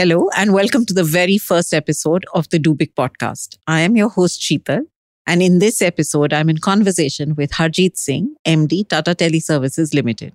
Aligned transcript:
Hello, 0.00 0.30
and 0.34 0.54
welcome 0.54 0.86
to 0.86 0.94
the 0.94 1.04
very 1.04 1.36
first 1.36 1.74
episode 1.74 2.24
of 2.32 2.48
the 2.48 2.58
Do 2.58 2.72
Big 2.72 2.94
podcast. 2.94 3.58
I 3.66 3.80
am 3.80 3.98
your 3.98 4.08
host, 4.08 4.40
Sheetal. 4.40 4.86
And 5.26 5.42
in 5.42 5.58
this 5.58 5.82
episode, 5.82 6.32
I'm 6.32 6.48
in 6.48 6.56
conversation 6.56 7.34
with 7.34 7.50
Harjit 7.50 7.98
Singh, 7.98 8.34
MD, 8.46 8.88
Tata 8.88 9.14
Teleservices 9.14 9.92
Limited. 9.92 10.32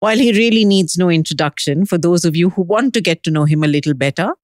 While 0.00 0.18
he 0.18 0.32
really 0.32 0.66
needs 0.66 0.98
no 0.98 1.08
introduction, 1.08 1.86
for 1.86 1.96
those 1.96 2.26
of 2.26 2.36
you 2.36 2.50
who 2.50 2.60
want 2.60 2.92
to 2.92 3.00
get 3.00 3.22
to 3.22 3.30
know 3.30 3.46
him 3.46 3.64
a 3.64 3.66
little 3.66 3.94
better, 3.94 4.34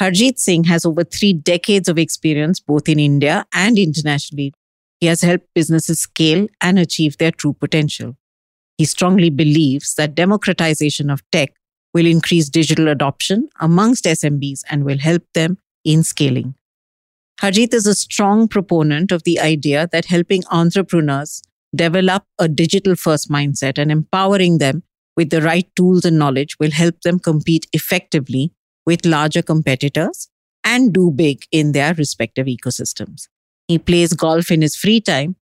Harjit 0.00 0.38
Singh 0.38 0.62
has 0.62 0.86
over 0.86 1.02
three 1.02 1.32
decades 1.32 1.88
of 1.88 1.98
experience 1.98 2.60
both 2.60 2.88
in 2.88 3.00
India 3.00 3.44
and 3.52 3.76
internationally. 3.76 4.52
He 5.00 5.08
has 5.08 5.22
helped 5.22 5.48
businesses 5.52 5.98
scale 5.98 6.46
and 6.60 6.78
achieve 6.78 7.18
their 7.18 7.32
true 7.32 7.54
potential. 7.54 8.16
He 8.78 8.84
strongly 8.84 9.30
believes 9.30 9.96
that 9.96 10.14
democratization 10.14 11.10
of 11.10 11.28
tech 11.32 11.54
will 11.94 12.06
increase 12.06 12.48
digital 12.48 12.88
adoption 12.88 13.48
amongst 13.60 14.04
SMBs 14.04 14.60
and 14.70 14.84
will 14.84 14.98
help 14.98 15.22
them 15.34 15.58
in 15.84 16.02
scaling. 16.02 16.54
Harjit 17.40 17.72
is 17.72 17.86
a 17.86 17.94
strong 17.94 18.48
proponent 18.48 19.10
of 19.12 19.22
the 19.22 19.40
idea 19.40 19.88
that 19.92 20.04
helping 20.04 20.42
entrepreneurs 20.50 21.42
develop 21.74 22.24
a 22.38 22.48
digital 22.48 22.94
first 22.94 23.30
mindset 23.30 23.78
and 23.78 23.90
empowering 23.90 24.58
them 24.58 24.82
with 25.16 25.30
the 25.30 25.42
right 25.42 25.68
tools 25.74 26.04
and 26.04 26.18
knowledge 26.18 26.58
will 26.58 26.70
help 26.70 27.00
them 27.00 27.18
compete 27.18 27.66
effectively 27.72 28.52
with 28.86 29.06
larger 29.06 29.42
competitors 29.42 30.28
and 30.64 30.92
do 30.92 31.10
big 31.10 31.44
in 31.50 31.72
their 31.72 31.94
respective 31.94 32.46
ecosystems. 32.46 33.28
He 33.68 33.78
plays 33.78 34.12
golf 34.14 34.50
in 34.50 34.62
his 34.62 34.76
free 34.76 35.00
time. 35.00 35.36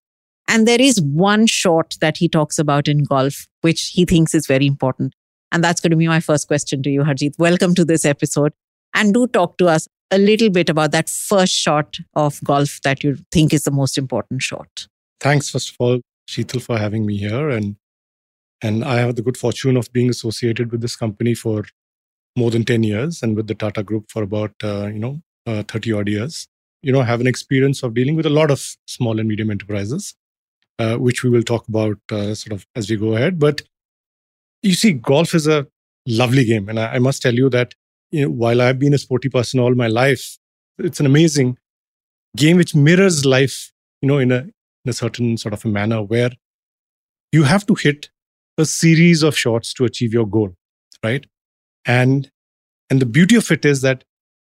And 0.49 0.67
there 0.67 0.81
is 0.81 1.01
one 1.01 1.47
shot 1.47 1.97
that 2.01 2.17
he 2.17 2.29
talks 2.29 2.59
about 2.59 2.89
in 2.89 3.05
golf, 3.05 3.47
which 3.61 3.89
he 3.89 4.05
thinks 4.05 4.35
is 4.35 4.47
very 4.47 4.67
important. 4.67 5.15
And 5.53 5.65
that's 5.65 5.81
going 5.81 5.91
to 5.91 5.97
be 5.97 6.09
my 6.09 6.21
first 6.21 6.49
question 6.49 6.83
to 6.83 6.91
you, 6.91 7.03
Harjit. 7.03 7.39
Welcome 7.39 7.75
to 7.75 7.85
this 7.85 8.05
episode. 8.05 8.53
And 8.95 9.15
do 9.15 9.27
talk 9.27 9.59
to 9.59 9.67
us 9.67 9.89
a 10.11 10.19
little 10.19 10.51
bit 10.51 10.71
about 10.71 10.93
that 10.93 11.09
first 11.09 11.53
shot 11.53 11.99
of 12.15 12.43
golf 12.45 12.81
that 12.85 13.05
you 13.05 13.19
think 13.33 13.53
is 13.53 13.65
the 13.65 13.71
most 13.71 13.99
important 13.99 14.43
shot. 14.43 14.87
Thanks, 15.21 15.51
first 15.51 15.71
of 15.71 15.77
all, 15.79 16.01
Sheetal, 16.29 16.63
for 16.63 16.79
having 16.79 17.07
me 17.07 17.17
here. 17.17 17.49
And 17.49 17.77
and 18.61 18.85
I 18.85 18.97
have 18.97 19.15
the 19.15 19.23
good 19.23 19.37
fortune 19.37 19.77
of 19.77 19.93
being 19.93 20.11
associated 20.11 20.73
with 20.73 20.81
this 20.81 20.97
company 20.97 21.35
for 21.35 21.65
more 22.37 22.51
than 22.51 22.65
10 22.65 22.83
years 22.83 23.23
and 23.23 23.37
with 23.37 23.47
the 23.47 23.55
Tata 23.55 23.85
Group 23.85 24.11
for 24.11 24.23
about, 24.23 24.53
uh, 24.65 24.87
you 24.87 24.99
know, 24.99 25.21
uh, 25.47 25.63
30 25.63 25.93
odd 25.93 26.09
years. 26.09 26.49
You 26.83 26.93
know, 26.93 27.03
have 27.03 27.21
an 27.21 27.27
experience 27.27 27.83
of 27.83 27.95
dealing 27.95 28.17
with 28.17 28.27
a 28.27 28.31
lot 28.31 28.51
of 28.51 28.77
small 28.87 29.19
and 29.19 29.29
medium 29.29 29.51
enterprises, 29.51 30.15
uh, 30.79 30.97
which 30.97 31.23
we 31.23 31.31
will 31.31 31.43
talk 31.43 31.69
about 31.69 31.99
uh, 32.11 32.35
sort 32.35 32.53
of 32.53 32.67
as 32.77 32.91
we 32.91 32.97
go 32.97 33.15
ahead. 33.15 33.39
But 33.39 33.63
you 34.63 34.75
see, 34.75 34.93
golf 34.93 35.35
is 35.35 35.47
a 35.47 35.67
lovely 36.07 36.45
game. 36.45 36.69
And 36.69 36.79
I, 36.79 36.95
I 36.95 36.99
must 36.99 37.23
tell 37.23 37.35
you 37.35 37.49
that 37.51 37.75
you 38.11 38.23
know, 38.23 38.31
while 38.31 38.63
I've 38.63 38.79
been 38.79 38.95
a 38.95 38.99
sporty 38.99 39.29
person 39.29 39.61
all 39.61 39.75
my 39.75 39.89
life, 39.89 40.39
it's 40.79 41.01
an 41.01 41.07
amazing 41.07 41.59
game 42.37 42.57
which 42.57 42.75
mirrors 42.75 43.25
life, 43.25 43.73
you 44.01 44.09
know, 44.09 44.19
in 44.19 44.33
a, 44.33 44.39
in 44.39 44.89
a 44.89 44.93
certain 44.93 45.37
sort 45.37 45.53
of 45.53 45.65
a 45.65 45.69
manner 45.69 46.03
where 46.03 46.31
you 47.33 47.43
have 47.45 47.67
to 47.67 47.75
hit 47.75 48.11
a 48.57 48.65
series 48.65 49.23
of 49.23 49.37
shots 49.37 49.73
to 49.75 49.85
achieve 49.85 50.13
your 50.13 50.27
goal, 50.27 50.55
right? 51.05 51.27
And 51.85 52.31
and 52.91 53.01
the 53.01 53.07
beauty 53.07 53.37
of 53.37 53.51
it 53.51 53.65
is 53.65 53.83
that 53.83 54.05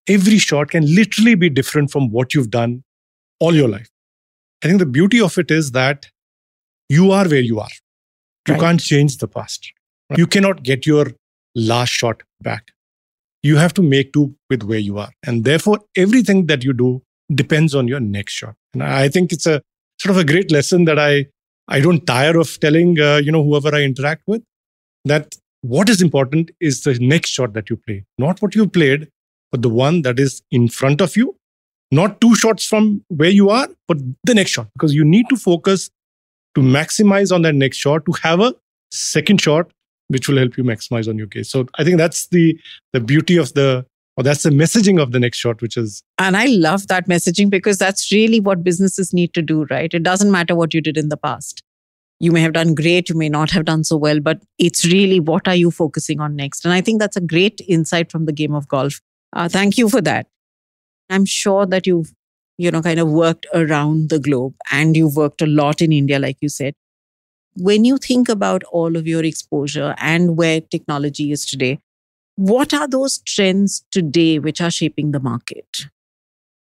every 0.09 0.39
shot 0.39 0.71
can 0.71 0.95
literally 0.95 1.35
be 1.35 1.51
different 1.51 1.91
from 1.91 2.11
what 2.11 2.33
you've 2.33 2.51
done 2.51 2.83
all 3.41 3.55
your 3.55 3.69
life. 3.69 3.91
I 4.65 4.69
think 4.69 4.79
the 4.79 4.87
beauty 4.87 5.21
of 5.21 5.37
it 5.39 5.51
is 5.51 5.73
that 5.73 6.07
you 6.89 7.11
are 7.13 7.29
where 7.29 7.41
you 7.41 7.61
are. 7.61 7.69
You 8.49 8.55
right. 8.55 8.61
can't 8.61 8.81
change 8.81 9.19
the 9.19 9.29
past. 9.29 9.73
You 10.17 10.27
cannot 10.27 10.63
get 10.63 10.87
your 10.87 11.13
last 11.55 11.91
shot 11.91 12.23
back. 12.41 12.73
You 13.43 13.57
have 13.57 13.75
to 13.75 13.83
make 13.83 14.13
do 14.13 14.35
with 14.49 14.63
where 14.63 14.79
you 14.79 14.99
are. 14.99 15.11
And 15.27 15.45
therefore, 15.45 15.81
everything 15.97 16.47
that 16.47 16.65
you 16.65 16.73
do 16.73 17.03
depends 17.35 17.75
on 17.75 17.89
your 17.89 18.01
next 18.01 18.35
shot. 18.35 18.55
And 18.75 18.83
I 18.83 19.09
think 19.09 19.33
it's 19.33 19.47
a 19.47 19.63
sort 19.99 20.17
of 20.17 20.19
a 20.19 20.25
great 20.25 20.51
lesson 20.51 20.85
that 20.85 20.99
I, 20.99 21.27
I 21.69 21.81
don't 21.81 22.07
tire 22.07 22.39
of 22.39 22.59
telling, 22.61 23.01
uh, 23.01 23.17
you 23.17 23.33
know, 23.33 23.43
whoever 23.43 23.75
I 23.75 23.83
interact 23.83 24.23
with 24.27 24.43
that 25.05 25.35
what 25.63 25.89
is 25.89 26.03
important 26.03 26.51
is 26.61 26.83
the 26.83 26.99
next 26.99 27.31
shot 27.31 27.53
that 27.55 27.71
you 27.71 27.77
play, 27.77 28.05
not 28.19 28.43
what 28.43 28.55
you 28.55 28.69
played, 28.69 29.09
but 29.51 29.63
the 29.63 29.69
one 29.69 30.03
that 30.03 30.19
is 30.19 30.43
in 30.51 30.69
front 30.69 31.01
of 31.01 31.17
you, 31.17 31.37
not 31.91 32.21
two 32.21 32.35
shots 32.35 32.67
from 32.67 33.05
where 33.09 33.31
you 33.31 33.51
are, 33.51 33.69
but 33.87 33.99
the 34.25 34.35
next 34.35 34.51
shot, 34.51 34.69
because 34.75 34.95
you 34.95 35.05
need 35.05 35.29
to 35.29 35.37
focus 35.37 35.91
to 36.55 36.61
maximize 36.61 37.33
on 37.33 37.43
that 37.43 37.55
next 37.55 37.77
shot 37.77 38.05
to 38.07 38.13
have 38.23 38.41
a 38.41 38.55
second 38.91 39.41
shot 39.41 39.71
which 40.13 40.29
will 40.29 40.39
help 40.39 40.57
you 40.57 40.65
maximize 40.65 41.09
on 41.09 41.19
your 41.19 41.27
case. 41.27 41.51
So 41.51 41.67
I 41.79 41.85
think 41.85 41.99
that's 41.99 42.29
the 42.29 42.59
the 42.93 43.01
beauty 43.01 43.37
of 43.37 43.53
the 43.55 43.87
or 44.17 44.25
that's 44.25 44.43
the 44.43 44.51
messaging 44.51 45.01
of 45.01 45.13
the 45.13 45.21
next 45.21 45.39
shot, 45.39 45.63
which 45.63 45.77
is. 45.77 46.03
And 46.19 46.37
I 46.37 46.47
love 46.47 46.89
that 46.89 47.09
messaging 47.09 47.49
because 47.49 47.79
that's 47.79 48.13
really 48.13 48.41
what 48.41 48.63
businesses 48.63 49.13
need 49.13 49.33
to 49.35 49.43
do, 49.43 49.65
right? 49.71 49.93
It 49.93 50.03
doesn't 50.03 50.31
matter 50.31 50.55
what 50.55 50.75
you 50.75 50.81
did 50.81 50.99
in 50.99 51.09
the 51.09 51.17
past. 51.17 51.63
You 52.21 52.31
may 52.31 52.43
have 52.43 52.53
done 52.53 52.75
great, 52.75 53.09
you 53.09 53.17
may 53.17 53.29
not 53.29 53.51
have 53.51 53.65
done 53.65 53.83
so 53.83 53.97
well, 53.97 54.21
but 54.21 54.43
it's 54.59 54.85
really 54.85 55.19
what 55.19 55.49
are 55.49 55.57
you 55.57 55.71
focusing 55.71 56.21
on 56.21 56.37
next? 56.37 56.65
And 56.65 56.73
I 56.73 56.81
think 56.81 57.01
that's 57.01 57.17
a 57.17 57.21
great 57.21 57.61
insight 57.67 58.13
from 58.13 58.27
the 58.27 58.33
game 58.33 58.55
of 58.55 58.69
golf. 58.69 59.01
Uh, 59.33 59.49
thank 59.49 59.77
you 59.77 59.89
for 59.89 60.01
that. 60.03 60.27
I'm 61.11 61.25
sure 61.25 61.67
that 61.67 61.87
you've, 61.87 62.13
you 62.59 62.71
know, 62.71 62.83
kind 62.83 63.01
of 63.01 63.09
worked 63.09 63.47
around 63.55 64.11
the 64.11 64.21
globe 64.21 64.55
and 64.71 64.97
you've 64.97 65.17
worked 65.17 65.43
a 65.43 65.47
lot 65.47 65.83
in 65.83 65.91
India, 65.91 66.19
like 66.19 66.37
you 66.41 66.49
said 66.49 66.75
when 67.55 67.85
you 67.85 67.99
think 67.99 68.29
about 68.29 68.63
all 68.65 68.97
of 68.97 69.07
your 69.07 69.25
exposure 69.25 69.95
and 69.99 70.37
where 70.37 70.61
technology 70.61 71.33
is 71.33 71.45
today, 71.45 71.79
what 72.37 72.73
are 72.73 72.89
those 72.89 73.19
trends 73.19 73.85
today 73.91 74.39
which 74.39 74.61
are 74.61 74.71
shaping 74.71 75.13
the 75.13 75.21
market? 75.21 75.87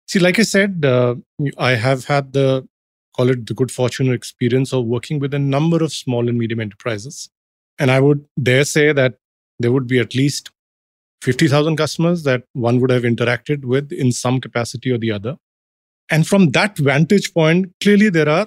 See, 0.07 0.19
like 0.19 0.39
I 0.39 0.43
said, 0.43 0.85
uh, 0.85 1.17
I 1.59 1.73
have 1.73 2.07
had 2.07 2.33
the 2.33 2.67
call 3.15 3.31
it 3.31 3.47
the 3.47 3.55
good 3.55 3.71
fortune 3.71 4.09
or 4.09 4.15
experience 4.15 4.73
of 4.73 4.85
working 4.87 5.19
with 5.19 5.35
a 5.35 5.39
number 5.39 5.83
of 5.83 5.93
small 5.93 6.29
and 6.29 6.39
medium 6.39 6.61
enterprises. 6.61 7.29
And 7.79 7.91
I 7.91 8.01
would 8.01 8.25
dare 8.41 8.65
say 8.65 8.93
that 8.93 9.17
there 9.59 9.73
would 9.73 9.87
be 9.89 9.99
at 9.99 10.15
least 10.15 10.51
50,000 11.23 11.77
customers 11.77 12.23
that 12.23 12.45
one 12.53 12.81
would 12.81 12.91
have 12.91 13.03
interacted 13.03 13.65
with 13.65 13.93
in 13.93 14.13
some 14.13 14.41
capacity 14.41 14.93
or 14.93 14.99
the 14.99 15.11
other. 15.11 15.37
And 16.11 16.27
from 16.27 16.51
that 16.53 16.79
vantage 16.79 17.35
point, 17.35 17.73
clearly 17.83 18.09
there 18.09 18.29
are 18.29 18.47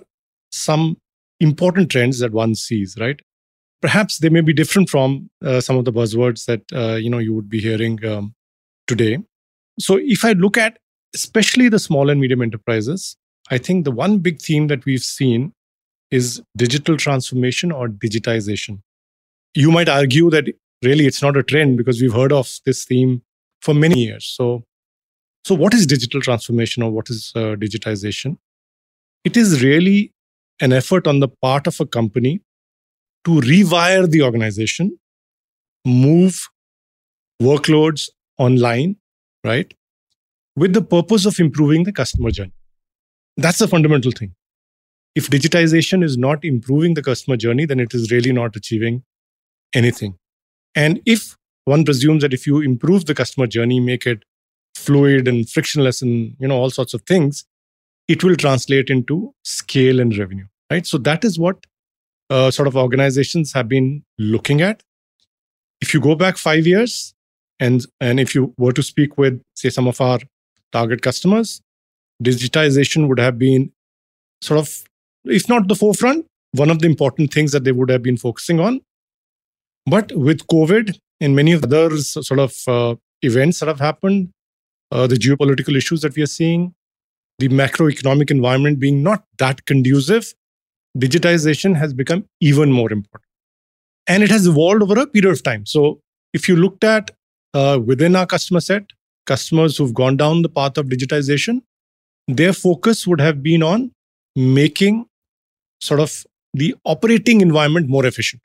some 0.52 0.98
important 1.42 1.92
trends 1.92 2.20
that 2.20 2.32
one 2.32 2.56
sees, 2.56 2.96
right? 3.00 3.20
Perhaps 3.82 4.20
they 4.20 4.30
may 4.30 4.42
be 4.42 4.54
different 4.54 4.90
from 4.90 5.30
uh, 5.44 5.60
some 5.60 5.78
of 5.78 5.86
the 5.86 5.92
buzzwords 5.92 6.46
that 6.46 6.62
uh, 6.74 6.96
you 6.96 7.10
know 7.10 7.18
you 7.18 7.34
would 7.34 7.50
be 7.50 7.60
hearing 7.60 8.04
um, 8.06 8.34
today. 8.88 9.18
So, 9.80 9.98
if 10.00 10.24
I 10.24 10.34
look 10.34 10.58
at 10.58 10.78
especially 11.14 11.68
the 11.68 11.80
small 11.80 12.10
and 12.10 12.22
medium 12.22 12.42
enterprises, 12.42 13.18
I 13.50 13.58
think 13.58 13.84
the 13.84 13.92
one 13.92 14.20
big 14.20 14.40
theme 14.40 14.68
that 14.68 14.86
we've 14.86 15.04
seen 15.04 15.54
is 16.12 16.42
digital 16.56 16.96
transformation 16.96 17.72
or 17.72 17.88
digitization. 17.88 18.82
You 19.56 19.72
might 19.72 19.90
argue 19.90 20.30
that 20.30 20.46
really 20.84 21.08
it's 21.08 21.22
not 21.22 21.36
a 21.36 21.44
trend 21.44 21.78
because 21.78 22.02
we've 22.02 22.14
heard 22.14 22.32
of 22.32 22.60
this 22.66 22.86
theme 22.86 23.24
for 23.62 23.74
many 23.74 24.00
years. 24.06 24.26
So, 24.26 24.64
so 25.44 25.56
what 25.56 25.74
is 25.74 25.86
digital 25.86 26.22
transformation 26.22 26.84
or 26.84 26.92
what 26.92 27.10
is 27.10 27.32
uh, 27.36 27.56
digitization? 27.56 28.38
It 29.24 29.36
is 29.36 29.64
really 29.64 30.14
an 30.62 30.72
effort 30.72 31.08
on 31.08 31.20
the 31.20 31.28
part 31.28 31.68
of 31.68 31.80
a 31.80 31.86
company 31.86 32.40
to 33.26 33.32
rewire 33.42 34.10
the 34.10 34.22
organization, 34.22 34.98
move 35.86 36.48
workloads 37.42 38.10
online, 38.38 38.96
right? 39.44 39.74
With 40.56 40.74
the 40.74 40.82
purpose 40.82 41.26
of 41.26 41.40
improving 41.40 41.84
the 41.84 41.92
customer 41.92 42.30
journey. 42.32 42.54
That's 43.38 43.60
the 43.60 43.68
fundamental 43.68 44.12
thing. 44.12 44.36
If 45.16 45.30
digitization 45.30 46.04
is 46.04 46.18
not 46.18 46.46
improving 46.46 46.94
the 46.94 47.04
customer 47.04 47.38
journey, 47.38 47.66
then 47.66 47.80
it 47.80 47.94
is 47.94 48.12
really 48.12 48.32
not 48.32 48.56
achieving 48.56 49.04
anything. 49.74 50.16
And 50.76 51.02
if 51.06 51.36
one 51.66 51.84
presumes 51.84 52.22
that 52.22 52.34
if 52.34 52.46
you 52.48 52.62
improve 52.62 53.06
the 53.06 53.16
customer 53.16 53.48
journey, 53.48 53.80
make 53.80 54.06
it 54.06 54.24
fluid 54.76 55.28
and 55.28 55.50
frictionless 55.50 56.02
and 56.02 56.36
you 56.40 56.48
know 56.48 56.56
all 56.56 56.70
sorts 56.70 56.94
of 56.94 57.02
things, 57.04 57.46
it 58.08 58.24
will 58.24 58.36
translate 58.36 58.90
into 58.90 59.34
scale 59.44 60.00
and 60.00 60.18
revenue 60.18 60.46
right? 60.72 60.88
So 60.88 60.98
that 61.10 61.26
is 61.26 61.38
what 61.38 61.66
uh, 62.30 62.50
sort 62.50 62.68
of 62.68 62.78
organizations 62.78 63.54
have 63.54 63.68
been 63.68 64.04
looking 64.18 64.62
at. 64.62 64.82
If 65.82 65.94
you 65.94 66.00
go 66.00 66.16
back 66.16 66.38
five 66.38 66.66
years, 66.66 67.14
and 67.60 67.86
and 68.00 68.20
if 68.20 68.34
you 68.36 68.54
were 68.58 68.74
to 68.74 68.84
speak 68.84 69.18
with 69.18 69.42
say 69.56 69.70
some 69.70 69.88
of 69.88 70.02
our 70.02 70.20
target 70.72 71.02
customers, 71.02 71.62
digitization 72.24 73.08
would 73.10 73.20
have 73.20 73.38
been 73.38 73.72
sort 74.42 74.60
of, 74.60 74.84
if 75.26 75.50
not 75.50 75.68
the 75.68 75.76
forefront, 75.76 76.26
one 76.54 76.70
of 76.70 76.80
the 76.80 76.88
important 76.88 77.34
things 77.34 77.52
that 77.52 77.64
they 77.64 77.72
would 77.72 77.90
have 77.90 78.04
been 78.04 78.18
focusing 78.18 78.60
on. 78.60 78.82
But 79.86 80.12
with 80.16 80.46
COVID 80.48 80.98
and 81.20 81.36
many 81.36 81.52
of 81.52 81.62
the 81.62 81.86
other 81.86 81.98
sort 81.98 82.40
of 82.40 82.56
uh, 82.68 82.96
events 83.22 83.60
that 83.60 83.68
have 83.68 83.80
happened, 83.80 84.30
uh, 84.92 85.08
the 85.08 85.16
geopolitical 85.16 85.76
issues 85.76 86.02
that 86.02 86.16
we 86.16 86.24
are 86.24 86.34
seeing, 86.38 86.74
the 87.40 87.50
macroeconomic 87.50 88.32
environment 88.32 88.80
being 88.80 89.02
not 89.04 89.24
that 89.40 89.66
conducive, 89.66 90.34
digitization 90.98 91.76
has 91.76 91.94
become 91.94 92.26
even 92.40 92.72
more 92.72 92.92
important. 92.92 93.28
And 94.08 94.24
it 94.24 94.32
has 94.32 94.48
evolved 94.48 94.84
over 94.84 95.00
a 95.00 95.08
period 95.08 95.32
of 95.32 95.44
time. 95.44 95.66
So 95.66 96.00
if 96.34 96.48
you 96.50 96.56
looked 96.56 96.84
at 96.84 97.12
uh, 97.54 97.80
within 97.84 98.16
our 98.16 98.26
customer 98.26 98.60
set, 98.60 98.84
customers 99.26 99.78
who've 99.78 99.94
gone 99.94 100.18
down 100.18 100.42
the 100.42 100.50
path 100.50 100.78
of 100.78 100.88
digitization, 100.88 101.62
their 102.28 102.54
focus 102.54 103.06
would 103.08 103.22
have 103.22 103.44
been 103.44 103.64
on 103.64 103.92
making 104.36 105.06
sort 105.82 106.00
of 106.00 106.26
the 106.54 106.76
operating 106.86 107.42
environment 107.42 107.88
more 107.88 108.06
efficient. 108.06 108.42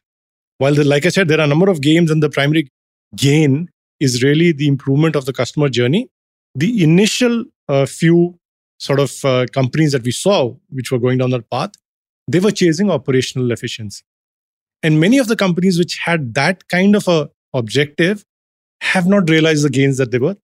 While, 0.59 0.75
the, 0.75 0.85
like 0.85 1.07
I 1.07 1.11
said, 1.11 1.29
there 1.29 1.39
are 1.39 1.45
a 1.45 1.47
number 1.47 1.69
of 1.69 1.81
games, 1.81 2.11
and 2.11 2.23
the 2.23 2.31
primary 2.31 2.69
gain 3.15 3.69
is 4.01 4.23
really 4.23 4.53
the 4.53 4.69
improvement 4.69 5.17
of 5.17 5.25
the 5.25 5.33
customer 5.33 5.69
journey. 5.69 6.09
The 6.55 6.83
initial 6.83 7.45
uh, 7.69 7.87
few 7.87 8.39
sort 8.79 9.01
of 9.01 9.25
uh, 9.25 9.47
companies 9.53 9.93
that 9.93 10.03
we 10.03 10.13
saw, 10.13 10.55
which 10.71 10.91
were 10.91 10.99
going 10.99 11.19
down 11.19 11.31
that 11.31 11.51
path, 11.51 11.73
they 12.27 12.41
were 12.41 12.51
chasing 12.51 12.91
operational 12.91 13.51
efficiency. 13.53 14.05
And 14.83 15.01
many 15.01 15.19
of 15.19 15.29
the 15.29 15.37
companies 15.37 15.79
which 15.79 15.99
had 15.99 16.35
that 16.35 16.69
kind 16.69 16.95
of 16.95 17.09
a 17.09 17.31
objective 17.55 18.25
have 18.81 19.07
not 19.07 19.31
realized 19.31 19.65
the 19.65 19.71
gains 19.71 19.97
that 19.99 20.11
they 20.11 20.19
were 20.19 20.37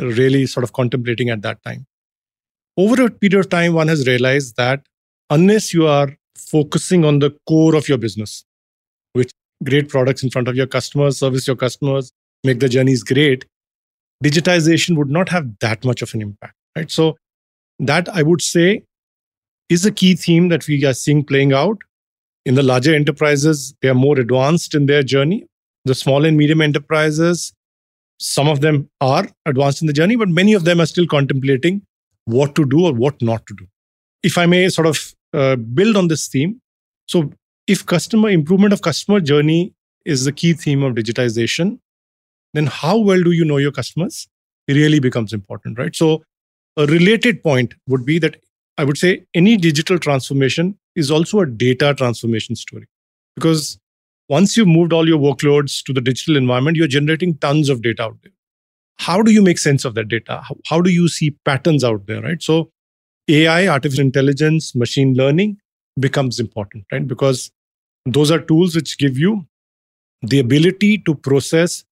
really 0.00 0.46
sort 0.46 0.64
of 0.64 0.72
contemplating 0.72 1.30
at 1.30 1.42
that 1.42 1.62
time. 1.62 1.86
Over 2.76 3.04
a 3.04 3.10
period 3.10 3.40
of 3.40 3.50
time, 3.50 3.74
one 3.74 3.88
has 3.88 4.06
realized 4.06 4.56
that 4.56 4.86
unless 5.30 5.72
you 5.72 5.86
are 5.86 6.16
focusing 6.36 7.04
on 7.04 7.20
the 7.20 7.36
core 7.46 7.74
of 7.76 7.88
your 7.88 7.98
business, 7.98 8.44
which 9.12 9.30
great 9.62 9.88
products 9.88 10.22
in 10.22 10.30
front 10.30 10.48
of 10.48 10.56
your 10.56 10.66
customers, 10.66 11.18
service 11.18 11.46
your 11.46 11.56
customers, 11.56 12.10
make 12.42 12.60
the 12.60 12.68
journeys 12.68 13.02
great, 13.02 13.44
digitization 14.22 14.96
would 14.96 15.10
not 15.10 15.28
have 15.28 15.58
that 15.60 15.84
much 15.84 16.02
of 16.02 16.12
an 16.14 16.22
impact, 16.22 16.54
right? 16.76 16.90
So 16.90 17.16
that 17.78 18.08
I 18.08 18.22
would 18.22 18.42
say 18.42 18.84
is 19.68 19.86
a 19.86 19.90
key 19.92 20.14
theme 20.14 20.48
that 20.48 20.66
we 20.68 20.84
are 20.84 20.94
seeing 20.94 21.24
playing 21.24 21.52
out. 21.52 21.78
In 22.44 22.54
the 22.54 22.62
larger 22.62 22.94
enterprises, 22.94 23.74
they 23.80 23.88
are 23.88 23.94
more 23.94 24.18
advanced 24.18 24.74
in 24.74 24.86
their 24.86 25.02
journey. 25.02 25.46
The 25.84 25.94
small 25.94 26.24
and 26.24 26.36
medium 26.36 26.60
enterprises, 26.60 27.52
some 28.18 28.48
of 28.48 28.60
them 28.60 28.88
are 29.00 29.26
advanced 29.46 29.82
in 29.82 29.86
the 29.86 29.92
journey, 29.92 30.16
but 30.16 30.28
many 30.28 30.52
of 30.52 30.64
them 30.64 30.80
are 30.80 30.86
still 30.86 31.06
contemplating 31.06 31.82
what 32.24 32.54
to 32.54 32.64
do 32.64 32.86
or 32.86 32.92
what 32.92 33.20
not 33.20 33.46
to 33.46 33.54
do. 33.54 33.66
If 34.22 34.38
I 34.38 34.46
may 34.46 34.68
sort 34.68 34.86
of 34.86 35.14
uh, 35.32 35.56
build 35.56 35.96
on 35.96 36.08
this 36.08 36.28
theme, 36.28 36.60
so 37.06 37.30
if 37.66 37.84
customer 37.84 38.30
improvement 38.30 38.72
of 38.72 38.82
customer 38.82 39.20
journey 39.20 39.74
is 40.04 40.24
the 40.24 40.32
key 40.32 40.52
theme 40.52 40.82
of 40.82 40.94
digitization, 40.94 41.78
then 42.52 42.66
how 42.66 42.98
well 42.98 43.22
do 43.22 43.32
you 43.32 43.44
know 43.44 43.56
your 43.56 43.72
customers? 43.72 44.28
Really 44.68 45.00
becomes 45.00 45.32
important, 45.32 45.78
right? 45.78 45.94
So 45.94 46.22
a 46.76 46.86
related 46.86 47.42
point 47.42 47.74
would 47.86 48.06
be 48.06 48.18
that 48.20 48.36
I 48.76 48.84
would 48.84 48.98
say 48.98 49.24
any 49.34 49.56
digital 49.56 49.98
transformation 49.98 50.78
is 50.96 51.10
also 51.10 51.40
a 51.40 51.46
data 51.46 51.94
transformation 51.94 52.56
story 52.56 52.86
because 53.36 53.78
once 54.28 54.56
you've 54.56 54.68
moved 54.68 54.92
all 54.92 55.06
your 55.06 55.18
workloads 55.18 55.82
to 55.84 55.92
the 55.92 56.00
digital 56.00 56.36
environment, 56.36 56.76
you're 56.76 56.86
generating 56.86 57.36
tons 57.38 57.68
of 57.68 57.82
data 57.82 58.02
out 58.02 58.16
there. 58.22 58.32
How 58.96 59.22
do 59.22 59.32
you 59.32 59.42
make 59.42 59.58
sense 59.58 59.84
of 59.84 59.94
that 59.94 60.08
data? 60.08 60.40
How, 60.48 60.56
how 60.66 60.80
do 60.80 60.90
you 60.90 61.08
see 61.08 61.36
patterns 61.44 61.84
out 61.84 62.06
there, 62.06 62.22
right? 62.22 62.42
So, 62.42 62.70
AI, 63.28 63.66
artificial 63.68 64.04
intelligence, 64.04 64.74
machine 64.74 65.14
learning 65.14 65.58
becomes 65.98 66.38
important, 66.38 66.84
right? 66.92 67.06
Because 67.06 67.50
those 68.06 68.30
are 68.30 68.38
tools 68.38 68.74
which 68.74 68.98
give 68.98 69.18
you 69.18 69.46
the 70.22 70.38
ability 70.38 70.98
to 70.98 71.14
process 71.14 71.84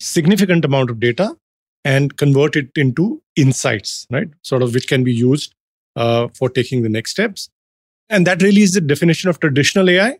significant 0.00 0.64
amount 0.64 0.90
of 0.90 1.00
data 1.00 1.36
and 1.84 2.16
convert 2.16 2.56
it 2.56 2.70
into 2.76 3.22
insights, 3.36 4.06
right? 4.10 4.28
Sort 4.42 4.62
of 4.62 4.74
which 4.74 4.88
can 4.88 5.04
be 5.04 5.12
used 5.12 5.54
uh, 5.96 6.28
for 6.38 6.48
taking 6.48 6.82
the 6.82 6.88
next 6.88 7.12
steps. 7.12 7.48
And 8.08 8.26
that 8.26 8.42
really 8.42 8.62
is 8.62 8.74
the 8.74 8.80
definition 8.80 9.30
of 9.30 9.40
traditional 9.40 9.88
AI. 9.88 10.18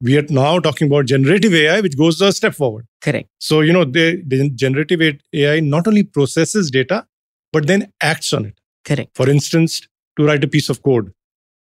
We 0.00 0.18
are 0.18 0.26
now 0.28 0.58
talking 0.58 0.88
about 0.88 1.06
generative 1.06 1.54
AI, 1.54 1.80
which 1.80 1.96
goes 1.96 2.20
a 2.20 2.32
step 2.32 2.54
forward. 2.54 2.86
Correct. 3.00 3.28
So, 3.38 3.60
you 3.60 3.72
know, 3.72 3.84
the, 3.84 4.22
the 4.26 4.50
generative 4.50 5.00
AI 5.32 5.60
not 5.60 5.86
only 5.86 6.02
processes 6.02 6.70
data, 6.70 7.06
but 7.52 7.66
then 7.66 7.92
acts 8.02 8.32
on 8.32 8.46
it. 8.46 8.58
Correct. 8.84 9.14
For 9.14 9.28
instance, 9.28 9.82
to 10.16 10.24
write 10.24 10.42
a 10.42 10.48
piece 10.48 10.68
of 10.68 10.82
code, 10.82 11.12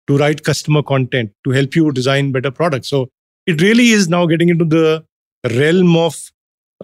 to 0.06 0.16
write 0.16 0.44
customer 0.44 0.82
content, 0.82 1.32
to 1.44 1.50
help 1.50 1.74
you 1.74 1.92
design 1.92 2.32
better 2.32 2.50
products. 2.50 2.88
So 2.88 3.10
it 3.46 3.60
really 3.60 3.88
is 3.88 4.08
now 4.08 4.26
getting 4.26 4.48
into 4.48 4.64
the 4.64 5.04
realm 5.52 5.96
of, 5.96 6.16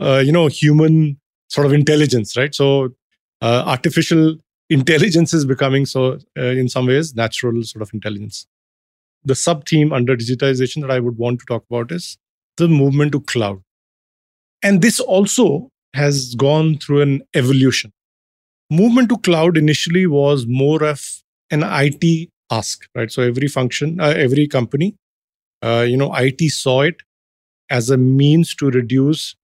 uh, 0.00 0.22
you 0.24 0.32
know, 0.32 0.48
human 0.48 1.18
sort 1.48 1.66
of 1.66 1.72
intelligence, 1.72 2.36
right? 2.36 2.54
So 2.54 2.90
uh, 3.40 3.62
artificial 3.66 4.36
intelligence 4.70 5.32
is 5.32 5.44
becoming 5.44 5.86
so 5.86 6.18
uh, 6.38 6.42
in 6.42 6.68
some 6.68 6.86
ways 6.86 7.14
natural 7.14 7.62
sort 7.62 7.82
of 7.82 7.90
intelligence. 7.94 8.46
The 9.24 9.34
sub 9.34 9.66
theme 9.66 9.92
under 9.92 10.16
digitization 10.16 10.82
that 10.82 10.90
i 10.90 11.00
would 11.00 11.18
want 11.18 11.40
to 11.40 11.46
talk 11.46 11.64
about 11.70 11.92
is 11.92 12.18
the 12.56 12.68
movement 12.68 13.12
to 13.12 13.20
cloud. 13.20 13.62
And 14.62 14.82
this 14.82 15.00
also 15.00 15.70
has 15.94 16.34
gone 16.34 16.78
through 16.78 17.02
an 17.02 17.22
evolution. 17.34 17.92
Movement 18.70 19.08
to 19.10 19.18
cloud 19.18 19.56
initially 19.56 20.06
was 20.06 20.46
more 20.46 20.82
of 20.82 21.02
an 21.50 21.62
it 21.62 22.30
ask 22.50 22.86
right? 22.94 23.10
So 23.10 23.22
every 23.22 23.48
function 23.48 24.00
uh, 24.00 24.14
every 24.16 24.46
company 24.46 24.96
uh, 25.62 25.84
you 25.88 25.96
know 25.96 26.14
it 26.14 26.40
saw 26.50 26.82
it 26.82 27.02
as 27.70 27.90
a 27.90 27.96
means 27.96 28.54
to 28.56 28.70
reduce 28.70 29.34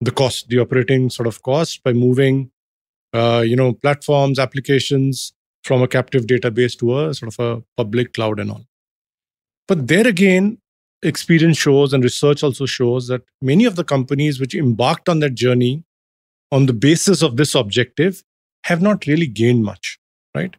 the 0.00 0.10
cost 0.10 0.48
the 0.48 0.58
operating 0.58 1.10
sort 1.10 1.26
of 1.26 1.42
cost 1.42 1.82
by 1.82 1.92
moving 1.92 2.50
uh, 3.16 3.40
you 3.40 3.56
know, 3.56 3.72
platforms, 3.72 4.38
applications 4.38 5.32
from 5.64 5.82
a 5.82 5.88
captive 5.88 6.26
database 6.26 6.78
to 6.78 6.98
a 6.98 7.14
sort 7.14 7.32
of 7.32 7.38
a 7.44 7.62
public 7.76 8.12
cloud 8.12 8.38
and 8.38 8.50
all. 8.50 8.64
But 9.66 9.88
there 9.88 10.06
again, 10.06 10.58
experience 11.02 11.58
shows 11.58 11.92
and 11.92 12.04
research 12.04 12.42
also 12.42 12.66
shows 12.66 13.08
that 13.08 13.22
many 13.40 13.64
of 13.64 13.76
the 13.76 13.84
companies 13.84 14.40
which 14.40 14.54
embarked 14.54 15.08
on 15.08 15.20
that 15.20 15.34
journey 15.34 15.84
on 16.52 16.66
the 16.66 16.72
basis 16.72 17.22
of 17.22 17.36
this 17.36 17.54
objective 17.54 18.22
have 18.64 18.82
not 18.82 19.06
really 19.06 19.26
gained 19.26 19.64
much, 19.64 19.98
right? 20.34 20.54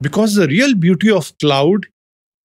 Because 0.00 0.34
the 0.34 0.48
real 0.48 0.74
beauty 0.74 1.10
of 1.10 1.32
cloud 1.38 1.86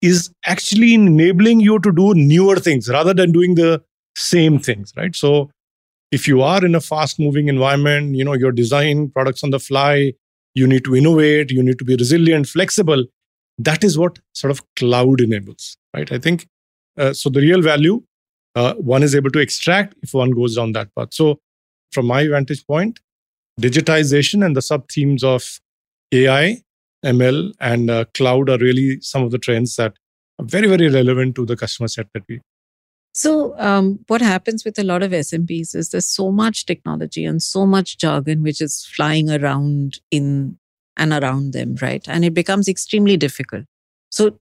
is 0.02 0.32
actually 0.46 0.94
enabling 0.94 1.60
you 1.60 1.80
to 1.80 1.92
do 1.92 2.14
newer 2.14 2.56
things 2.58 2.90
rather 2.90 3.14
than 3.14 3.32
doing 3.32 3.56
the 3.56 3.82
same 4.16 4.60
things, 4.60 4.94
right? 4.96 5.16
So 5.16 5.50
if 6.12 6.28
you 6.28 6.42
are 6.42 6.64
in 6.66 6.76
a 6.76 6.82
fast 6.82 7.20
moving 7.20 7.48
environment 7.48 8.16
you 8.16 8.24
know 8.24 8.34
you're 8.34 8.52
designing 8.52 9.10
products 9.10 9.44
on 9.44 9.50
the 9.50 9.60
fly 9.60 10.14
you 10.56 10.68
need 10.68 10.84
to 10.84 10.96
innovate 10.96 11.52
you 11.52 11.64
need 11.64 11.80
to 11.80 11.86
be 11.86 11.96
resilient 11.96 12.48
flexible 12.48 13.06
that 13.58 13.84
is 13.84 13.98
what 13.98 14.20
sort 14.34 14.52
of 14.52 14.64
cloud 14.76 15.22
enables 15.22 15.78
right? 15.94 16.12
I 16.12 16.20
think 16.20 16.48
uh, 16.98 17.14
so 17.14 17.30
the 17.30 17.42
real 17.42 17.62
value 17.62 18.04
uh, 18.56 18.74
one 18.76 19.04
is 19.04 19.16
able 19.16 19.30
to 19.32 19.40
extract 19.40 19.96
if 20.02 20.14
one 20.14 20.32
goes 20.32 20.56
down 20.56 20.72
that 20.74 20.94
path. 20.96 21.10
So 21.12 21.40
from 21.92 22.08
my 22.08 22.28
vantage 22.28 22.66
point 22.66 23.00
digitization 23.60 24.46
and 24.46 24.56
the 24.56 24.62
sub 24.62 24.90
themes 24.90 25.24
of 25.24 25.60
ai 26.14 26.62
ml 27.06 27.52
and 27.60 27.90
uh, 27.90 28.06
cloud 28.14 28.50
are 28.50 28.58
really 28.58 29.00
some 29.02 29.24
of 29.24 29.32
the 29.32 29.38
trends 29.38 29.76
that 29.76 29.94
are 30.40 30.46
very 30.46 30.68
very 30.68 30.88
relevant 30.90 31.36
to 31.36 31.46
the 31.46 31.58
customer 31.58 31.88
set 31.88 32.08
that 32.14 32.24
we 32.30 32.40
so, 33.14 33.58
um, 33.58 34.00
what 34.08 34.22
happens 34.22 34.64
with 34.64 34.78
a 34.78 34.84
lot 34.84 35.02
of 35.04 35.12
SMBs 35.12 35.76
is 35.76 35.90
there's 35.90 36.06
so 36.06 36.32
much 36.32 36.66
technology 36.66 37.26
and 37.26 37.42
so 37.42 37.66
much 37.66 37.98
jargon 37.98 38.44
which 38.44 38.62
is 38.62 38.86
flying 38.96 39.30
around 39.30 40.00
in 40.12 40.58
and 40.96 41.14
around 41.14 41.54
them, 41.54 41.76
right? 41.82 42.04
And 42.08 42.24
it 42.24 42.34
becomes 42.34 42.68
extremely 42.68 43.18
difficult. 43.18 43.66
So, 44.12 44.40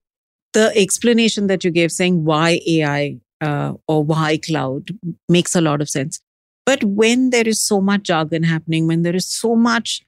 the 0.52 0.72
explanation 0.76 1.46
that 1.46 1.64
you 1.64 1.70
gave 1.70 1.92
saying 1.92 2.24
why 2.24 2.60
AI 2.66 3.18
uh, 3.40 3.74
or 3.86 4.04
why 4.04 4.38
cloud 4.38 4.90
makes 5.28 5.54
a 5.54 5.60
lot 5.60 5.80
of 5.80 5.88
sense. 5.88 6.20
But 6.66 6.84
when 6.84 7.30
there 7.30 7.48
is 7.48 7.60
so 7.60 7.80
much 7.80 8.02
jargon 8.02 8.42
happening, 8.42 8.86
when 8.86 9.02
there 9.02 9.16
is 9.16 9.26
so 9.26 9.56
much 9.56 10.04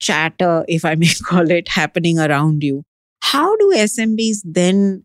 chatter, 0.00 0.64
if 0.68 0.84
I 0.84 0.94
may 0.94 1.10
call 1.24 1.50
it, 1.50 1.68
happening 1.68 2.18
around 2.18 2.62
you, 2.64 2.84
how 3.22 3.56
do 3.56 3.72
SMBs 3.74 4.38
then 4.44 5.04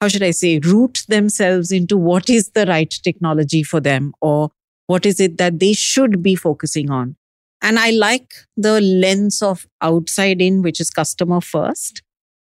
how 0.00 0.08
should 0.08 0.22
I 0.22 0.30
say, 0.30 0.58
root 0.60 1.04
themselves 1.08 1.72
into 1.72 1.96
what 1.96 2.30
is 2.30 2.50
the 2.50 2.66
right 2.66 2.90
technology 3.02 3.62
for 3.62 3.80
them 3.80 4.14
or 4.20 4.50
what 4.86 5.04
is 5.04 5.20
it 5.20 5.38
that 5.38 5.58
they 5.58 5.72
should 5.72 6.22
be 6.22 6.34
focusing 6.34 6.90
on. 6.90 7.16
And 7.60 7.78
I 7.78 7.90
like 7.90 8.32
the 8.56 8.80
lens 8.80 9.42
of 9.42 9.66
outside 9.80 10.40
in, 10.40 10.62
which 10.62 10.80
is 10.80 10.90
customer 10.90 11.40
first. 11.40 12.02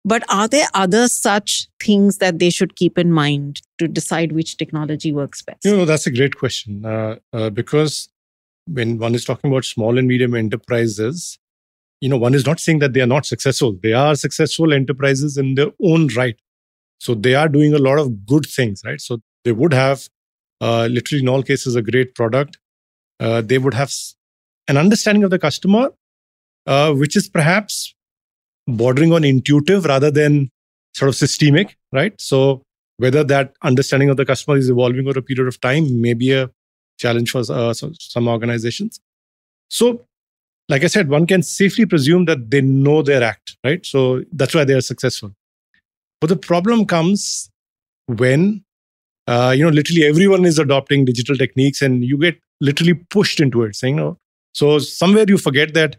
But 0.04 0.24
are 0.30 0.48
there 0.48 0.68
other 0.72 1.08
such 1.08 1.68
things 1.82 2.18
that 2.18 2.38
they 2.38 2.48
should 2.48 2.76
keep 2.76 2.96
in 2.96 3.12
mind 3.12 3.60
to 3.78 3.86
decide 3.86 4.32
which 4.32 4.56
technology 4.56 5.12
works 5.12 5.42
best? 5.42 5.64
You 5.64 5.76
know, 5.76 5.84
that's 5.84 6.06
a 6.06 6.10
great 6.10 6.36
question 6.36 6.86
uh, 6.86 7.16
uh, 7.32 7.50
because 7.50 8.08
when 8.66 8.98
one 8.98 9.14
is 9.14 9.24
talking 9.24 9.50
about 9.50 9.64
small 9.64 9.98
and 9.98 10.08
medium 10.08 10.34
enterprises, 10.34 11.38
you 12.00 12.08
know, 12.08 12.16
one 12.16 12.34
is 12.34 12.46
not 12.46 12.60
saying 12.60 12.78
that 12.78 12.94
they 12.94 13.02
are 13.02 13.06
not 13.06 13.26
successful. 13.26 13.76
They 13.82 13.92
are 13.92 14.14
successful 14.14 14.72
enterprises 14.72 15.36
in 15.36 15.54
their 15.54 15.70
own 15.82 16.08
right. 16.16 16.38
So 17.00 17.14
they 17.14 17.34
are 17.34 17.48
doing 17.48 17.74
a 17.74 17.78
lot 17.78 17.98
of 17.98 18.26
good 18.26 18.46
things, 18.46 18.82
right? 18.84 19.00
So 19.00 19.20
they 19.44 19.52
would 19.52 19.72
have, 19.72 20.08
uh, 20.60 20.86
literally 20.90 21.22
in 21.22 21.28
all 21.28 21.42
cases, 21.42 21.74
a 21.74 21.82
great 21.82 22.14
product. 22.14 22.58
Uh, 23.18 23.40
they 23.40 23.58
would 23.58 23.74
have 23.74 23.92
an 24.68 24.76
understanding 24.76 25.24
of 25.24 25.30
the 25.30 25.38
customer, 25.38 25.90
uh, 26.66 26.92
which 26.92 27.16
is 27.16 27.28
perhaps 27.28 27.94
bordering 28.68 29.12
on 29.12 29.24
intuitive 29.24 29.86
rather 29.86 30.10
than 30.10 30.50
sort 30.94 31.08
of 31.08 31.16
systemic, 31.16 31.76
right? 31.92 32.20
So 32.20 32.62
whether 32.98 33.24
that 33.24 33.54
understanding 33.62 34.10
of 34.10 34.18
the 34.18 34.26
customer 34.26 34.58
is 34.58 34.68
evolving 34.68 35.08
over 35.08 35.18
a 35.18 35.22
period 35.22 35.48
of 35.48 35.58
time 35.60 36.02
may 36.02 36.12
be 36.12 36.32
a 36.32 36.50
challenge 36.98 37.30
for 37.30 37.42
uh, 37.50 37.72
some 37.72 38.28
organizations. 38.28 39.00
So, 39.70 40.04
like 40.68 40.84
I 40.84 40.88
said, 40.88 41.08
one 41.08 41.26
can 41.26 41.42
safely 41.42 41.86
presume 41.86 42.26
that 42.26 42.50
they 42.50 42.60
know 42.60 43.00
their 43.00 43.22
act, 43.22 43.56
right? 43.64 43.84
So 43.86 44.22
that's 44.32 44.54
why 44.54 44.64
they 44.64 44.74
are 44.74 44.82
successful. 44.82 45.34
But 46.20 46.28
the 46.28 46.36
problem 46.36 46.84
comes 46.86 47.50
when, 48.06 48.64
uh, 49.26 49.54
you 49.56 49.64
know, 49.64 49.70
literally 49.70 50.04
everyone 50.04 50.44
is 50.44 50.58
adopting 50.58 51.04
digital 51.04 51.36
techniques 51.36 51.80
and 51.80 52.04
you 52.04 52.18
get 52.18 52.38
literally 52.60 52.94
pushed 52.94 53.40
into 53.40 53.62
it, 53.62 53.76
saying, 53.76 53.96
no. 53.96 54.18
So 54.52 54.78
somewhere 54.78 55.24
you 55.26 55.38
forget 55.38 55.74
that 55.74 55.96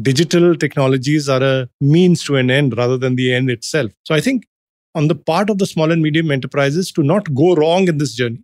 digital 0.00 0.54
technologies 0.56 1.28
are 1.28 1.42
a 1.42 1.68
means 1.80 2.24
to 2.24 2.36
an 2.36 2.50
end 2.50 2.76
rather 2.76 2.98
than 2.98 3.16
the 3.16 3.32
end 3.32 3.50
itself. 3.50 3.92
So 4.04 4.14
I 4.14 4.20
think 4.20 4.44
on 4.94 5.08
the 5.08 5.14
part 5.14 5.48
of 5.48 5.58
the 5.58 5.66
small 5.66 5.90
and 5.90 6.02
medium 6.02 6.30
enterprises 6.30 6.92
to 6.92 7.02
not 7.02 7.32
go 7.34 7.54
wrong 7.54 7.88
in 7.88 7.98
this 7.98 8.14
journey, 8.14 8.42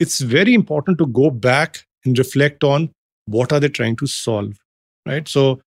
it's 0.00 0.20
very 0.20 0.54
important 0.54 0.98
to 0.98 1.06
go 1.06 1.30
back 1.30 1.84
and 2.04 2.18
reflect 2.18 2.64
on 2.64 2.90
what 3.26 3.52
are 3.52 3.60
they 3.60 3.68
trying 3.68 3.96
to 3.96 4.06
solve, 4.06 4.58
right? 5.06 5.28
So 5.28 5.60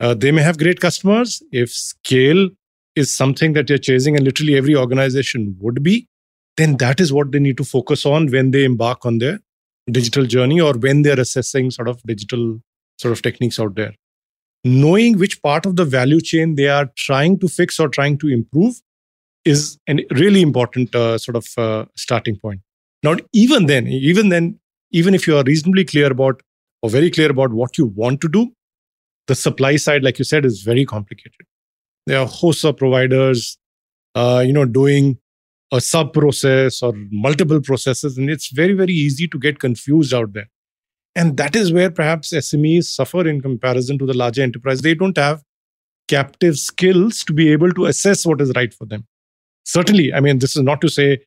uh, 0.00 0.14
they 0.14 0.32
may 0.32 0.42
have 0.42 0.58
great 0.58 0.80
customers. 0.80 1.42
If 1.52 1.70
scale 1.70 2.48
is 2.96 3.14
something 3.14 3.52
that 3.52 3.68
you're 3.68 3.78
chasing, 3.78 4.16
and 4.16 4.24
literally 4.24 4.56
every 4.56 4.74
organization 4.74 5.56
would 5.60 5.82
be, 5.82 6.08
then 6.56 6.78
that 6.78 7.00
is 7.00 7.12
what 7.12 7.30
they 7.32 7.38
need 7.38 7.58
to 7.58 7.64
focus 7.64 8.06
on 8.06 8.28
when 8.30 8.50
they 8.50 8.64
embark 8.64 9.04
on 9.04 9.18
their 9.18 9.38
digital 9.90 10.24
journey 10.24 10.60
or 10.60 10.72
when 10.72 11.02
they're 11.02 11.20
assessing 11.20 11.70
sort 11.70 11.88
of 11.88 12.02
digital 12.02 12.60
sort 12.98 13.12
of 13.12 13.22
techniques 13.22 13.60
out 13.60 13.74
there. 13.76 13.94
Knowing 14.64 15.18
which 15.18 15.40
part 15.42 15.66
of 15.66 15.76
the 15.76 15.84
value 15.84 16.20
chain 16.20 16.56
they 16.56 16.66
are 16.66 16.90
trying 16.96 17.38
to 17.38 17.46
fix 17.46 17.78
or 17.78 17.88
trying 17.88 18.18
to 18.18 18.28
improve 18.28 18.80
is 19.44 19.78
a 19.88 20.04
really 20.10 20.42
important 20.42 20.92
uh, 20.94 21.18
sort 21.18 21.36
of 21.36 21.46
uh, 21.56 21.84
starting 21.94 22.36
point. 22.36 22.60
Now, 23.02 23.16
even 23.32 23.66
then, 23.66 23.86
even 23.86 24.30
then, 24.30 24.58
even 24.90 25.14
if 25.14 25.26
you 25.26 25.36
are 25.36 25.44
reasonably 25.44 25.84
clear 25.84 26.10
about 26.10 26.42
or 26.82 26.90
very 26.90 27.10
clear 27.10 27.30
about 27.30 27.52
what 27.52 27.78
you 27.78 27.86
want 27.86 28.20
to 28.22 28.28
do, 28.28 28.52
the 29.28 29.34
supply 29.34 29.76
side, 29.76 30.02
like 30.02 30.18
you 30.18 30.24
said, 30.24 30.44
is 30.44 30.62
very 30.62 30.84
complicated. 30.84 31.46
There 32.06 32.20
are 32.20 32.26
hosts 32.26 32.64
of 32.64 32.76
providers, 32.76 33.58
uh, 34.14 34.42
you 34.46 34.52
know, 34.52 34.64
doing 34.64 35.18
a 35.72 35.80
sub 35.80 36.12
process 36.12 36.82
or 36.82 36.92
multiple 37.10 37.60
processes, 37.60 38.16
and 38.16 38.30
it's 38.30 38.50
very, 38.50 38.72
very 38.72 38.92
easy 38.92 39.26
to 39.28 39.38
get 39.38 39.58
confused 39.58 40.14
out 40.14 40.32
there. 40.32 40.48
And 41.14 41.36
that 41.38 41.56
is 41.56 41.72
where 41.72 41.90
perhaps 41.90 42.32
SMEs 42.32 42.84
suffer 42.84 43.26
in 43.26 43.40
comparison 43.40 43.98
to 43.98 44.06
the 44.06 44.16
larger 44.16 44.42
enterprise. 44.42 44.82
They 44.82 44.94
don't 44.94 45.16
have 45.16 45.42
captive 46.08 46.56
skills 46.56 47.24
to 47.24 47.32
be 47.32 47.50
able 47.50 47.72
to 47.72 47.86
assess 47.86 48.24
what 48.24 48.40
is 48.40 48.52
right 48.54 48.72
for 48.72 48.86
them 48.86 49.06
certainly, 49.66 50.14
I 50.14 50.20
mean, 50.20 50.38
this 50.38 50.56
is 50.56 50.62
not 50.62 50.80
to 50.80 50.88
say, 50.88 51.18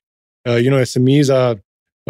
uh, 0.48 0.56
you 0.56 0.72
know, 0.72 0.78
SMEs 0.78 1.30
are 1.30 1.58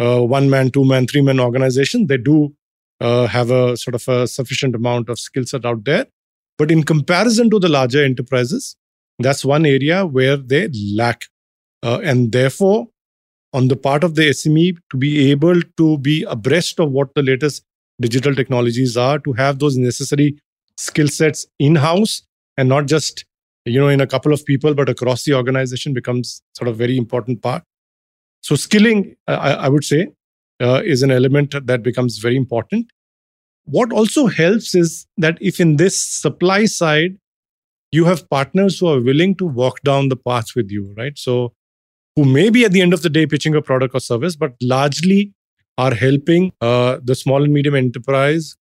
uh, 0.02 0.24
one 0.24 0.48
man, 0.48 0.70
two 0.70 0.84
man, 0.84 1.06
three 1.06 1.20
man 1.20 1.40
organization. 1.40 2.06
They 2.06 2.16
do 2.16 2.54
uh, 3.00 3.26
have 3.26 3.50
a 3.50 3.76
sort 3.76 3.94
of 3.96 4.08
a 4.08 4.26
sufficient 4.26 4.74
amount 4.74 5.10
of 5.10 5.18
skill 5.18 5.44
set 5.44 5.66
out 5.66 5.84
there. 5.84 6.06
But 6.60 6.70
in 6.70 6.82
comparison 6.82 7.48
to 7.48 7.58
the 7.58 7.70
larger 7.70 8.04
enterprises, 8.04 8.76
that's 9.18 9.46
one 9.46 9.64
area 9.64 10.04
where 10.04 10.36
they 10.36 10.68
lack. 10.94 11.24
Uh, 11.82 12.00
and 12.04 12.32
therefore, 12.32 12.88
on 13.54 13.68
the 13.68 13.76
part 13.76 14.04
of 14.04 14.14
the 14.14 14.28
SME 14.28 14.76
to 14.90 14.98
be 14.98 15.30
able 15.30 15.62
to 15.78 15.96
be 15.96 16.22
abreast 16.24 16.78
of 16.78 16.90
what 16.90 17.14
the 17.14 17.22
latest 17.22 17.64
digital 17.98 18.34
technologies 18.34 18.98
are, 18.98 19.18
to 19.20 19.32
have 19.32 19.58
those 19.58 19.78
necessary 19.78 20.38
skill 20.76 21.08
sets 21.08 21.46
in 21.58 21.76
house 21.76 22.20
and 22.58 22.68
not 22.68 22.84
just 22.84 23.24
you 23.64 23.80
know 23.80 23.88
in 23.88 24.02
a 24.02 24.06
couple 24.06 24.32
of 24.32 24.44
people 24.44 24.74
but 24.74 24.88
across 24.88 25.24
the 25.24 25.34
organization 25.34 25.92
becomes 25.94 26.42
sort 26.56 26.68
of 26.68 26.76
very 26.76 26.96
important 26.96 27.42
part 27.42 27.62
so 28.40 28.54
skilling 28.54 29.14
i, 29.28 29.52
I 29.66 29.68
would 29.68 29.84
say 29.84 30.08
uh, 30.62 30.80
is 30.82 31.02
an 31.02 31.10
element 31.10 31.54
that 31.66 31.82
becomes 31.82 32.16
very 32.16 32.36
important 32.36 32.90
what 33.70 33.92
also 33.92 34.26
helps 34.26 34.74
is 34.74 35.06
that 35.16 35.38
if 35.40 35.60
in 35.60 35.76
this 35.76 35.98
supply 35.98 36.64
side 36.64 37.16
you 37.92 38.04
have 38.04 38.28
partners 38.30 38.78
who 38.78 38.88
are 38.88 39.00
willing 39.00 39.34
to 39.36 39.46
walk 39.46 39.80
down 39.82 40.08
the 40.08 40.16
path 40.16 40.54
with 40.54 40.70
you 40.70 40.94
right? 40.96 41.18
So 41.18 41.52
who 42.16 42.24
may 42.24 42.50
be 42.50 42.64
at 42.64 42.72
the 42.72 42.80
end 42.80 42.92
of 42.92 43.02
the 43.02 43.10
day 43.10 43.26
pitching 43.26 43.54
a 43.54 43.62
product 43.62 43.94
or 43.94 44.00
service 44.00 44.36
but 44.36 44.54
largely 44.60 45.32
are 45.78 45.94
helping 45.94 46.52
uh, 46.60 46.98
the 47.02 47.14
small 47.14 47.44
and 47.44 47.52
medium 47.52 47.74
enterprise 47.74 48.56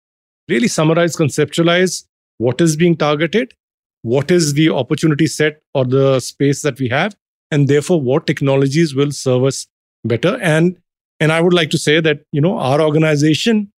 really 0.49 0.69
summarize 0.69 1.17
conceptualize 1.17 2.05
what 2.39 2.61
is 2.61 2.77
being 2.77 2.97
targeted 2.97 3.53
what 4.03 4.31
is 4.31 4.55
the 4.55 4.69
opportunity 4.69 5.27
set 5.27 5.63
or 5.75 5.85
the 5.85 6.21
space 6.21 6.61
that 6.63 6.79
we 6.79 6.89
have 6.89 7.17
and 7.51 7.69
therefore 7.69 8.01
what 8.01 8.27
technologies 8.27 8.95
will 8.95 9.11
serve 9.11 9.45
us 9.45 9.67
better. 10.05 10.39
And 10.43 10.77
and 11.21 11.33
i 11.33 11.41
would 11.41 11.55
like 11.55 11.71
to 11.71 11.79
say 11.79 12.01
that 12.01 12.21
you 12.33 12.41
know 12.41 12.59
our 12.59 12.81
organization 12.81 13.73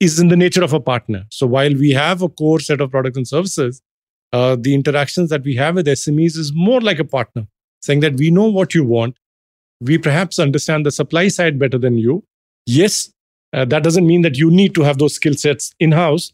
is 0.00 0.18
in 0.20 0.28
the 0.28 0.36
nature 0.36 0.62
of 0.62 0.72
a 0.72 0.80
partner. 0.80 1.24
So 1.30 1.46
while 1.46 1.74
we 1.74 1.90
have 1.90 2.22
a 2.22 2.28
core 2.28 2.60
set 2.60 2.80
of 2.80 2.90
products 2.90 3.16
and 3.16 3.26
services 3.26 3.82
uh, 4.32 4.56
the 4.60 4.74
interactions 4.74 5.30
that 5.30 5.42
we 5.42 5.56
have 5.56 5.76
with 5.76 5.86
smes 5.86 6.36
is 6.36 6.52
more 6.54 6.82
like 6.82 6.98
a 6.98 7.04
partner 7.04 7.46
saying 7.80 8.00
that 8.00 8.14
we 8.16 8.30
know 8.30 8.44
what 8.44 8.74
you 8.74 8.84
want. 8.84 9.16
We 9.80 9.96
perhaps 9.96 10.38
understand 10.38 10.84
the 10.84 10.90
supply 10.90 11.28
side 11.28 11.58
better 11.58 11.78
than 11.78 11.96
you. 11.96 12.24
Yes 12.66 13.10
uh, 13.52 13.64
that 13.64 13.82
doesn't 13.82 14.06
mean 14.06 14.22
that 14.22 14.36
you 14.36 14.50
need 14.50 14.74
to 14.74 14.82
have 14.82 14.98
those 14.98 15.14
skill 15.14 15.34
sets 15.34 15.72
in 15.80 15.92
house 15.92 16.32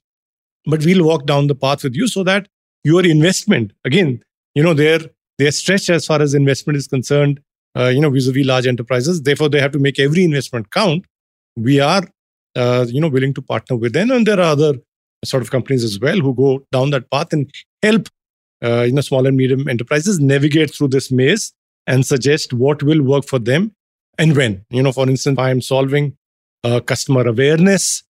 but 0.67 0.85
we'll 0.85 1.05
walk 1.05 1.27
down 1.27 1.47
the 1.47 1.55
path 1.55 1.85
with 1.85 1.95
you 1.95 2.09
so 2.09 2.25
that 2.25 2.49
your 2.83 3.07
investment 3.07 3.73
again 3.85 4.23
you 4.55 4.63
know 4.63 4.75
they're 4.75 5.01
stretched 5.51 5.91
as 5.91 6.07
far 6.07 6.21
as 6.21 6.35
investment 6.35 6.77
is 6.77 6.89
concerned 6.89 7.41
uh, 7.77 7.89
you 7.89 8.01
know 8.01 8.11
vis-a-vis 8.11 8.47
large 8.47 8.67
enterprises. 8.67 9.23
Therefore 9.23 9.49
they 9.49 9.61
have 9.61 9.73
to 9.73 9.79
make 9.79 9.99
every 9.99 10.25
investment 10.25 10.71
count. 10.71 11.07
We 11.57 11.81
are 11.81 12.03
uh, 12.57 12.87
you 12.89 13.01
know 13.01 13.09
willing 13.09 13.35
to 13.35 13.43
partner 13.43 13.77
with 13.77 13.93
them 13.93 14.11
and 14.11 14.27
there 14.27 14.39
are 14.39 14.53
other 14.57 14.75
sort 15.25 15.43
of 15.43 15.51
companies 15.51 15.85
as 15.85 15.99
well 15.99 16.19
who 16.19 16.35
go 16.35 16.65
down 16.71 16.91
that 16.91 17.11
path 17.11 17.33
and 17.33 17.51
help 17.83 18.09
uh, 18.65 18.83
you 18.83 18.93
know 18.93 19.01
small 19.01 19.27
and 19.27 19.37
medium 19.37 19.69
enterprises 19.69 20.21
navigate 20.21 20.75
through 20.75 20.89
this 20.89 21.11
maze 21.11 21.53
and 21.87 22.07
suggest 22.07 22.53
what 22.53 22.83
will 22.83 23.03
work 23.03 23.25
for 23.27 23.39
them 23.39 23.73
and 24.19 24.37
when 24.37 24.65
you 24.71 24.83
know 24.83 24.93
for 24.93 25.09
instance 25.09 25.39
i 25.39 25.51
am 25.51 25.61
solving 25.61 26.17
a 26.65 26.81
customer 26.81 27.27
awareness 27.27 28.03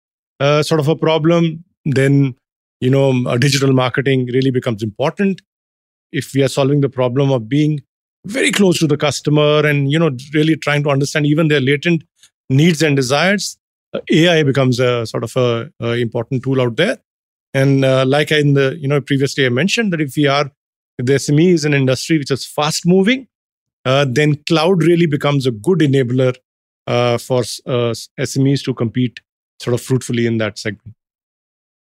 uh, 0.40 0.62
sort 0.62 0.80
of 0.80 0.88
a 0.88 0.96
problem 0.96 1.64
then 1.84 2.34
you 2.82 2.90
know, 2.90 3.38
digital 3.38 3.72
marketing 3.72 4.26
really 4.34 4.50
becomes 4.50 4.82
important. 4.82 5.40
If 6.10 6.34
we 6.34 6.42
are 6.42 6.48
solving 6.48 6.80
the 6.80 6.88
problem 6.88 7.30
of 7.30 7.48
being 7.48 7.80
very 8.26 8.50
close 8.50 8.76
to 8.80 8.88
the 8.88 8.96
customer 8.96 9.64
and, 9.64 9.90
you 9.90 10.00
know, 10.00 10.10
really 10.34 10.56
trying 10.56 10.82
to 10.82 10.90
understand 10.90 11.24
even 11.26 11.46
their 11.46 11.60
latent 11.60 12.02
needs 12.50 12.82
and 12.82 12.96
desires, 12.96 13.56
uh, 13.56 13.61
AI 14.10 14.42
becomes 14.42 14.80
a 14.80 15.06
sort 15.06 15.24
of 15.24 15.36
a, 15.36 15.70
a 15.80 15.92
important 15.92 16.42
tool 16.42 16.60
out 16.60 16.76
there. 16.76 16.98
And 17.54 17.84
uh, 17.84 18.04
like 18.06 18.32
in 18.32 18.54
the, 18.54 18.76
you 18.78 18.88
know, 18.88 19.00
previously 19.00 19.44
I 19.44 19.50
mentioned 19.50 19.92
that 19.92 20.00
if 20.00 20.16
we 20.16 20.26
are, 20.26 20.50
if 20.98 21.06
the 21.06 21.14
SME 21.14 21.52
is 21.52 21.64
an 21.64 21.74
industry 21.74 22.18
which 22.18 22.30
is 22.30 22.46
fast 22.46 22.86
moving, 22.86 23.28
uh, 23.84 24.06
then 24.08 24.36
cloud 24.46 24.82
really 24.82 25.06
becomes 25.06 25.46
a 25.46 25.50
good 25.50 25.80
enabler 25.80 26.36
uh, 26.86 27.18
for 27.18 27.40
uh, 27.66 27.94
SMEs 28.18 28.64
to 28.64 28.74
compete 28.74 29.20
sort 29.60 29.74
of 29.74 29.80
fruitfully 29.80 30.26
in 30.26 30.38
that 30.38 30.58
segment. 30.58 30.94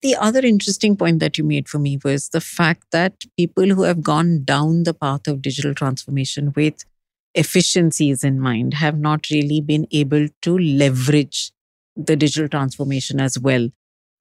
The 0.01 0.15
other 0.17 0.41
interesting 0.41 0.97
point 0.97 1.19
that 1.19 1.37
you 1.37 1.45
made 1.45 1.69
for 1.69 1.79
me 1.79 1.97
was 2.03 2.29
the 2.29 2.41
fact 2.41 2.83
that 2.91 3.23
people 3.37 3.67
who 3.67 3.83
have 3.83 4.03
gone 4.03 4.43
down 4.43 4.83
the 4.83 4.93
path 4.93 5.27
of 5.27 5.41
digital 5.41 5.73
transformation 5.73 6.51
with 6.55 6.83
efficiencies 7.35 8.23
in 8.23 8.39
mind 8.39 8.73
have 8.75 8.99
not 8.99 9.29
really 9.29 9.61
been 9.61 9.87
able 9.91 10.27
to 10.41 10.57
leverage 10.57 11.51
the 11.95 12.15
digital 12.15 12.47
transformation 12.49 13.19
as 13.19 13.39
well. 13.39 13.69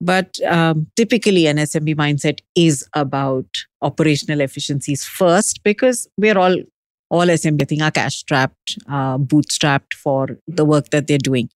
But 0.01 0.37
um, 0.47 0.87
typically, 0.95 1.47
an 1.47 1.57
SMB 1.57 1.95
mindset 1.95 2.39
is 2.55 2.85
about 2.93 3.45
operational 3.81 4.41
efficiencies 4.41 5.05
first 5.05 5.63
because 5.63 6.07
we're 6.17 6.37
all 6.37 6.57
all 7.09 7.27
SMB 7.27 7.61
I 7.61 7.65
think 7.65 7.81
are 7.83 7.91
cash 7.91 8.15
strapped, 8.15 8.77
uh, 8.89 9.17
bootstrapped 9.19 9.93
for 9.93 10.39
the 10.47 10.65
work 10.65 10.89
that 10.89 11.05
they're 11.05 11.19
doing 11.19 11.49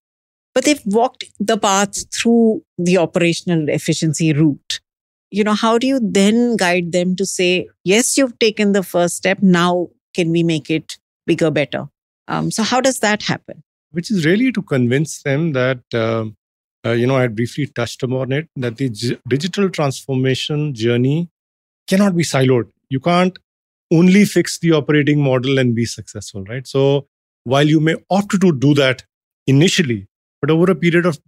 but 0.57 0.65
they've 0.65 0.81
walked 0.87 1.23
the 1.39 1.55
path 1.55 2.11
through 2.11 2.63
the 2.79 2.97
operational 2.97 3.69
efficiency 3.69 4.33
route. 4.33 4.79
You 5.29 5.43
know, 5.43 5.53
how 5.53 5.77
do 5.77 5.85
you 5.85 5.99
then 6.01 6.57
guide 6.57 6.93
them 6.93 7.15
to 7.17 7.27
say, 7.27 7.69
yes, 7.83 8.17
you've 8.17 8.39
taken 8.39 8.71
the 8.71 8.81
first 8.81 9.17
step. 9.17 9.37
Now, 9.39 9.89
can 10.15 10.31
we 10.31 10.41
make 10.41 10.71
it 10.71 10.97
bigger, 11.27 11.51
better? 11.51 11.85
Um, 12.27 12.49
so, 12.49 12.63
how 12.63 12.81
does 12.81 13.01
that 13.01 13.21
happen? 13.21 13.61
Which 13.91 14.11
is 14.11 14.25
really 14.25 14.51
to 14.51 14.61
convince 14.61 15.21
them 15.23 15.53
that, 15.53 15.79
uh, 15.93 16.25
uh, 16.85 16.91
you 16.91 17.07
know, 17.07 17.15
I 17.15 17.27
briefly 17.27 17.67
touched 17.67 18.03
upon 18.03 18.31
it, 18.31 18.49
that 18.55 18.77
the 18.77 18.89
g- 18.89 19.17
digital 19.27 19.69
transformation 19.69 20.73
journey 20.73 21.29
cannot 21.87 22.15
be 22.15 22.23
siloed. 22.23 22.69
You 22.89 22.99
can't 22.99 23.37
only 23.91 24.25
fix 24.25 24.59
the 24.59 24.73
operating 24.73 25.21
model 25.21 25.57
and 25.59 25.75
be 25.75 25.85
successful, 25.85 26.43
right? 26.45 26.67
So, 26.67 27.07
while 27.43 27.67
you 27.67 27.79
may 27.79 27.95
opt 28.09 28.41
to 28.41 28.51
do 28.51 28.73
that 28.75 29.03
initially, 29.47 30.07
but 30.41 30.51
over 30.51 30.71
a 30.71 30.75
period 30.75 31.05
of 31.05 31.19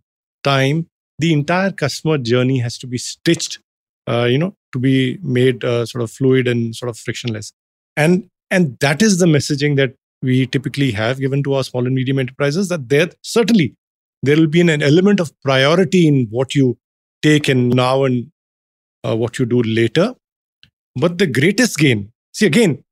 time, 0.44 0.88
the 1.20 1.34
entire 1.34 1.72
customer 1.72 2.18
journey 2.18 2.60
has 2.60 2.78
to 2.80 2.88
be 2.88 2.98
stitched, 2.98 3.60
uh, 4.08 4.25
you 4.30 4.38
know, 4.38 4.56
to 4.74 4.80
be 4.80 5.18
made 5.22 5.63
uh, 5.63 5.86
sort 5.86 6.04
of 6.04 6.12
fluid 6.12 6.48
and 6.48 6.75
sort 6.75 6.89
of 6.89 6.98
frictionless. 6.98 7.54
And 7.96 8.30
and 8.51 8.78
that 8.80 9.01
is 9.01 9.20
the 9.20 9.25
messaging 9.28 9.75
that 9.78 9.94
we 10.22 10.46
typically 10.48 10.92
have 10.92 11.20
given 11.20 11.44
to 11.44 11.54
our 11.54 11.64
small 11.64 11.86
and 11.86 11.96
medium 11.96 12.20
enterprises 12.20 12.68
that 12.70 12.90
there 12.90 13.10
certainly 13.22 13.76
there 14.22 14.36
will 14.36 14.48
be 14.48 14.62
an, 14.62 14.70
element 14.82 15.20
of 15.20 15.32
priority 15.42 16.08
in 16.08 16.28
what 16.30 16.54
you 16.54 16.78
take 17.22 17.48
in 17.48 17.70
now 17.70 18.04
and 18.04 18.32
uh, 19.06 19.16
what 19.16 19.40
you 19.40 19.46
do 19.46 19.62
later. 19.62 20.14
But 20.96 21.18
the 21.18 21.28
greatest 21.28 21.78
gain, 21.78 22.12
see, 22.34 22.46
again, 22.46 22.84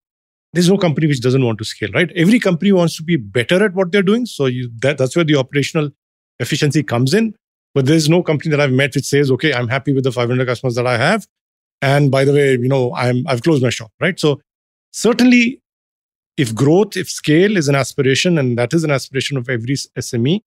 there's 0.53 0.69
no 0.69 0.77
company 0.77 1.07
which 1.07 1.21
doesn't 1.21 1.43
want 1.43 1.57
to 1.59 1.65
scale, 1.65 1.89
right? 1.93 2.09
Every 2.15 2.39
company 2.39 2.71
wants 2.71 2.95
to 2.97 3.03
be 3.03 3.17
better 3.17 3.63
at 3.63 3.73
what 3.73 3.91
they're 3.91 4.01
doing. 4.01 4.25
So 4.25 4.45
you, 4.45 4.71
that, 4.81 4.97
that's 4.97 5.15
where 5.15 5.25
the 5.25 5.35
operational 5.35 5.89
efficiency 6.39 6.83
comes 6.83 7.13
in. 7.13 7.35
But 7.75 7.85
there's 7.85 8.09
no 8.09 8.23
company 8.23 8.49
that 8.51 8.61
I've 8.61 8.71
met 8.71 8.95
which 8.95 9.05
says, 9.05 9.29
okay, 9.31 9.53
I'm 9.53 9.67
happy 9.67 9.93
with 9.93 10.03
the 10.03 10.11
500 10.11 10.47
customers 10.47 10.75
that 10.75 10.87
I 10.87 10.97
have. 10.97 11.27
And 11.81 12.09
by 12.09 12.25
the 12.25 12.33
way, 12.33 12.51
you 12.53 12.67
know, 12.67 12.95
I'm, 12.95 13.27
I've 13.27 13.43
closed 13.43 13.61
my 13.61 13.69
shop, 13.69 13.91
right? 13.99 14.19
So 14.19 14.41
certainly 14.93 15.61
if 16.37 16.53
growth, 16.53 16.95
if 16.95 17.09
scale 17.09 17.57
is 17.57 17.67
an 17.67 17.75
aspiration, 17.75 18.37
and 18.37 18.57
that 18.57 18.73
is 18.73 18.83
an 18.83 18.91
aspiration 18.91 19.37
of 19.37 19.49
every 19.49 19.75
SME, 19.75 20.41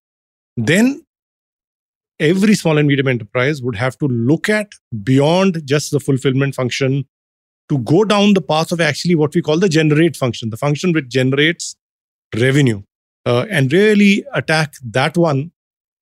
then 0.57 1.05
every 2.21 2.55
small 2.55 2.79
and 2.79 2.87
medium 2.87 3.09
enterprise 3.09 3.63
would 3.63 3.77
have 3.77 3.99
to 3.99 4.07
look 4.07 4.49
at 4.49 4.73
beyond 5.03 5.63
just 5.65 5.91
the 5.91 5.99
fulfillment 5.99 6.55
function 6.55 7.05
to 7.69 7.79
go 7.79 8.05
down 8.05 8.35
the 8.35 8.41
path 8.41 8.73
of 8.73 8.81
actually 8.81 9.15
what 9.15 9.35
we 9.35 9.43
call 9.43 9.59
the 9.59 9.69
generate 9.69 10.17
function, 10.17 10.51
the 10.51 10.57
function 10.57 10.93
which 10.93 11.09
generates 11.09 11.77
revenue, 12.39 12.83
uh, 13.27 13.47
and 13.51 13.73
really 13.73 14.25
attack 14.35 14.75
that 14.85 15.17
one 15.17 15.51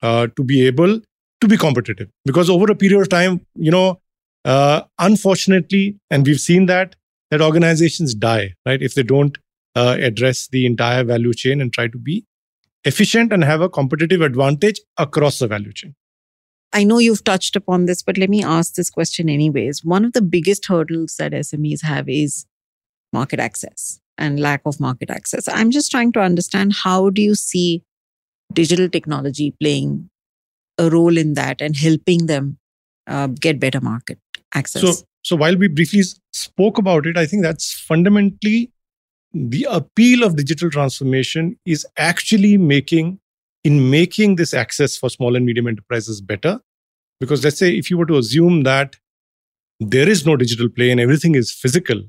uh, 0.01 0.27
to 0.35 0.43
be 0.43 0.65
able 0.67 0.99
to 1.41 1.47
be 1.47 1.57
competitive. 1.57 2.09
Because 2.25 2.49
over 2.49 2.71
a 2.71 2.75
period 2.75 3.01
of 3.01 3.09
time, 3.09 3.45
you 3.55 3.71
know, 3.71 3.99
uh, 4.45 4.81
unfortunately, 4.99 5.97
and 6.09 6.25
we've 6.25 6.39
seen 6.39 6.65
that 6.67 6.95
that 7.31 7.41
organizations 7.41 8.15
die, 8.15 8.55
right, 8.65 8.81
if 8.81 8.95
they 8.95 9.03
don't 9.03 9.37
uh, 9.75 9.97
address 9.99 10.47
the 10.47 10.65
entire 10.65 11.03
value 11.03 11.33
chain 11.33 11.61
and 11.61 11.71
try 11.71 11.87
to 11.87 11.97
be 11.97 12.25
efficient 12.85 13.33
and 13.33 13.43
have 13.43 13.61
a 13.61 13.69
competitive 13.69 14.21
advantage 14.21 14.79
across 14.97 15.39
the 15.39 15.47
value 15.47 15.73
chain. 15.73 15.95
I 16.71 16.83
know 16.83 16.99
you've 16.99 17.23
touched 17.23 17.55
upon 17.55 17.85
this, 17.85 18.03
but 18.03 18.17
let 18.17 18.29
me 18.29 18.43
ask 18.43 18.75
this 18.75 18.89
question 18.89 19.27
anyways. 19.27 19.83
One 19.83 20.05
of 20.05 20.13
the 20.13 20.21
biggest 20.21 20.67
hurdles 20.67 21.15
that 21.17 21.31
SMEs 21.31 21.83
have 21.83 22.07
is 22.07 22.45
market 23.11 23.39
access 23.39 23.99
and 24.17 24.39
lack 24.39 24.61
of 24.65 24.79
market 24.79 25.09
access. 25.09 25.47
I'm 25.47 25.71
just 25.71 25.89
trying 25.89 26.11
to 26.13 26.19
understand 26.19 26.73
how 26.73 27.09
do 27.09 27.21
you 27.21 27.35
see 27.35 27.83
digital 28.53 28.89
technology 28.89 29.55
playing 29.59 30.09
a 30.77 30.89
role 30.89 31.17
in 31.17 31.33
that 31.33 31.61
and 31.61 31.75
helping 31.75 32.27
them 32.27 32.57
uh, 33.07 33.27
get 33.27 33.59
better 33.59 33.81
market 33.81 34.19
access? 34.53 34.81
So, 34.81 35.05
so 35.23 35.35
while 35.35 35.57
we 35.57 35.67
briefly 35.67 36.03
spoke 36.31 36.77
about 36.77 37.07
it, 37.07 37.17
I 37.17 37.25
think 37.25 37.41
that's 37.41 37.73
fundamentally 37.73 38.71
the 39.33 39.67
appeal 39.69 40.23
of 40.23 40.35
digital 40.35 40.69
transformation 40.69 41.57
is 41.65 41.85
actually 41.97 42.57
making 42.57 43.19
in 43.63 43.89
making 43.89 44.35
this 44.35 44.53
access 44.53 44.97
for 44.97 45.09
small 45.09 45.35
and 45.35 45.45
medium 45.45 45.67
enterprises 45.67 46.21
better. 46.21 46.59
Because 47.19 47.43
let's 47.43 47.59
say 47.59 47.77
if 47.77 47.89
you 47.89 47.97
were 47.97 48.05
to 48.05 48.17
assume 48.17 48.63
that 48.63 48.95
there 49.79 50.09
is 50.09 50.25
no 50.25 50.35
digital 50.35 50.69
play 50.69 50.91
and 50.91 50.99
everything 50.99 51.35
is 51.35 51.51
physical 51.51 52.01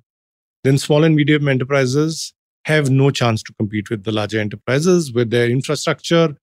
then 0.64 0.76
small 0.76 1.04
and 1.04 1.14
medium 1.14 1.48
enterprises 1.48 2.34
have 2.64 2.90
no 2.90 3.10
chance 3.10 3.42
to 3.42 3.54
compete 3.54 3.88
with 3.90 4.04
the 4.04 4.12
larger 4.12 4.38
enterprises 4.38 5.12
with 5.12 5.30
their 5.30 5.48
infrastructure 5.48 6.36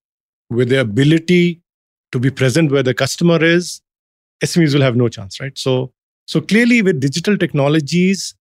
with 0.50 0.70
their 0.70 0.82
ability 0.82 1.62
to 2.12 2.20
be 2.20 2.32
present 2.32 2.72
where 2.72 2.84
the 2.84 2.94
customer 2.94 3.44
is 3.44 3.82
smes 4.44 4.74
will 4.74 4.82
have 4.82 4.96
no 4.96 5.10
chance 5.10 5.40
right? 5.40 5.58
So 5.58 5.92
so 6.26 6.42
clearly 6.42 6.82
with 6.82 7.00
digital 7.00 7.38
technologies 7.38 8.34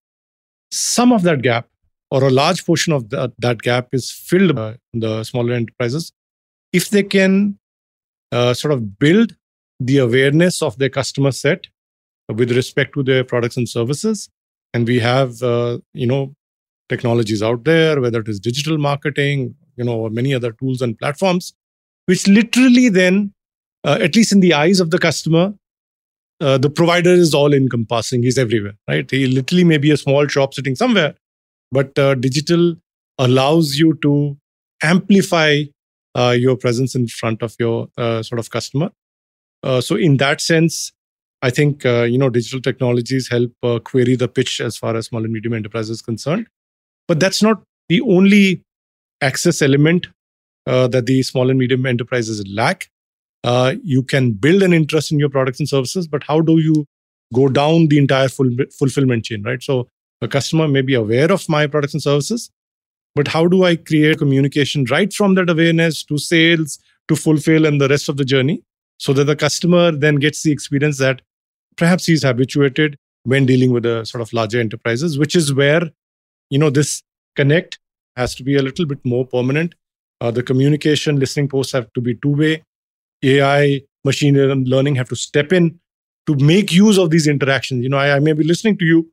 some 0.70 1.12
of 1.12 1.22
that 1.22 1.42
gap 1.42 1.68
or 2.10 2.24
a 2.24 2.30
large 2.30 2.64
portion 2.64 2.92
of 2.92 3.10
that, 3.10 3.32
that 3.38 3.62
gap 3.62 3.88
is 3.92 4.10
filled 4.10 4.54
by 4.54 4.76
the 4.92 5.24
smaller 5.24 5.54
enterprises 5.54 6.12
if 6.72 6.90
they 6.90 7.02
can 7.02 7.58
uh, 8.32 8.54
sort 8.54 8.72
of 8.72 8.98
build 8.98 9.34
the 9.80 9.98
awareness 9.98 10.62
of 10.62 10.78
their 10.78 10.88
customer 10.88 11.30
set 11.30 11.66
with 12.32 12.50
respect 12.50 12.94
to 12.94 13.02
their 13.02 13.24
products 13.24 13.56
and 13.56 13.68
services. 13.68 14.28
And 14.74 14.86
we 14.86 14.98
have 14.98 15.42
uh, 15.42 15.78
you 15.94 16.06
know 16.06 16.34
technologies 16.88 17.42
out 17.42 17.64
there 17.64 18.00
whether 18.00 18.20
it 18.20 18.28
is 18.28 18.38
digital 18.38 18.78
marketing 18.78 19.54
you 19.76 19.84
know 19.84 19.94
or 19.94 20.10
many 20.10 20.32
other 20.32 20.52
tools 20.52 20.80
and 20.80 20.98
platforms 20.98 21.52
which 22.06 22.28
literally 22.28 22.88
then 22.88 23.32
uh, 23.84 23.98
at 24.00 24.14
least 24.14 24.32
in 24.32 24.40
the 24.40 24.54
eyes 24.54 24.78
of 24.78 24.90
the 24.90 24.98
customer 24.98 25.52
uh, 26.40 26.58
the 26.58 26.70
provider 26.70 27.10
is 27.10 27.34
all 27.34 27.52
encompassing 27.52 28.22
he's 28.22 28.38
everywhere 28.38 28.74
right? 28.88 29.10
He 29.10 29.26
literally 29.26 29.64
may 29.64 29.78
be 29.78 29.90
a 29.90 29.96
small 29.96 30.26
shop 30.28 30.54
sitting 30.54 30.76
somewhere 30.76 31.14
but 31.72 31.98
uh, 31.98 32.14
digital 32.14 32.74
allows 33.18 33.76
you 33.76 33.94
to 34.02 34.36
amplify 34.82 35.62
uh, 36.14 36.34
your 36.38 36.56
presence 36.56 36.94
in 36.94 37.06
front 37.08 37.42
of 37.42 37.54
your 37.58 37.88
uh, 37.98 38.22
sort 38.22 38.38
of 38.38 38.50
customer. 38.50 38.90
Uh, 39.62 39.80
so 39.80 39.96
in 39.96 40.16
that 40.18 40.40
sense 40.40 40.92
i 41.42 41.50
think 41.50 41.84
uh, 41.84 42.02
you 42.02 42.16
know 42.16 42.30
digital 42.30 42.60
technologies 42.60 43.28
help 43.28 43.52
uh, 43.62 43.78
query 43.78 44.16
the 44.16 44.28
pitch 44.28 44.60
as 44.60 44.76
far 44.76 44.96
as 44.96 45.06
small 45.06 45.24
and 45.24 45.32
medium 45.32 45.54
enterprises 45.54 46.02
concerned. 46.02 46.46
But 47.08 47.20
that's 47.20 47.42
not 47.42 47.62
the 47.88 48.00
only 48.00 48.62
access 49.22 49.62
element 49.62 50.08
that 50.66 51.06
the 51.06 51.22
small 51.22 51.48
and 51.50 51.58
medium 51.58 51.86
enterprises 51.86 52.44
lack. 52.48 52.88
You 53.44 54.02
can 54.02 54.32
build 54.32 54.62
an 54.62 54.72
interest 54.72 55.12
in 55.12 55.20
your 55.20 55.28
products 55.28 55.60
and 55.60 55.68
services 55.68 56.08
but 56.08 56.24
how 56.24 56.40
do 56.40 56.58
you 56.58 56.86
go 57.32 57.48
down 57.48 57.86
the 57.88 57.98
entire 57.98 58.28
fulfillment 58.28 59.24
chain 59.24 59.42
right? 59.42 59.62
So 59.62 59.88
a 60.22 60.28
customer 60.28 60.68
may 60.68 60.82
be 60.82 60.94
aware 60.94 61.30
of 61.30 61.48
my 61.48 61.66
products 61.66 61.94
and 61.94 62.02
services, 62.02 62.50
but 63.14 63.28
how 63.28 63.46
do 63.46 63.64
I 63.64 63.76
create 63.76 64.18
communication 64.18 64.84
right 64.90 65.12
from 65.12 65.34
that 65.34 65.50
awareness 65.50 66.04
to 66.04 66.18
sales 66.18 66.78
to 67.08 67.16
fulfill 67.16 67.66
and 67.66 67.80
the 67.80 67.88
rest 67.88 68.08
of 68.08 68.16
the 68.16 68.24
journey 68.24 68.62
so 68.98 69.12
that 69.12 69.24
the 69.24 69.36
customer 69.36 69.92
then 69.92 70.16
gets 70.16 70.42
the 70.42 70.52
experience 70.52 70.98
that 70.98 71.22
perhaps 71.76 72.06
he's 72.06 72.22
habituated 72.22 72.96
when 73.24 73.44
dealing 73.44 73.72
with 73.72 73.82
the 73.82 74.04
sort 74.04 74.22
of 74.22 74.32
larger 74.32 74.60
enterprises, 74.60 75.18
which 75.18 75.34
is 75.34 75.52
where, 75.52 75.90
you 76.50 76.58
know, 76.58 76.70
this 76.70 77.02
connect 77.34 77.78
has 78.16 78.34
to 78.34 78.42
be 78.42 78.56
a 78.56 78.62
little 78.62 78.86
bit 78.86 78.98
more 79.04 79.26
permanent. 79.26 79.74
Uh, 80.20 80.30
the 80.30 80.42
communication 80.42 81.18
listening 81.18 81.48
posts 81.48 81.72
have 81.72 81.92
to 81.92 82.00
be 82.00 82.14
two 82.14 82.34
way. 82.34 82.62
AI, 83.22 83.82
machine 84.04 84.34
learning 84.64 84.94
have 84.94 85.08
to 85.08 85.16
step 85.16 85.52
in 85.52 85.78
to 86.26 86.36
make 86.36 86.72
use 86.72 86.98
of 86.98 87.10
these 87.10 87.26
interactions. 87.26 87.82
You 87.82 87.88
know, 87.88 87.98
I, 87.98 88.16
I 88.16 88.18
may 88.20 88.32
be 88.32 88.44
listening 88.44 88.78
to 88.78 88.84
you, 88.84 89.10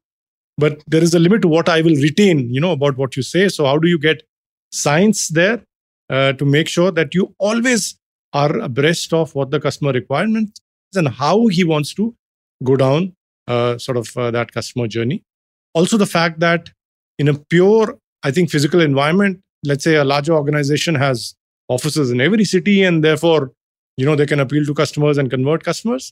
but 0.57 0.83
there 0.87 1.03
is 1.03 1.13
a 1.13 1.19
limit 1.19 1.41
to 1.41 1.47
what 1.47 1.69
i 1.69 1.81
will 1.81 1.95
retain 1.95 2.53
you 2.53 2.61
know 2.61 2.71
about 2.71 2.97
what 2.97 3.15
you 3.15 3.23
say. 3.23 3.49
So 3.49 3.65
how 3.65 3.77
do 3.77 3.87
you 3.87 3.99
get 3.99 4.23
science 4.71 5.29
there 5.29 5.63
uh, 6.09 6.33
to 6.33 6.45
make 6.45 6.67
sure 6.67 6.91
that 6.91 7.13
you 7.13 7.33
always 7.37 7.97
are 8.33 8.57
abreast 8.59 9.13
of 9.13 9.35
what 9.35 9.51
the 9.51 9.59
customer 9.59 9.91
requirements 9.91 10.59
and 10.95 11.07
how 11.07 11.47
he 11.47 11.63
wants 11.63 11.93
to 11.95 12.15
go 12.63 12.75
down 12.75 13.13
uh, 13.47 13.77
sort 13.77 13.97
of 13.97 14.15
uh, 14.17 14.31
that 14.31 14.51
customer 14.51 14.87
journey? 14.87 15.23
Also 15.73 15.97
the 15.97 16.05
fact 16.05 16.39
that 16.39 16.69
in 17.19 17.27
a 17.27 17.33
pure 17.33 17.97
i 18.23 18.31
think 18.31 18.49
physical 18.49 18.81
environment 18.81 19.39
let's 19.63 19.83
say 19.83 19.95
a 19.95 20.03
larger 20.03 20.33
organization 20.33 20.95
has 20.95 21.35
offices 21.67 22.11
in 22.11 22.21
every 22.21 22.45
city 22.45 22.83
and 22.83 23.03
therefore 23.03 23.51
you 23.97 24.05
know 24.05 24.15
they 24.15 24.25
can 24.25 24.39
appeal 24.39 24.65
to 24.65 24.73
customers 24.73 25.17
and 25.17 25.29
convert 25.29 25.63
customers 25.63 26.11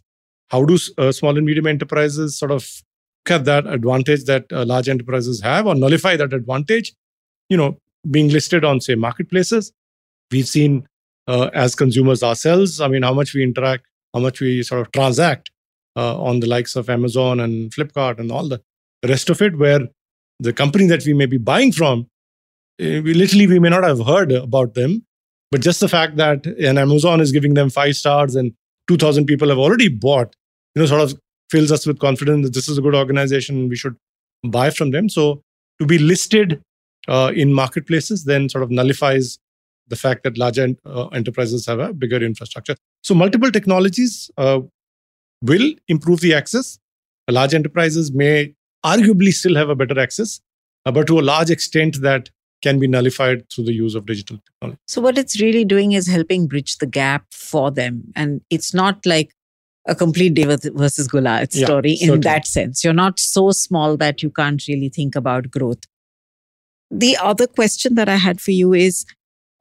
how 0.49 0.63
do 0.63 0.77
uh, 0.97 1.11
small 1.11 1.37
and 1.37 1.45
medium 1.45 1.67
enterprises 1.67 2.37
sort 2.37 2.51
of 2.51 2.69
at 3.29 3.45
that 3.45 3.67
advantage 3.67 4.23
that 4.25 4.45
uh, 4.51 4.65
large 4.65 4.89
enterprises 4.89 5.41
have 5.41 5.67
or 5.67 5.75
nullify 5.75 6.15
that 6.15 6.33
advantage 6.33 6.93
you 7.49 7.57
know 7.57 7.77
being 8.09 8.29
listed 8.29 8.65
on 8.65 8.81
say 8.81 8.95
marketplaces. 8.95 9.71
We've 10.31 10.47
seen 10.47 10.87
uh, 11.27 11.49
as 11.53 11.75
consumers 11.75 12.23
ourselves 12.23 12.81
i 12.81 12.87
mean 12.87 13.03
how 13.03 13.13
much 13.13 13.33
we 13.33 13.43
interact 13.43 13.85
how 14.13 14.19
much 14.19 14.41
we 14.41 14.63
sort 14.63 14.81
of 14.81 14.91
transact 14.91 15.51
uh, 15.95 16.19
on 16.21 16.39
the 16.39 16.47
likes 16.47 16.75
of 16.75 16.89
amazon 16.89 17.39
and 17.39 17.71
flipkart 17.71 18.19
and 18.19 18.31
all 18.31 18.47
the 18.47 18.59
rest 19.07 19.29
of 19.29 19.41
it 19.41 19.57
where 19.57 19.87
the 20.39 20.51
company 20.51 20.87
that 20.87 21.05
we 21.05 21.13
may 21.13 21.27
be 21.27 21.37
buying 21.37 21.71
from 21.71 22.07
eh, 22.79 22.99
we 22.99 23.13
literally 23.13 23.47
we 23.47 23.59
may 23.59 23.69
not 23.69 23.83
have 23.83 24.05
heard 24.05 24.31
about 24.31 24.73
them. 24.73 25.05
But 25.51 25.61
just 25.61 25.81
the 25.81 25.89
fact 25.89 26.15
that 26.15 26.45
an 26.45 26.77
amazon 26.77 27.21
is 27.21 27.31
giving 27.31 27.53
them 27.55 27.69
five 27.69 27.95
stars 27.95 28.35
and 28.35 28.53
2000 28.87 29.25
people 29.25 29.49
have 29.49 29.57
already 29.57 29.89
bought 29.89 30.35
you 30.75 30.81
know 30.81 30.85
sort 30.85 31.01
of 31.01 31.19
fills 31.51 31.71
us 31.71 31.85
with 31.85 31.99
confidence 31.99 32.45
that 32.45 32.53
this 32.53 32.67
is 32.69 32.77
a 32.77 32.81
good 32.81 32.95
organization 32.95 33.69
we 33.69 33.75
should 33.75 33.95
buy 34.57 34.69
from 34.69 34.91
them 34.91 35.09
so 35.09 35.41
to 35.79 35.85
be 35.85 35.97
listed 35.97 36.61
uh, 37.07 37.31
in 37.35 37.53
marketplaces 37.53 38.25
then 38.25 38.49
sort 38.49 38.63
of 38.63 38.71
nullifies 38.71 39.37
the 39.87 39.95
fact 39.95 40.23
that 40.23 40.37
larger 40.37 40.67
uh, 40.85 41.07
enterprises 41.07 41.65
have 41.65 41.79
a 41.79 41.93
bigger 41.93 42.23
infrastructure 42.23 42.75
so 43.03 43.13
multiple 43.13 43.51
technologies 43.51 44.31
uh, 44.37 44.59
will 45.41 45.73
improve 45.87 46.21
the 46.21 46.33
access 46.33 46.79
large 47.29 47.53
enterprises 47.53 48.11
may 48.11 48.53
arguably 48.85 49.31
still 49.31 49.55
have 49.55 49.69
a 49.69 49.75
better 49.75 49.99
access 49.99 50.39
uh, 50.85 50.91
but 50.91 51.07
to 51.07 51.19
a 51.19 51.25
large 51.33 51.49
extent 51.49 52.01
that 52.01 52.29
can 52.61 52.79
be 52.79 52.87
nullified 52.87 53.49
through 53.49 53.65
the 53.65 53.73
use 53.73 53.95
of 53.95 54.05
digital 54.05 54.37
technology. 54.37 54.79
So, 54.87 55.01
what 55.01 55.17
it's 55.17 55.41
really 55.41 55.65
doing 55.65 55.93
is 55.93 56.07
helping 56.07 56.47
bridge 56.47 56.77
the 56.77 56.85
gap 56.85 57.25
for 57.31 57.71
them. 57.71 58.03
And 58.15 58.41
it's 58.49 58.73
not 58.73 59.05
like 59.05 59.33
a 59.91 59.95
complete 59.95 60.33
David 60.33 60.61
versus 60.73 61.07
Goliath 61.07 61.53
yeah, 61.53 61.65
story 61.65 61.93
in 61.93 62.21
that 62.21 62.47
sense. 62.47 62.83
You're 62.83 62.93
not 62.93 63.19
so 63.19 63.51
small 63.51 63.97
that 63.97 64.23
you 64.23 64.29
can't 64.29 64.65
really 64.67 64.89
think 64.89 65.15
about 65.15 65.51
growth. 65.51 65.83
The 66.89 67.17
other 67.17 67.47
question 67.47 67.95
that 67.95 68.09
I 68.09 68.15
had 68.15 68.41
for 68.41 68.51
you 68.51 68.73
is 68.73 69.05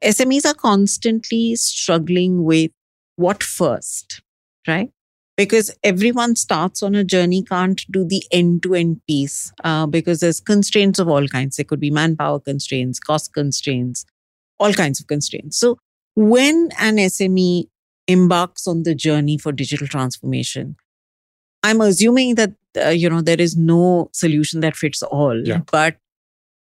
SMEs 0.03 0.47
are 0.47 0.55
constantly 0.55 1.57
struggling 1.57 2.45
with 2.45 2.71
what 3.16 3.43
first, 3.43 4.23
right? 4.66 4.90
Because 5.37 5.75
everyone 5.83 6.37
starts 6.37 6.83
on 6.83 6.95
a 6.95 7.05
journey, 7.05 7.43
can't 7.43 7.81
do 7.90 8.05
the 8.05 8.23
end 8.31 8.62
to 8.62 8.75
end 8.75 9.01
piece 9.07 9.53
uh, 9.64 9.87
because 9.87 10.21
there's 10.21 10.40
constraints 10.40 10.99
of 10.99 11.09
all 11.09 11.27
kinds. 11.29 11.57
There 11.57 11.64
could 11.64 11.81
be 11.81 11.90
manpower 11.90 12.40
constraints, 12.40 12.99
cost 12.99 13.33
constraints, 13.33 14.05
all 14.59 14.73
kinds 14.73 15.01
of 15.01 15.07
constraints. 15.07 15.59
So 15.59 15.79
when 16.14 16.71
an 16.79 16.97
SME 16.97 17.69
embarks 18.11 18.66
on 18.66 18.83
the 18.83 18.94
journey 18.94 19.38
for 19.38 19.53
digital 19.53 19.87
transformation, 19.87 20.77
I'm 21.62 21.81
assuming 21.81 22.35
that 22.37 22.53
uh, 22.77 22.88
you 22.88 23.11
know 23.11 23.20
there 23.20 23.40
is 23.40 23.57
no 23.57 24.11
solution 24.12 24.61
that 24.61 24.77
fits 24.77 25.03
all, 25.03 25.40
yeah. 25.46 25.61
but 25.70 25.96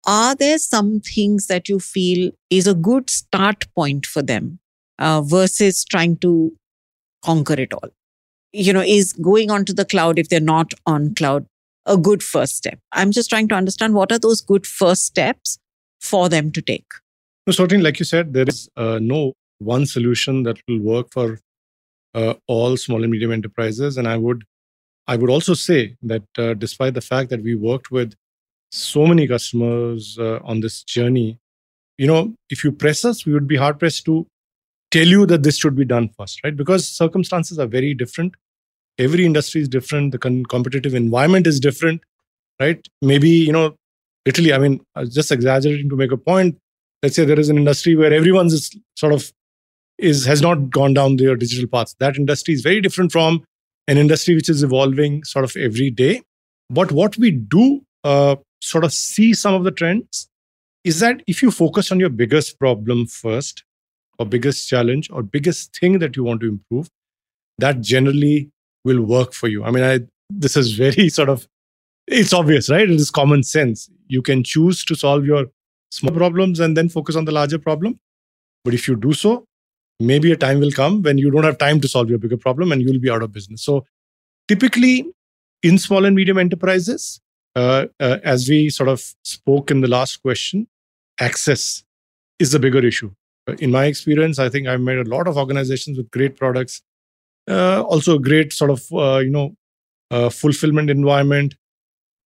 are 0.06 0.36
there 0.36 0.58
some 0.58 1.00
things 1.00 1.48
that 1.48 1.68
you 1.68 1.80
feel 1.80 2.32
is 2.50 2.68
a 2.68 2.76
good 2.76 3.10
start 3.10 3.66
point 3.74 4.06
for 4.06 4.22
them 4.22 4.60
uh, 5.00 5.22
versus 5.22 5.84
trying 5.84 6.18
to 6.18 6.54
conquer 7.24 7.60
it 7.60 7.74
all? 7.74 7.90
You 8.54 8.72
know, 8.72 8.84
is 8.86 9.14
going 9.14 9.52
onto 9.52 9.74
the 9.74 9.86
cloud 9.86 10.20
if 10.20 10.30
they're 10.30 10.40
not 10.40 10.74
on 10.86 11.16
cloud 11.16 11.46
a 11.86 11.98
good 11.98 12.24
first 12.24 12.56
step? 12.56 12.80
I'm 12.92 13.12
just 13.12 13.30
trying 13.30 13.48
to 13.50 13.56
understand 13.56 13.96
what 13.96 14.12
are 14.12 14.20
those 14.20 14.42
good 14.42 14.66
first 14.66 15.06
steps 15.06 15.58
for 16.00 16.30
them 16.30 16.52
to 16.52 16.62
take. 16.62 16.86
No, 17.48 17.52
certainly, 17.52 17.84
like 17.84 18.00
you 18.00 18.06
said, 18.06 18.34
there 18.34 18.46
is 18.48 18.70
uh, 18.78 19.00
no 19.02 19.34
one 19.66 19.86
solution 19.86 20.44
that 20.44 20.58
will 20.68 20.80
work 20.80 21.08
for 21.12 21.40
uh, 22.14 22.34
all 22.48 22.78
small 22.78 23.04
and 23.04 23.12
medium 23.12 23.32
enterprises. 23.32 23.98
And 23.98 24.08
I 24.08 24.18
would, 24.18 24.44
I 25.08 25.16
would 25.18 25.30
also 25.30 25.54
say 25.54 25.96
that 26.04 26.24
uh, 26.38 26.54
despite 26.54 26.94
the 26.94 27.02
fact 27.02 27.30
that 27.32 27.44
we 27.44 27.56
worked 27.56 27.92
with 27.92 28.14
so 28.72 29.06
many 29.06 29.28
customers 29.28 30.18
uh, 30.20 30.40
on 30.44 30.62
this 30.62 30.84
journey, 30.84 31.40
you 31.98 32.08
know, 32.08 32.34
if 32.50 32.64
you 32.64 32.72
press 32.72 33.06
us, 33.06 33.26
we 33.26 33.34
would 33.34 33.48
be 33.48 33.56
hard 33.56 33.80
pressed 33.80 34.06
to 34.06 34.26
tell 34.92 35.08
you 35.08 35.26
that 35.26 35.44
this 35.44 35.58
should 35.58 35.76
be 35.76 35.86
done 35.86 36.10
first, 36.18 36.44
right? 36.44 36.56
Because 36.56 36.88
circumstances 36.88 37.60
are 37.60 37.68
very 37.68 37.94
different. 37.94 38.36
Every 38.98 39.26
industry 39.26 39.62
is 39.62 39.68
different. 39.68 40.12
The 40.12 40.18
con- 40.18 40.46
competitive 40.46 40.94
environment 40.96 41.48
is 41.48 41.60
different, 41.60 42.02
right? 42.60 42.86
Maybe, 43.02 43.30
you 43.30 43.52
know, 43.52 43.76
literally, 44.26 44.54
I 44.54 44.58
mean, 44.58 44.82
was 44.96 45.14
just 45.14 45.32
exaggerating 45.32 45.90
to 45.90 45.96
make 45.96 46.12
a 46.12 46.18
point. 46.18 46.58
Let's 47.04 47.16
say 47.16 47.26
there 47.26 47.40
is 47.40 47.50
an 47.50 47.58
industry 47.58 47.96
where 47.96 48.14
everyone's 48.14 48.72
sort 48.96 49.14
of 49.14 49.32
is 49.98 50.26
has 50.26 50.42
not 50.42 50.70
gone 50.70 50.94
down 50.94 51.16
their 51.16 51.36
digital 51.36 51.68
path. 51.68 51.96
That 52.00 52.18
industry 52.18 52.54
is 52.54 52.62
very 52.62 52.82
different 52.82 53.12
from 53.12 53.44
an 53.88 53.98
industry 53.98 54.36
which 54.36 54.50
is 54.50 54.64
evolving 54.64 55.24
sort 55.24 55.46
of 55.46 55.56
every 55.56 55.90
day. 55.90 56.22
But 56.70 56.92
what 56.92 57.18
we 57.18 57.32
do 57.32 57.82
uh, 58.04 58.36
sort 58.62 58.84
of 58.84 58.94
see 58.94 59.34
some 59.34 59.54
of 59.54 59.64
the 59.64 59.72
trends 59.72 60.28
is 60.84 61.00
that 61.00 61.22
if 61.28 61.42
you 61.42 61.52
focus 61.52 61.92
on 61.92 62.00
your 62.00 62.10
biggest 62.10 62.60
problem 62.60 63.08
first, 63.08 63.64
or 64.18 64.26
biggest 64.26 64.70
challenge, 64.70 65.10
or 65.12 65.24
biggest 65.24 65.78
thing 65.78 66.00
that 66.00 66.16
you 66.16 66.24
want 66.24 66.42
to 66.42 66.48
improve, 66.48 66.90
that 67.58 67.82
generally 67.82 68.50
will 68.84 69.02
work 69.02 69.34
for 69.34 69.48
you. 69.48 69.64
I 69.64 69.72
mean, 69.72 69.84
I, 69.84 70.00
this 70.30 70.56
is 70.56 70.74
very 70.74 71.10
sort 71.20 71.30
of 71.30 71.48
it's 72.08 72.34
obvious, 72.34 72.70
right? 72.70 72.90
It 72.90 72.92
is 72.92 73.10
common 73.10 73.44
sense. 73.44 73.90
You 74.08 74.22
can 74.22 74.44
choose 74.44 74.86
to 74.86 74.96
solve 74.96 75.26
your 75.26 75.46
small 75.90 76.14
problems 76.14 76.60
and 76.60 76.78
then 76.78 76.90
focus 76.90 77.16
on 77.16 77.26
the 77.26 77.32
larger 77.32 77.58
problem. 77.58 78.00
But 78.64 78.74
if 78.74 78.88
you 78.88 78.96
do 78.96 79.14
so, 79.14 79.46
maybe 80.00 80.32
a 80.32 80.38
time 80.38 80.60
will 80.60 80.72
come 80.72 81.02
when 81.02 81.18
you 81.18 81.32
don't 81.32 81.44
have 81.44 81.58
time 81.58 81.80
to 81.82 81.88
solve 81.88 82.10
your 82.10 82.20
bigger 82.20 82.38
problem 82.38 82.72
and 82.72 82.82
you'll 82.82 83.00
be 83.00 83.10
out 83.10 83.22
of 83.22 83.32
business. 83.32 83.64
So 83.64 83.86
typically 84.48 85.06
in 85.64 85.78
small 85.78 86.06
and 86.06 86.16
medium 86.16 86.38
enterprises, 86.38 87.22
uh, 87.56 87.86
uh, 88.00 88.18
as 88.24 88.50
we 88.50 88.70
sort 88.70 88.90
of 88.90 89.02
spoke 89.24 89.72
in 89.72 89.82
the 89.82 89.88
last 89.88 90.18
question, 90.18 90.68
access 91.20 91.84
is 92.40 92.52
the 92.52 92.60
bigger 92.60 92.86
issue. 92.86 93.12
Uh, 93.48 93.56
in 93.60 93.72
my 93.72 93.86
experience, 93.86 94.40
I 94.40 94.50
think 94.50 94.68
I've 94.68 94.82
made 94.82 94.98
a 94.98 95.10
lot 95.10 95.28
of 95.28 95.38
organizations 95.38 95.98
with 95.98 96.12
great 96.12 96.36
products, 96.36 96.82
uh, 97.50 97.82
also 97.84 98.16
a 98.16 98.20
great 98.20 98.52
sort 98.52 98.72
of 98.72 98.84
uh, 98.92 99.20
you 99.20 99.30
know 99.30 99.56
uh, 100.12 100.30
fulfillment 100.30 100.90
environment. 100.90 101.56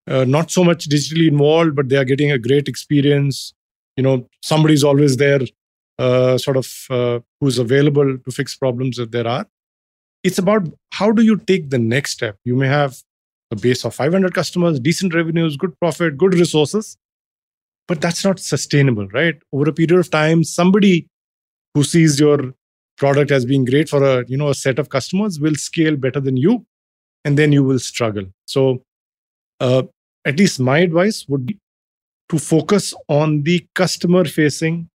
not 0.08 0.50
so 0.50 0.62
much 0.64 0.88
digitally 0.92 1.28
involved, 1.28 1.76
but 1.76 1.88
they 1.88 1.96
are 1.96 2.08
getting 2.12 2.32
a 2.32 2.38
great 2.38 2.68
experience. 2.68 3.54
You 3.96 4.02
know, 4.02 4.28
somebody's 4.42 4.82
always 4.82 5.16
there, 5.16 5.40
sort 6.38 6.56
of 6.56 6.66
who's 7.40 7.58
available 7.58 8.18
to 8.18 8.30
fix 8.30 8.56
problems 8.56 8.98
if 8.98 9.10
there 9.10 9.26
are. 9.26 9.46
It's 10.22 10.38
about 10.38 10.68
how 10.92 11.12
do 11.12 11.22
you 11.22 11.36
take 11.36 11.70
the 11.70 11.78
next 11.78 12.12
step. 12.12 12.36
You 12.44 12.54
may 12.54 12.68
have 12.68 12.96
a 13.50 13.56
base 13.56 13.84
of 13.84 13.94
500 13.94 14.34
customers, 14.34 14.78
decent 14.78 15.14
revenues, 15.14 15.56
good 15.56 15.78
profit, 15.80 16.16
good 16.16 16.34
resources. 16.34 16.96
But 17.88 18.00
that's 18.00 18.24
not 18.24 18.38
sustainable, 18.38 19.08
right? 19.08 19.34
Over 19.52 19.70
a 19.70 19.72
period 19.72 19.98
of 19.98 20.10
time, 20.10 20.44
somebody 20.44 21.08
who 21.74 21.82
sees 21.82 22.20
your 22.20 22.54
product 22.96 23.30
as 23.30 23.44
being 23.44 23.64
great 23.64 23.88
for 23.88 24.04
a 24.04 24.24
you 24.28 24.36
know 24.36 24.50
a 24.50 24.54
set 24.54 24.78
of 24.78 24.90
customers 24.90 25.40
will 25.40 25.54
scale 25.54 25.96
better 25.96 26.20
than 26.20 26.36
you, 26.36 26.66
and 27.24 27.38
then 27.38 27.50
you 27.50 27.64
will 27.64 27.78
struggle. 27.78 28.26
So, 28.44 28.82
uh, 29.58 29.82
at 30.24 30.38
least 30.38 30.60
my 30.60 30.78
advice 30.78 31.26
would 31.28 31.46
be 31.46 31.58
to 32.28 32.38
focus 32.38 32.94
on 33.08 33.42
the 33.42 33.66
customer-facing 33.74 34.88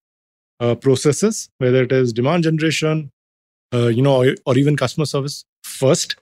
uh, 0.59 0.75
processes, 0.75 1.49
whether 1.57 1.83
it 1.83 1.91
is 1.91 2.13
demand 2.13 2.43
generation, 2.43 3.11
uh, 3.73 3.87
you 3.87 4.01
know, 4.01 4.23
or, 4.23 4.35
or 4.45 4.57
even 4.57 4.77
customer 4.77 5.05
service 5.05 5.45
first 5.63 6.15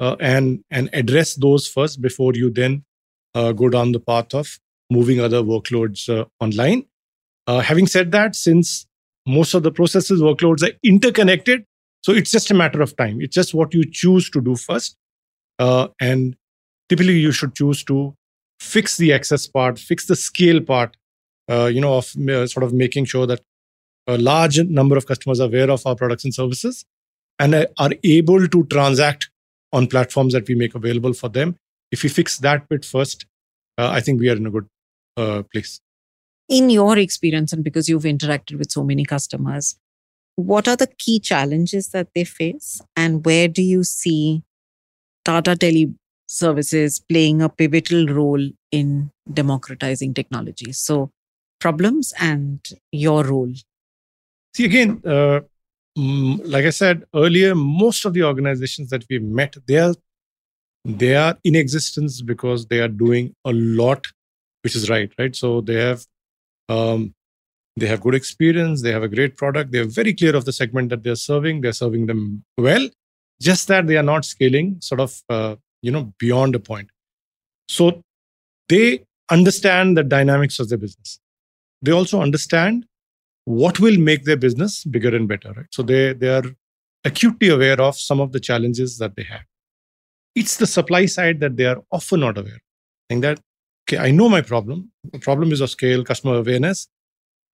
uh, 0.00 0.16
and 0.20 0.62
and 0.70 0.90
address 0.92 1.34
those 1.34 1.66
first 1.66 2.00
before 2.00 2.32
you 2.34 2.50
then 2.50 2.84
uh, 3.34 3.52
go 3.52 3.68
down 3.68 3.92
the 3.92 4.00
path 4.00 4.34
of 4.34 4.58
moving 4.90 5.20
other 5.20 5.42
workloads 5.42 6.08
uh, 6.08 6.24
online. 6.40 6.84
Uh, 7.46 7.60
having 7.60 7.86
said 7.86 8.12
that, 8.12 8.34
since 8.34 8.86
most 9.26 9.54
of 9.54 9.62
the 9.62 9.70
processes 9.70 10.20
workloads 10.20 10.62
are 10.62 10.74
interconnected, 10.82 11.64
so 12.02 12.12
it's 12.12 12.30
just 12.30 12.50
a 12.50 12.54
matter 12.54 12.82
of 12.82 12.96
time. 12.96 13.20
It's 13.20 13.34
just 13.34 13.54
what 13.54 13.74
you 13.74 13.84
choose 13.90 14.30
to 14.30 14.40
do 14.40 14.56
first, 14.56 14.96
uh, 15.58 15.88
and 16.00 16.36
typically 16.88 17.18
you 17.18 17.32
should 17.32 17.54
choose 17.54 17.84
to 17.84 18.14
fix 18.60 18.96
the 18.96 19.12
access 19.12 19.46
part, 19.46 19.78
fix 19.78 20.06
the 20.06 20.16
scale 20.16 20.60
part. 20.60 20.96
Uh, 21.50 21.66
you 21.66 21.78
know, 21.78 21.98
of 21.98 22.06
sort 22.48 22.62
of 22.62 22.72
making 22.72 23.04
sure 23.04 23.26
that 23.26 23.42
a 24.06 24.18
large 24.18 24.58
number 24.60 24.96
of 24.96 25.06
customers 25.06 25.40
are 25.40 25.46
aware 25.46 25.70
of 25.70 25.86
our 25.86 25.96
products 25.96 26.24
and 26.24 26.34
services 26.34 26.84
and 27.38 27.66
are 27.78 27.90
able 28.02 28.46
to 28.48 28.64
transact 28.64 29.30
on 29.72 29.86
platforms 29.86 30.32
that 30.32 30.46
we 30.48 30.54
make 30.54 30.74
available 30.74 31.12
for 31.12 31.28
them. 31.28 31.56
If 31.90 32.02
we 32.02 32.08
fix 32.08 32.38
that 32.38 32.68
bit 32.68 32.84
first, 32.84 33.26
uh, 33.78 33.88
I 33.88 34.00
think 34.00 34.20
we 34.20 34.28
are 34.28 34.36
in 34.36 34.46
a 34.46 34.50
good 34.50 34.68
uh, 35.16 35.42
place. 35.52 35.80
In 36.48 36.70
your 36.70 36.98
experience, 36.98 37.52
and 37.52 37.64
because 37.64 37.88
you've 37.88 38.04
interacted 38.04 38.58
with 38.58 38.70
so 38.70 38.84
many 38.84 39.04
customers, 39.04 39.76
what 40.36 40.68
are 40.68 40.76
the 40.76 40.88
key 40.98 41.18
challenges 41.20 41.88
that 41.90 42.08
they 42.14 42.24
face, 42.24 42.80
and 42.96 43.24
where 43.24 43.48
do 43.48 43.62
you 43.62 43.84
see 43.84 44.42
Tata 45.24 45.56
Tele 45.56 45.94
services 46.26 47.00
playing 47.08 47.40
a 47.40 47.48
pivotal 47.48 48.06
role 48.08 48.50
in 48.70 49.10
democratizing 49.32 50.12
technology? 50.12 50.72
So, 50.72 51.10
problems 51.60 52.12
and 52.20 52.60
your 52.92 53.24
role. 53.24 53.54
See, 54.54 54.64
again, 54.64 55.02
uh, 55.04 55.40
like 55.96 56.64
I 56.64 56.70
said 56.70 57.04
earlier, 57.14 57.54
most 57.54 58.04
of 58.04 58.14
the 58.14 58.22
organizations 58.22 58.90
that 58.90 59.04
we 59.10 59.18
met, 59.18 59.56
they 59.66 59.78
are 59.78 59.94
they 60.84 61.16
are 61.16 61.36
in 61.44 61.54
existence 61.56 62.20
because 62.20 62.66
they 62.66 62.80
are 62.80 62.88
doing 62.88 63.34
a 63.44 63.52
lot, 63.52 64.06
which 64.62 64.76
is 64.76 64.90
right, 64.90 65.10
right. 65.18 65.34
So 65.34 65.60
they 65.60 65.74
have 65.74 66.04
um, 66.68 67.14
they 67.76 67.86
have 67.86 68.00
good 68.00 68.14
experience, 68.14 68.82
they 68.82 68.92
have 68.92 69.02
a 69.02 69.08
great 69.08 69.36
product, 69.36 69.72
they 69.72 69.78
are 69.78 69.86
very 69.86 70.14
clear 70.14 70.36
of 70.36 70.44
the 70.44 70.52
segment 70.52 70.90
that 70.90 71.02
they're 71.02 71.16
serving, 71.16 71.60
they're 71.60 71.72
serving 71.72 72.06
them 72.06 72.44
well. 72.56 72.88
Just 73.40 73.66
that 73.68 73.88
they 73.88 73.96
are 73.96 74.02
not 74.02 74.24
scaling, 74.24 74.76
sort 74.80 75.00
of, 75.00 75.20
uh, 75.28 75.56
you 75.82 75.90
know, 75.90 76.12
beyond 76.18 76.54
a 76.54 76.60
point. 76.60 76.88
So 77.68 78.00
they 78.68 79.04
understand 79.30 79.96
the 79.96 80.04
dynamics 80.04 80.60
of 80.60 80.68
their 80.68 80.78
business. 80.78 81.18
They 81.82 81.90
also 81.90 82.20
understand 82.20 82.86
what 83.44 83.78
will 83.78 83.98
make 83.98 84.24
their 84.24 84.36
business 84.36 84.84
bigger 84.84 85.14
and 85.14 85.28
better 85.28 85.52
right? 85.52 85.66
So 85.70 85.82
they 85.82 86.12
they 86.12 86.28
are 86.28 86.44
acutely 87.04 87.48
aware 87.48 87.80
of 87.80 87.98
some 87.98 88.20
of 88.20 88.32
the 88.32 88.40
challenges 88.40 88.98
that 88.98 89.16
they 89.16 89.24
have. 89.24 89.42
It's 90.34 90.56
the 90.56 90.66
supply 90.66 91.06
side 91.06 91.40
that 91.40 91.56
they 91.56 91.66
are 91.66 91.82
often 91.92 92.20
not 92.20 92.38
aware 92.38 92.60
saying 93.10 93.20
that 93.20 93.40
okay 93.86 93.98
i 93.98 94.10
know 94.10 94.28
my 94.28 94.40
problem. 94.40 94.90
The 95.12 95.18
problem 95.18 95.52
is 95.52 95.60
of 95.60 95.70
scale 95.70 96.04
customer 96.04 96.36
awareness. 96.36 96.88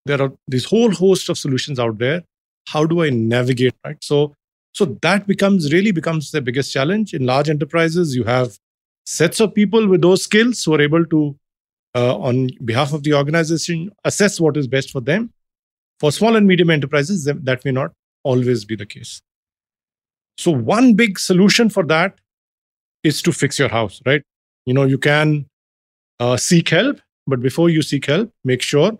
There 0.06 0.22
are 0.22 0.32
this 0.46 0.64
whole 0.64 0.92
host 0.92 1.28
of 1.28 1.38
solutions 1.38 1.78
out 1.78 1.98
there. 1.98 2.22
How 2.68 2.84
do 2.86 3.02
i 3.02 3.10
navigate 3.10 3.74
right? 3.84 4.02
So 4.02 4.34
so 4.72 4.84
that 5.02 5.26
becomes 5.26 5.72
really 5.72 5.90
becomes 5.90 6.30
the 6.30 6.40
biggest 6.40 6.72
challenge. 6.72 7.12
In 7.12 7.26
large 7.26 7.50
enterprises 7.50 8.14
you 8.14 8.24
have 8.24 8.56
sets 9.06 9.40
of 9.40 9.54
people 9.54 9.88
with 9.88 10.02
those 10.02 10.22
skills 10.22 10.62
who 10.64 10.74
are 10.74 10.80
able 10.80 11.04
to 11.06 11.36
uh, 11.96 12.16
on 12.16 12.50
behalf 12.64 12.92
of 12.92 13.02
the 13.02 13.14
organization 13.14 13.90
assess 14.04 14.40
what 14.40 14.56
is 14.56 14.68
best 14.68 14.90
for 14.90 15.00
them 15.00 15.32
for 16.00 16.10
small 16.10 16.34
and 16.34 16.46
medium 16.46 16.70
enterprises, 16.70 17.24
that 17.24 17.64
may 17.64 17.70
not 17.70 17.92
always 18.24 18.64
be 18.64 18.74
the 18.74 18.86
case. 18.86 19.20
So, 20.38 20.50
one 20.50 20.94
big 20.94 21.18
solution 21.18 21.68
for 21.68 21.84
that 21.84 22.18
is 23.04 23.22
to 23.22 23.32
fix 23.32 23.58
your 23.58 23.68
house, 23.68 24.00
right? 24.06 24.22
You 24.66 24.74
know, 24.74 24.84
you 24.84 24.98
can 24.98 25.46
uh, 26.18 26.36
seek 26.36 26.70
help, 26.70 27.00
but 27.26 27.40
before 27.40 27.68
you 27.70 27.82
seek 27.82 28.06
help, 28.06 28.30
make 28.44 28.62
sure 28.62 28.92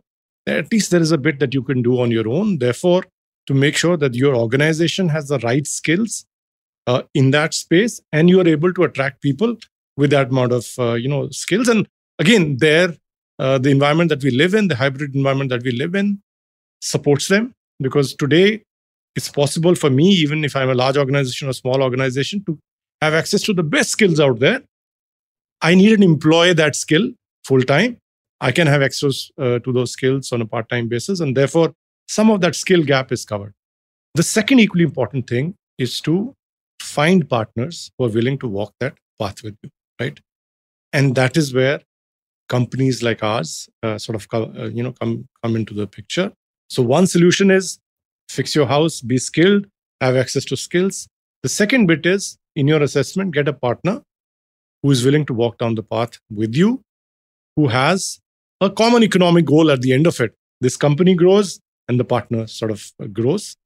that 0.47 0.59
at 0.59 0.73
least 0.73 0.91
there 0.91 1.01
is 1.01 1.13
a 1.13 1.19
bit 1.19 1.39
that 1.41 1.55
you 1.55 1.63
can 1.63 1.83
do 1.83 2.01
on 2.01 2.11
your 2.11 2.29
own. 2.29 2.59
Therefore, 2.59 3.05
to 3.47 3.55
make 3.55 3.77
sure 3.77 3.97
that 3.97 4.15
your 4.15 4.37
organization 4.37 5.09
has 5.09 5.29
the 5.29 5.39
right 5.39 5.67
skills 5.67 6.25
uh, 6.87 7.03
in 7.15 7.31
that 7.31 7.55
space 7.55 8.01
and 8.13 8.29
you 8.29 8.41
are 8.41 8.49
able 8.49 8.73
to 8.73 8.85
attract 8.85 9.23
people 9.23 9.57
with 9.97 10.11
that 10.11 10.29
amount 10.29 10.53
of 10.53 10.67
uh, 10.79 10.95
you 10.95 11.09
know 11.09 11.29
skills 11.31 11.69
and 11.69 11.87
again 12.19 12.57
there 12.59 12.95
uh, 13.39 13.59
the 13.59 13.71
environment 13.71 14.09
that 14.09 14.23
we 14.23 14.31
live 14.31 14.55
in 14.55 14.69
the 14.69 14.77
hybrid 14.77 15.15
environment 15.15 15.51
that 15.51 15.63
we 15.63 15.73
live 15.73 15.95
in 15.95 16.21
supports 16.81 17.29
them 17.29 17.53
because 17.81 18.15
today 18.15 18.63
it's 19.17 19.29
possible 19.29 19.75
for 19.75 19.91
me 19.91 20.09
even 20.11 20.45
if 20.45 20.55
i'm 20.57 20.71
a 20.71 20.75
large 20.75 20.97
organization 20.97 21.49
or 21.49 21.53
small 21.53 21.83
organization 21.83 22.43
to 22.45 22.59
have 23.03 23.15
access 23.15 23.43
to 23.43 23.55
the 23.55 23.63
best 23.63 23.91
skills 23.91 24.21
out 24.21 24.39
there. 24.41 24.61
I 25.63 25.75
need 25.75 25.93
an 25.93 26.03
employee 26.03 26.53
that 26.55 26.77
skill 26.77 27.11
full 27.45 27.63
time 27.63 27.97
i 28.41 28.53
can 28.53 28.67
have 28.67 28.83
access 28.83 29.31
uh, 29.39 29.59
to 29.61 29.73
those 29.73 29.93
skills 29.93 30.33
on 30.33 30.41
a 30.43 30.47
part 30.47 30.69
time 30.69 30.89
basis 30.89 31.21
and 31.21 31.37
therefore 31.37 31.73
some 32.09 32.31
of 32.31 32.41
that 32.41 32.57
skill 32.57 32.83
gap 32.83 33.13
is 33.13 33.25
covered. 33.25 33.55
The 34.15 34.25
second 34.25 34.59
equally 34.59 34.83
important 34.83 35.29
thing 35.29 35.55
is 35.79 36.01
to 36.01 36.35
find 36.83 37.29
partners 37.29 37.91
who 37.97 38.07
are 38.07 38.09
willing 38.09 38.39
to 38.39 38.49
walk 38.49 38.75
that 38.81 38.95
path 39.19 39.43
with 39.45 39.57
you 39.63 39.71
right? 40.01 40.19
And 40.93 41.15
that 41.15 41.37
is 41.37 41.55
where 41.55 41.81
companies 42.49 43.03
like 43.03 43.23
ours 43.23 43.69
uh, 43.83 43.97
sort 43.99 44.17
of 44.17 44.27
uh, 44.35 44.65
you 44.65 44.83
know 44.83 44.93
come 44.93 45.29
come 45.43 45.57
into 45.57 45.75
the 45.75 45.87
picture 45.87 46.33
so 46.71 46.83
one 46.83 47.07
solution 47.07 47.51
is 47.51 47.79
fix 48.29 48.55
your 48.55 48.67
house 48.67 49.01
be 49.01 49.19
skilled 49.19 49.67
have 50.01 50.17
access 50.17 50.45
to 50.47 50.57
skills. 50.57 51.09
The 51.43 51.49
second 51.49 51.87
bit 51.87 52.07
is 52.07 52.39
in 52.57 52.69
your 52.69 52.83
assessment 52.83 53.35
get 53.35 53.49
a 53.49 53.53
partner 53.53 54.03
who 54.83 54.91
is 54.91 55.05
willing 55.05 55.27
to 55.27 55.35
walk 55.35 55.59
down 55.59 55.75
the 55.75 55.83
path 55.83 56.19
with 56.31 56.55
you 56.55 56.83
who 57.57 57.69
has 57.69 58.21
a 58.61 58.71
common 58.71 59.03
economic 59.03 59.45
goal 59.45 59.71
at 59.71 59.83
the 59.83 59.93
end 59.93 60.07
of 60.07 60.21
it. 60.21 60.35
This 60.61 60.77
company 60.77 61.15
grows 61.15 61.61
and 61.89 61.99
the 61.99 62.05
partner 62.05 62.47
sort 62.47 62.71
of 62.71 62.93
grows. 63.13 63.57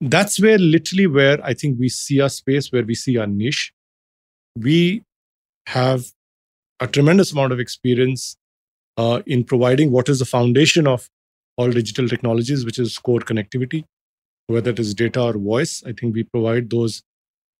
That's 0.00 0.40
where 0.40 0.58
literally 0.58 1.06
where 1.06 1.44
I 1.44 1.54
think 1.54 1.78
we 1.78 1.88
see 1.88 2.20
our 2.20 2.28
space, 2.28 2.70
where 2.70 2.84
we 2.84 2.94
see 2.94 3.16
our 3.18 3.26
niche. 3.26 3.72
We 4.56 5.02
have 5.66 6.12
a 6.80 6.86
tremendous 6.86 7.32
amount 7.32 7.52
of 7.52 7.60
experience 7.60 8.36
uh, 8.96 9.22
in 9.26 9.44
providing 9.44 9.90
what 9.90 10.08
is 10.08 10.20
the 10.20 10.24
foundation 10.24 10.86
of 10.86 11.08
all 11.58 11.70
digital 11.70 12.08
technologies, 12.08 12.64
which 12.64 12.78
is 12.78 12.98
core 12.98 13.20
connectivity, 13.20 13.84
whether 14.46 14.70
it 14.70 14.78
is 14.78 14.94
data 14.94 15.20
or 15.20 15.32
voice. 15.34 15.82
I 15.84 15.92
think 15.92 16.14
we 16.14 16.22
provide 16.22 16.70
those 16.70 17.02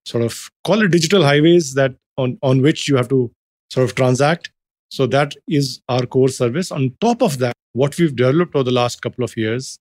sort 0.06 0.24
of 0.24 0.48
call 0.64 0.82
it 0.82 0.90
digital 0.90 1.22
highways 1.22 1.74
that 1.74 1.94
on, 2.16 2.38
on 2.42 2.62
which 2.62 2.88
you 2.88 2.96
have 2.96 3.08
to 3.08 3.30
sort 3.70 3.84
of 3.84 3.94
transact. 3.94 4.50
So 4.90 5.06
that 5.08 5.34
is 5.46 5.82
our 5.88 6.06
core 6.06 6.28
service. 6.28 6.72
On 6.72 6.94
top 7.00 7.22
of 7.22 7.38
that, 7.40 7.52
what 7.74 7.98
we've 7.98 8.16
developed 8.16 8.54
over 8.54 8.64
the 8.64 8.70
last 8.70 9.02
couple 9.02 9.24
of 9.24 9.36
years 9.36 9.78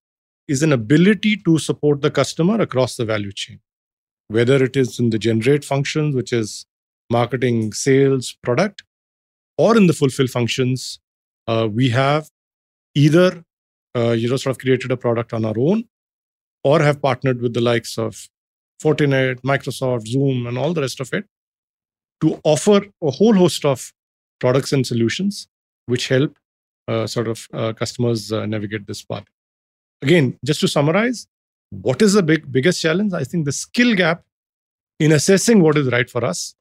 is 0.48 0.64
an 0.64 0.74
ability 0.74 1.38
to 1.46 1.58
support 1.60 2.02
the 2.02 2.12
customer 2.12 2.60
across 2.60 2.96
the 2.96 3.06
value 3.06 3.32
chain, 3.32 3.60
whether 4.28 4.62
it 4.64 4.76
is 4.76 5.00
in 5.00 5.12
the 5.12 5.20
generate 5.20 5.64
functions, 5.64 6.16
which 6.16 6.34
is 6.34 6.66
marketing, 7.10 7.72
sales, 7.74 8.36
product, 8.44 8.84
or 9.58 9.78
in 9.78 9.88
the 9.88 9.94
fulfill 9.94 10.28
functions. 10.28 11.00
Uh, 11.48 11.68
we 11.72 11.90
have 11.90 12.30
either 12.96 13.44
uh, 13.98 14.12
you 14.12 14.30
know 14.30 14.38
sort 14.38 14.56
of 14.56 14.60
created 14.64 14.92
a 14.92 14.98
product 14.98 15.34
on 15.34 15.46
our 15.46 15.58
own, 15.58 15.84
or 16.64 16.82
have 16.82 17.02
partnered 17.02 17.42
with 17.42 17.54
the 17.54 17.62
likes 17.62 17.98
of 17.98 18.28
Fortinet, 18.84 19.42
Microsoft, 19.42 20.08
Zoom, 20.08 20.46
and 20.48 20.58
all 20.58 20.74
the 20.74 20.82
rest 20.82 21.00
of 21.00 21.14
it 21.14 21.26
to 22.22 22.40
offer 22.44 22.82
a 23.04 23.12
whole 23.12 23.34
host 23.34 23.66
of 23.66 23.92
products 24.40 24.72
and 24.74 24.86
solutions 24.86 25.48
which 25.86 26.08
help 26.08 26.38
uh, 26.88 27.08
sort 27.08 27.28
of 27.28 27.48
uh, 27.54 27.74
customers 27.74 28.32
uh, 28.32 28.46
navigate 28.46 28.88
this 28.88 29.04
path 29.04 29.26
again, 30.02 30.38
just 30.46 30.60
to 30.62 30.68
summarize, 30.68 31.28
what 31.70 32.02
is 32.02 32.14
the 32.14 32.24
big 32.24 32.52
biggest 32.52 32.82
challenge? 32.82 33.14
I 33.14 33.24
think 33.24 33.46
the 33.46 33.52
skill 33.52 33.96
gap 33.96 34.24
in 35.00 35.12
assessing 35.12 35.62
what 35.62 35.78
is 35.78 35.92
right 35.92 36.10
for 36.10 36.24
us 36.24 36.56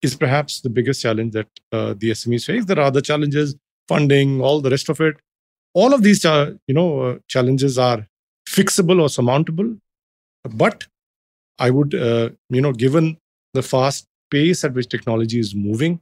is 0.00 0.16
perhaps 0.16 0.60
the 0.60 0.70
biggest 0.70 1.02
challenge 1.02 1.32
that 1.32 1.48
uh, 1.70 1.94
the 1.96 2.10
SMEs 2.10 2.44
face. 2.44 2.64
There 2.64 2.78
are 2.78 2.86
other 2.86 3.00
challenges, 3.00 3.54
funding, 3.88 4.40
all 4.40 4.60
the 4.60 4.70
rest 4.70 4.88
of 4.88 5.00
it. 5.00 5.16
All 5.74 5.94
of 5.94 6.02
these, 6.02 6.24
uh, 6.24 6.52
you 6.66 6.74
know, 6.74 7.00
uh, 7.00 7.18
challenges 7.28 7.78
are 7.78 8.06
fixable 8.48 9.00
or 9.00 9.08
surmountable. 9.08 9.76
But 10.44 10.84
I 11.58 11.70
would, 11.70 11.94
uh, 11.94 12.30
you 12.50 12.60
know, 12.60 12.72
given 12.72 13.18
the 13.54 13.62
fast 13.62 14.06
pace 14.30 14.64
at 14.64 14.74
which 14.74 14.88
technology 14.88 15.38
is 15.38 15.54
moving, 15.54 16.00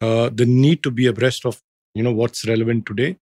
uh, 0.00 0.30
the 0.32 0.46
need 0.46 0.82
to 0.84 0.90
be 0.90 1.06
abreast 1.06 1.44
of, 1.44 1.60
you 1.94 2.02
know, 2.02 2.12
what's 2.12 2.46
relevant 2.46 2.86
today 2.86 3.16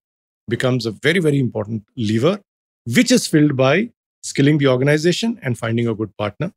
becomes 0.48 0.86
a 0.86 0.90
very, 0.90 1.18
very 1.18 1.38
important 1.38 1.84
lever 1.96 2.40
which 2.94 3.10
is 3.10 3.26
filled 3.26 3.56
by 3.56 3.90
skilling 4.22 4.58
the 4.58 4.68
organization 4.68 5.38
and 5.42 5.58
finding 5.58 5.88
a 5.88 5.94
good 5.94 6.16
partner 6.16 6.52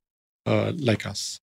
uh, 0.45 0.71
like 0.77 1.05
us. 1.05 1.39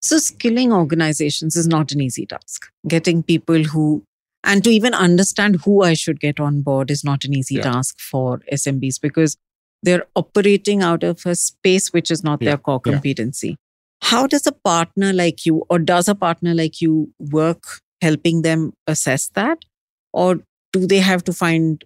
So, 0.00 0.18
skilling 0.18 0.72
organizations 0.72 1.56
is 1.56 1.66
not 1.66 1.92
an 1.92 2.00
easy 2.00 2.26
task. 2.26 2.70
Getting 2.86 3.22
people 3.22 3.64
who, 3.64 4.04
and 4.44 4.62
to 4.64 4.70
even 4.70 4.94
understand 4.94 5.62
who 5.64 5.82
I 5.82 5.94
should 5.94 6.20
get 6.20 6.38
on 6.38 6.62
board 6.62 6.90
is 6.90 7.02
not 7.02 7.24
an 7.24 7.34
easy 7.34 7.56
yeah. 7.56 7.62
task 7.62 7.98
for 7.98 8.40
SMBs 8.52 9.00
because 9.00 9.36
they're 9.82 10.06
operating 10.14 10.82
out 10.82 11.02
of 11.02 11.24
a 11.26 11.34
space 11.34 11.92
which 11.92 12.10
is 12.10 12.22
not 12.22 12.40
yeah. 12.40 12.50
their 12.50 12.58
core 12.58 12.80
competency. 12.80 13.48
Yeah. 13.48 13.54
How 14.02 14.26
does 14.26 14.46
a 14.46 14.52
partner 14.52 15.12
like 15.12 15.46
you, 15.46 15.64
or 15.70 15.78
does 15.78 16.08
a 16.08 16.14
partner 16.14 16.54
like 16.54 16.80
you 16.80 17.12
work 17.18 17.80
helping 18.02 18.42
them 18.42 18.72
assess 18.86 19.28
that? 19.30 19.64
Or 20.12 20.40
do 20.72 20.86
they 20.86 20.98
have 20.98 21.24
to 21.24 21.32
find 21.32 21.84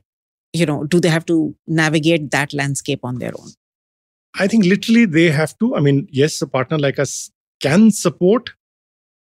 you 0.53 0.67
know 0.67 0.85
do 0.85 1.01
they 1.01 1.09
have 1.09 1.27
to 1.27 1.55
navigate 1.67 2.31
that 2.31 2.53
landscape 2.53 3.01
on 3.03 3.19
their 3.19 3.33
own 3.39 3.51
i 4.35 4.47
think 4.47 4.65
literally 4.65 5.05
they 5.05 5.31
have 5.31 5.57
to 5.59 5.75
i 5.75 5.81
mean 5.81 6.07
yes 6.11 6.41
a 6.43 6.47
partner 6.47 6.79
like 6.79 6.99
us 6.99 7.31
can 7.61 7.91
support 7.91 8.51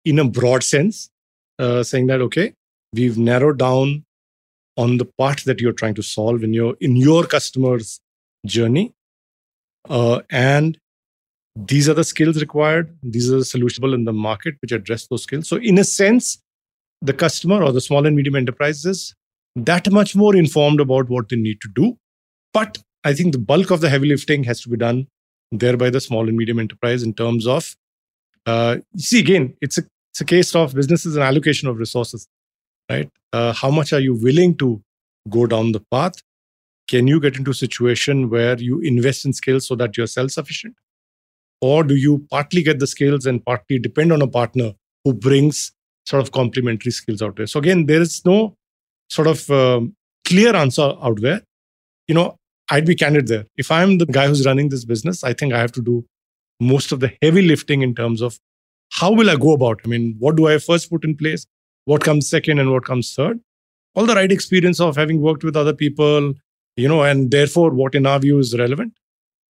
in 0.05 0.19
a 0.19 0.25
broad 0.25 0.63
sense 0.63 1.11
uh, 1.59 1.83
saying 1.83 2.07
that 2.07 2.21
okay 2.21 2.53
we've 2.93 3.19
narrowed 3.19 3.59
down 3.59 4.05
on 4.77 4.99
the 4.99 5.05
part 5.05 5.43
that 5.45 5.61
you're 5.61 5.73
trying 5.73 5.95
to 5.95 6.03
solve 6.03 6.43
in 6.43 6.53
your 6.53 6.77
in 6.81 6.97
your 6.97 7.25
customer's 7.25 8.01
journey. 8.47 8.95
Uh, 9.89 10.21
and 10.31 10.79
these 11.55 11.89
are 11.89 11.95
the 11.95 12.05
skills 12.05 12.41
required. 12.41 12.97
These 13.03 13.31
are 13.33 13.39
solutionable 13.39 13.95
in 13.95 14.05
the 14.05 14.13
market 14.13 14.57
which 14.61 14.73
address 14.73 15.07
those 15.07 15.23
skills. 15.23 15.49
So 15.49 15.57
in 15.57 15.79
a 15.79 15.85
sense 15.85 16.39
the 17.03 17.13
customer 17.13 17.63
or 17.63 17.73
the 17.73 17.81
small 17.81 18.07
and 18.07 18.17
medium 18.17 18.37
enterprises 18.37 19.15
that 19.55 19.91
much 19.91 20.15
more 20.15 20.37
informed 20.37 20.81
about 20.81 21.09
what 21.09 21.29
they 21.29 21.37
need 21.37 21.61
to 21.63 21.69
do. 21.75 21.99
But 22.53 22.79
I 23.05 23.15
think 23.15 23.33
the 23.33 23.39
bulk 23.39 23.71
of 23.71 23.81
the 23.81 23.89
heavy 23.89 24.09
lifting 24.09 24.45
has 24.45 24.61
to 24.63 24.69
be 24.69 24.77
done 24.77 25.07
there 25.51 25.77
by 25.77 25.91
the 25.91 26.01
small 26.01 26.29
and 26.29 26.37
medium 26.37 26.59
enterprise 26.59 27.03
in 27.03 27.15
terms 27.15 27.47
of, 27.47 27.75
uh, 28.45 28.79
see, 28.97 29.19
again, 29.19 29.57
it's 29.61 29.79
a, 29.79 29.83
it's 30.13 30.21
a 30.21 30.25
case 30.25 30.55
of 30.55 30.75
businesses 30.75 31.17
and 31.17 31.25
allocation 31.25 31.69
of 31.69 31.79
resources, 31.79 32.27
right? 32.91 33.11
Uh, 33.33 33.53
how 33.53 33.71
much 33.71 33.93
are 33.93 34.01
you 34.01 34.15
willing 34.15 34.57
to 34.59 34.83
go 35.29 35.47
down 35.47 35.73
the 35.73 35.85
path? 35.91 36.15
Can 36.89 37.07
you 37.07 37.21
get 37.21 37.37
into 37.37 37.51
a 37.51 37.55
situation 37.55 38.31
where 38.31 38.57
you 38.59 38.81
invest 38.81 39.25
in 39.25 39.33
skills 39.33 39.67
so 39.67 39.75
that 39.77 39.97
you're 39.97 40.07
self 40.07 40.31
sufficient? 40.31 40.75
Or 41.61 41.83
do 41.83 41.97
you 41.97 42.27
partly 42.31 42.63
get 42.63 42.79
the 42.79 42.87
skills 42.87 43.27
and 43.27 43.45
partly 43.45 43.79
depend 43.79 44.13
on 44.13 44.23
a 44.23 44.29
partner 44.29 44.73
who 45.05 45.15
brings 45.15 45.73
sort 46.05 46.23
of 46.23 46.33
complementary 46.33 46.93
skills 46.93 47.23
out 47.23 47.37
there? 47.37 47.47
So, 47.47 47.59
again, 47.59 47.87
there 47.87 48.01
is 48.01 48.25
no 48.25 48.57
sort 49.09 49.27
of 49.27 49.51
um, 49.51 49.97
clear 50.27 50.55
answer 50.55 50.93
out 51.03 51.21
there, 51.21 51.43
you 52.09 52.15
know, 52.15 52.37
I'd 52.71 52.87
be 52.87 52.95
candid 52.95 53.29
there. 53.29 53.47
If 53.57 53.71
I'm 53.71 53.99
the 53.99 54.07
guy 54.07 54.27
who's 54.27 54.45
running 54.45 54.69
this 54.69 54.85
business, 54.85 55.23
I 55.23 55.33
think 55.33 55.53
I 55.53 55.59
have 55.59 55.73
to 55.73 55.83
do 55.83 56.05
most 56.61 56.93
of 56.93 57.01
the 57.01 57.13
heavy 57.23 57.43
lifting 57.43 57.83
in 57.83 57.95
terms 57.95 58.21
of 58.21 58.39
how 58.91 59.13
will 59.13 59.31
I 59.31 59.37
go 59.37 59.53
about? 59.53 59.81
I 59.85 59.89
mean, 59.89 60.17
what 60.19 60.37
do 60.37 60.49
I 60.49 60.59
first 60.59 60.91
put 60.91 61.05
in 61.05 61.17
place? 61.17 61.47
What 61.87 62.05
comes 62.05 62.29
second 62.29 62.59
and 62.59 62.71
what 62.71 62.85
comes 62.85 63.15
third? 63.15 63.41
All 63.95 64.07
the 64.07 64.15
right 64.15 64.31
experience 64.31 64.81
of 64.81 64.97
having 64.97 65.21
worked 65.21 65.43
with 65.43 65.57
other 65.57 65.73
people, 65.73 66.35
you 66.77 66.89
know, 66.89 67.03
and 67.03 67.31
therefore 67.31 67.71
what 67.71 67.95
in 67.95 68.07
our 68.07 68.19
view 68.19 68.39
is 68.39 68.57
relevant. 68.57 68.93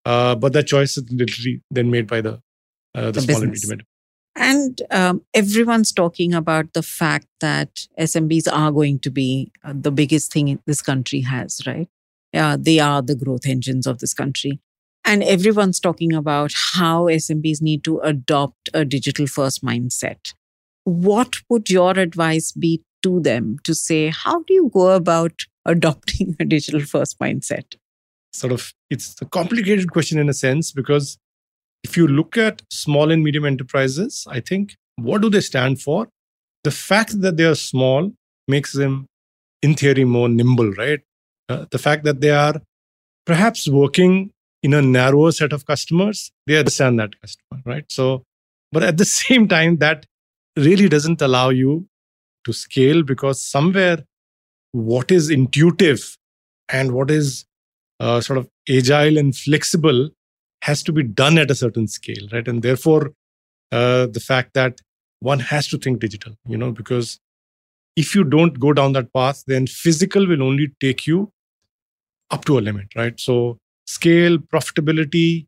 Uh, 0.05 0.37
but 0.37 0.53
that 0.53 0.69
choice 0.69 0.97
is 0.97 1.11
literally 1.11 1.61
then 1.71 1.91
made 1.91 2.07
by 2.07 2.21
the 2.21 2.41
uh, 2.95 3.11
the, 3.11 3.13
the 3.13 3.21
small 3.23 3.41
business. 3.41 3.63
and 3.65 3.71
medium 3.71 3.87
and 4.37 4.83
um, 4.91 5.23
everyone's 5.33 5.93
talking 5.93 6.35
about 6.35 6.75
the 6.75 6.83
fact 6.83 7.27
that 7.41 7.87
SMBs 7.99 8.47
are 8.53 8.71
going 8.71 8.99
to 9.01 9.11
be 9.11 9.51
uh, 9.65 9.73
the 9.75 9.91
biggest 9.91 10.33
thing 10.33 10.61
this 10.67 10.83
country 10.83 11.23
has, 11.23 11.61
right? 11.67 11.89
Yeah, 12.33 12.57
they 12.59 12.79
are 12.79 13.01
the 13.01 13.15
growth 13.15 13.47
engines 13.47 13.87
of 13.87 13.99
this 13.99 14.13
country. 14.13 14.61
And 15.07 15.23
everyone's 15.23 15.81
talking 15.81 16.13
about 16.13 16.53
how 16.75 17.05
SMBs 17.05 17.63
need 17.63 17.83
to 17.85 18.01
adopt 18.01 18.69
a 18.75 18.85
digital 18.85 19.27
first 19.27 19.65
mindset. 19.65 20.35
What 20.87 21.35
would 21.51 21.69
your 21.69 21.99
advice 21.99 22.53
be 22.53 22.83
to 23.03 23.19
them 23.21 23.57
to 23.65 23.75
say, 23.75 24.09
how 24.09 24.45
do 24.45 24.55
you 24.55 24.71
go 24.73 24.93
about 24.93 25.33
adopting 25.65 26.37
a 26.39 26.45
digital 26.45 26.81
first 26.81 27.19
mindset? 27.19 27.75
Sort 28.33 28.53
of, 28.53 28.73
it's 28.89 29.21
a 29.21 29.25
complicated 29.25 29.91
question 29.91 30.17
in 30.17 30.29
a 30.29 30.33
sense 30.33 30.71
because 30.71 31.19
if 31.83 31.97
you 31.97 32.07
look 32.07 32.37
at 32.37 32.63
small 32.71 33.11
and 33.11 33.25
medium 33.25 33.45
enterprises, 33.45 34.27
I 34.29 34.39
think 34.39 34.77
what 34.95 35.23
do 35.23 35.29
they 35.29 35.41
stand 35.41 35.83
for? 35.83 36.09
The 36.63 36.71
fact 36.71 37.21
that 37.21 37.37
they 37.37 37.45
are 37.47 37.57
small 37.57 38.13
makes 38.47 38.73
them, 38.73 39.07
in 39.63 39.75
theory, 39.75 40.05
more 40.05 40.29
nimble, 40.29 40.71
right? 40.73 41.01
Uh, 41.49 41.67
the 41.73 41.79
fact 41.79 42.05
that 42.05 42.21
they 42.21 42.31
are 42.31 42.63
perhaps 43.25 43.69
working 43.69 44.31
in 44.63 44.73
a 44.73 44.83
narrower 44.83 45.33
set 45.33 45.53
of 45.53 45.67
customers, 45.67 46.31
they 46.47 46.57
understand 46.59 47.01
that 47.01 47.21
customer, 47.21 47.61
right? 47.65 47.85
So, 47.91 48.23
but 48.71 48.85
at 48.85 48.99
the 48.99 49.05
same 49.21 49.49
time, 49.49 49.79
that 49.79 50.07
really 50.57 50.89
doesn't 50.89 51.23
allow 51.23 51.51
you 51.51 51.87
to 52.45 52.53
scale 52.53 53.03
because 53.03 53.43
somewhere 53.43 54.05
what 54.73 55.11
is 55.11 55.31
intuitive 55.31 56.17
and 56.69 56.93
what 56.93 57.11
is 57.11 57.45
uh, 58.01 58.21
sort 58.21 58.39
of 58.39 58.49
agile 58.69 59.19
and 59.19 59.37
flexible 59.37 60.11
has 60.63 60.83
to 60.83 60.93
be 60.93 61.03
done 61.03 61.39
at 61.39 61.51
a 61.51 61.55
certain 61.55 61.87
scale, 61.87 62.29
right? 62.33 62.47
And 62.49 62.63
therefore, 62.63 63.13
uh, 63.73 64.07
the 64.07 64.21
fact 64.21 64.55
that 64.55 64.81
one 65.21 65.41
has 65.41 65.69
to 65.69 65.79
think 65.79 66.01
digital, 66.01 66.35
you 66.47 66.57
know, 66.57 66.73
because 66.73 67.19
if 67.97 68.15
you 68.15 68.25
don't 68.25 68.61
go 68.61 68.73
down 68.73 68.93
that 68.93 69.13
path, 69.13 69.43
then 69.47 69.67
physical 69.67 70.27
will 70.27 70.43
only 70.43 70.69
take 70.81 71.07
you 71.07 71.33
up 72.31 72.45
to 72.45 72.59
a 72.59 72.61
limit, 72.61 72.89
right? 72.95 73.19
So, 73.19 73.59
scale, 73.87 74.39
profitability, 74.39 75.47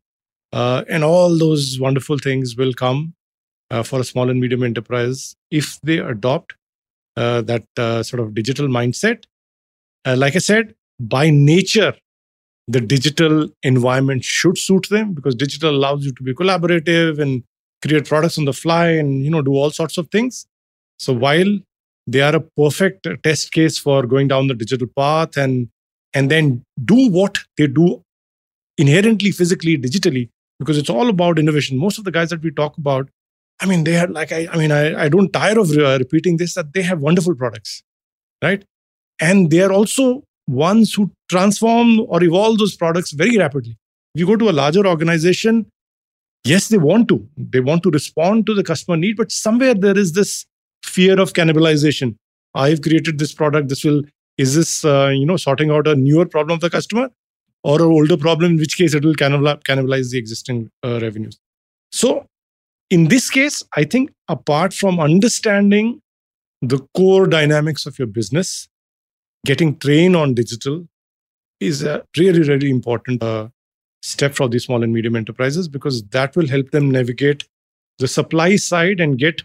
uh, 0.53 0.83
and 0.89 1.03
all 1.03 1.37
those 1.37 1.79
wonderful 1.79 2.17
things 2.17 2.55
will 2.55 2.73
come 2.73 3.13
uh, 3.71 3.83
for 3.83 3.99
a 3.99 4.03
small 4.03 4.29
and 4.29 4.39
medium 4.39 4.63
enterprise 4.63 5.35
if 5.51 5.79
they 5.81 5.99
adopt 5.99 6.53
uh, 7.17 7.41
that 7.41 7.65
uh, 7.77 8.03
sort 8.03 8.19
of 8.19 8.33
digital 8.33 8.67
mindset. 8.67 9.23
Uh, 10.05 10.15
like 10.17 10.35
I 10.35 10.39
said, 10.39 10.75
by 10.99 11.29
nature, 11.29 11.93
the 12.67 12.81
digital 12.81 13.49
environment 13.63 14.23
should 14.23 14.57
suit 14.57 14.87
them 14.89 15.13
because 15.13 15.35
digital 15.35 15.71
allows 15.71 16.05
you 16.05 16.13
to 16.13 16.23
be 16.23 16.33
collaborative 16.33 17.19
and 17.19 17.43
create 17.81 18.05
products 18.05 18.37
on 18.37 18.45
the 18.45 18.53
fly 18.53 18.89
and 18.89 19.23
you 19.23 19.29
know 19.29 19.41
do 19.41 19.53
all 19.53 19.71
sorts 19.71 19.97
of 19.97 20.09
things. 20.09 20.45
So 20.97 21.13
while 21.13 21.59
they 22.07 22.21
are 22.21 22.35
a 22.35 22.41
perfect 22.41 23.07
test 23.23 23.51
case 23.51 23.77
for 23.77 24.05
going 24.05 24.27
down 24.27 24.47
the 24.47 24.53
digital 24.53 24.87
path 24.95 25.37
and 25.37 25.69
and 26.13 26.31
then 26.31 26.63
do 26.85 27.09
what 27.09 27.37
they 27.57 27.67
do 27.67 28.03
inherently 28.77 29.31
physically 29.31 29.77
digitally 29.77 30.29
because 30.59 30.77
it's 30.77 30.89
all 30.89 31.09
about 31.09 31.37
innovation 31.37 31.77
most 31.77 31.99
of 31.99 32.05
the 32.05 32.11
guys 32.11 32.29
that 32.29 32.41
we 32.41 32.51
talk 32.51 32.77
about 32.77 33.09
i 33.61 33.65
mean 33.65 33.83
they 33.83 33.97
are 33.97 34.07
like 34.07 34.31
i, 34.31 34.47
I 34.51 34.57
mean 34.57 34.71
I, 34.71 35.03
I 35.05 35.09
don't 35.09 35.31
tire 35.31 35.59
of 35.59 35.71
uh, 35.71 35.97
repeating 35.99 36.37
this 36.37 36.53
that 36.55 36.73
they 36.73 36.81
have 36.81 36.99
wonderful 36.99 37.35
products 37.35 37.83
right? 38.41 38.63
And 39.19 39.51
they 39.51 39.61
are 39.61 39.71
also 39.71 40.23
ones 40.47 40.93
who 40.93 41.11
transform 41.29 41.99
or 42.07 42.23
evolve 42.23 42.57
those 42.57 42.75
products 42.75 43.11
very 43.11 43.37
rapidly. 43.37 43.77
If 44.15 44.21
you 44.21 44.25
go 44.25 44.35
to 44.37 44.49
a 44.49 44.51
larger 44.51 44.85
organization 44.87 45.65
yes 46.45 46.69
they 46.69 46.77
want 46.77 47.07
to. 47.09 47.27
They 47.37 47.59
want 47.59 47.83
to 47.83 47.89
respond 47.89 48.45
to 48.47 48.53
the 48.53 48.63
customer 48.63 48.97
need 48.97 49.17
but 49.17 49.31
somewhere 49.31 49.73
there 49.73 49.97
is 49.97 50.13
this 50.13 50.45
fear 50.83 51.19
of 51.19 51.33
cannibalization. 51.33 52.15
I've 52.55 52.81
created 52.81 53.19
this 53.19 53.33
product. 53.33 53.69
This 53.69 53.83
will 53.83 54.03
is 54.37 54.55
this 54.55 54.85
uh, 54.85 55.09
you 55.13 55.25
know 55.25 55.37
sorting 55.37 55.69
out 55.69 55.87
a 55.87 55.95
newer 55.95 56.25
problem 56.25 56.55
of 56.55 56.61
the 56.61 56.69
customer 56.69 57.09
or 57.63 57.81
an 57.81 57.87
older 57.87 58.15
problem, 58.15 58.53
in 58.53 58.57
which 58.57 58.77
case 58.77 58.93
it 58.93 59.03
will 59.03 59.13
cannibalize 59.13 60.11
the 60.11 60.17
existing 60.17 60.71
uh, 60.83 60.97
revenues. 61.01 61.37
So, 61.91 62.25
in 62.89 63.07
this 63.07 63.29
case, 63.29 63.63
I 63.75 63.83
think 63.83 64.11
apart 64.27 64.73
from 64.73 64.99
understanding 64.99 66.01
the 66.61 66.79
core 66.95 67.27
dynamics 67.27 67.85
of 67.85 67.97
your 67.99 68.07
business, 68.07 68.67
getting 69.45 69.77
trained 69.77 70.15
on 70.15 70.33
digital 70.33 70.87
is 71.59 71.83
a 71.83 72.03
really, 72.17 72.41
really 72.41 72.69
important 72.69 73.21
uh, 73.21 73.47
step 74.01 74.35
for 74.35 74.49
the 74.49 74.59
small 74.59 74.83
and 74.83 74.93
medium 74.93 75.15
enterprises 75.15 75.67
because 75.67 76.03
that 76.09 76.35
will 76.35 76.47
help 76.47 76.71
them 76.71 76.89
navigate 76.89 77.47
the 77.99 78.07
supply 78.07 78.55
side 78.55 78.99
and 78.99 79.17
get 79.17 79.43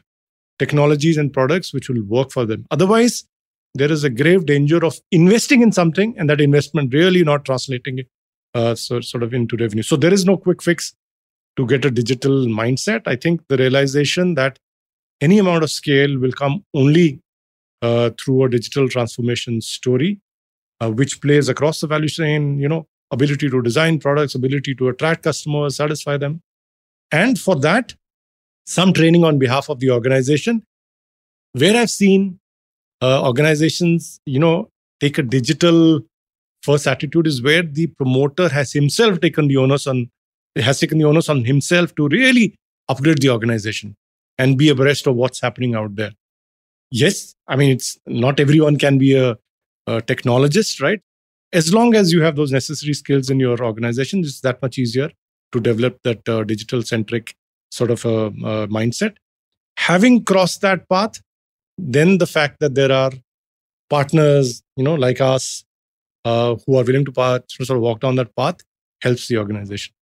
technologies 0.58 1.16
and 1.16 1.32
products 1.32 1.74
which 1.74 1.88
will 1.88 2.02
work 2.04 2.30
for 2.30 2.46
them. 2.46 2.64
Otherwise, 2.70 3.24
there 3.74 3.90
is 3.90 4.04
a 4.04 4.10
grave 4.10 4.46
danger 4.46 4.84
of 4.84 5.00
investing 5.10 5.60
in 5.60 5.72
something 5.72 6.14
and 6.16 6.30
that 6.30 6.40
investment 6.40 6.94
really 6.94 7.24
not 7.24 7.44
translating 7.44 7.98
it 7.98 8.08
uh, 8.54 8.74
so, 8.74 9.00
sort 9.00 9.24
of 9.24 9.34
into 9.34 9.56
revenue. 9.56 9.82
So 9.82 9.96
there 9.96 10.12
is 10.12 10.24
no 10.24 10.36
quick 10.36 10.62
fix 10.62 10.94
to 11.56 11.66
get 11.66 11.84
a 11.84 11.90
digital 11.90 12.46
mindset. 12.46 13.02
I 13.06 13.16
think 13.16 13.42
the 13.48 13.56
realization 13.56 14.34
that 14.34 14.58
any 15.20 15.38
amount 15.38 15.62
of 15.62 15.70
scale 15.70 16.18
will 16.18 16.32
come 16.32 16.64
only 16.74 17.20
uh, 17.82 18.10
through 18.20 18.44
a 18.44 18.48
digital 18.48 18.88
transformation 18.88 19.60
story, 19.60 20.20
uh, 20.80 20.90
which 20.90 21.20
plays 21.20 21.48
across 21.48 21.80
the 21.80 21.86
value 21.86 22.08
chain. 22.08 22.58
You 22.58 22.68
know, 22.68 22.86
ability 23.10 23.50
to 23.50 23.62
design 23.62 23.98
products, 23.98 24.34
ability 24.34 24.74
to 24.76 24.88
attract 24.88 25.22
customers, 25.22 25.76
satisfy 25.76 26.16
them, 26.16 26.40
and 27.12 27.38
for 27.38 27.56
that, 27.56 27.94
some 28.66 28.92
training 28.92 29.24
on 29.24 29.38
behalf 29.38 29.68
of 29.68 29.80
the 29.80 29.90
organization. 29.90 30.62
Where 31.52 31.76
I've 31.76 31.90
seen 31.90 32.40
uh, 33.00 33.24
organizations, 33.24 34.20
you 34.26 34.40
know, 34.40 34.70
take 35.00 35.18
a 35.18 35.22
digital 35.22 36.00
first 36.62 36.86
attitude 36.86 37.26
is 37.26 37.42
where 37.42 37.62
the 37.62 37.86
promoter 37.86 38.48
has 38.48 38.72
himself 38.72 39.20
taken 39.20 39.48
the 39.48 39.58
onus 39.58 39.86
on 39.86 40.10
has 40.56 40.80
taken 40.80 40.98
the 40.98 41.04
onus 41.04 41.28
on 41.28 41.44
himself 41.44 41.94
to 41.96 42.08
really 42.08 42.54
upgrade 42.88 43.20
the 43.20 43.30
organization 43.30 43.96
and 44.38 44.58
be 44.58 44.68
abreast 44.68 45.06
of 45.06 45.16
what's 45.16 45.40
happening 45.40 45.74
out 45.74 45.94
there. 45.96 46.12
Yes, 46.90 47.34
I 47.48 47.56
mean 47.56 47.70
it's 47.70 47.98
not 48.06 48.40
everyone 48.40 48.78
can 48.78 48.98
be 48.98 49.16
a, 49.16 49.32
a 49.86 50.00
technologist, 50.00 50.80
right? 50.80 51.00
As 51.52 51.72
long 51.72 51.94
as 51.94 52.12
you 52.12 52.22
have 52.22 52.36
those 52.36 52.52
necessary 52.52 52.94
skills 52.94 53.30
in 53.30 53.38
your 53.40 53.62
organization, 53.62 54.20
it's 54.20 54.40
that 54.40 54.60
much 54.60 54.78
easier 54.78 55.10
to 55.52 55.60
develop 55.60 55.98
that 56.02 56.28
uh, 56.28 56.42
digital 56.44 56.82
centric 56.82 57.34
sort 57.70 57.90
of 57.90 58.04
a, 58.04 58.26
a 58.26 58.68
mindset. 58.68 59.16
Having 59.76 60.24
crossed 60.24 60.60
that 60.62 60.88
path, 60.88 61.20
then 61.78 62.18
the 62.18 62.26
fact 62.26 62.60
that 62.60 62.74
there 62.74 62.92
are 62.92 63.12
partners, 63.90 64.62
you 64.76 64.84
know, 64.84 64.94
like 64.94 65.20
us, 65.20 65.64
uh, 66.24 66.56
who 66.66 66.76
are 66.78 66.84
willing 66.84 67.04
to 67.04 67.12
path, 67.12 67.42
sort 67.48 67.76
of 67.76 67.82
walk 67.82 68.00
down 68.00 68.16
that 68.16 68.34
path 68.36 68.56
helps 69.02 69.28
the 69.28 69.38
organization. 69.38 69.92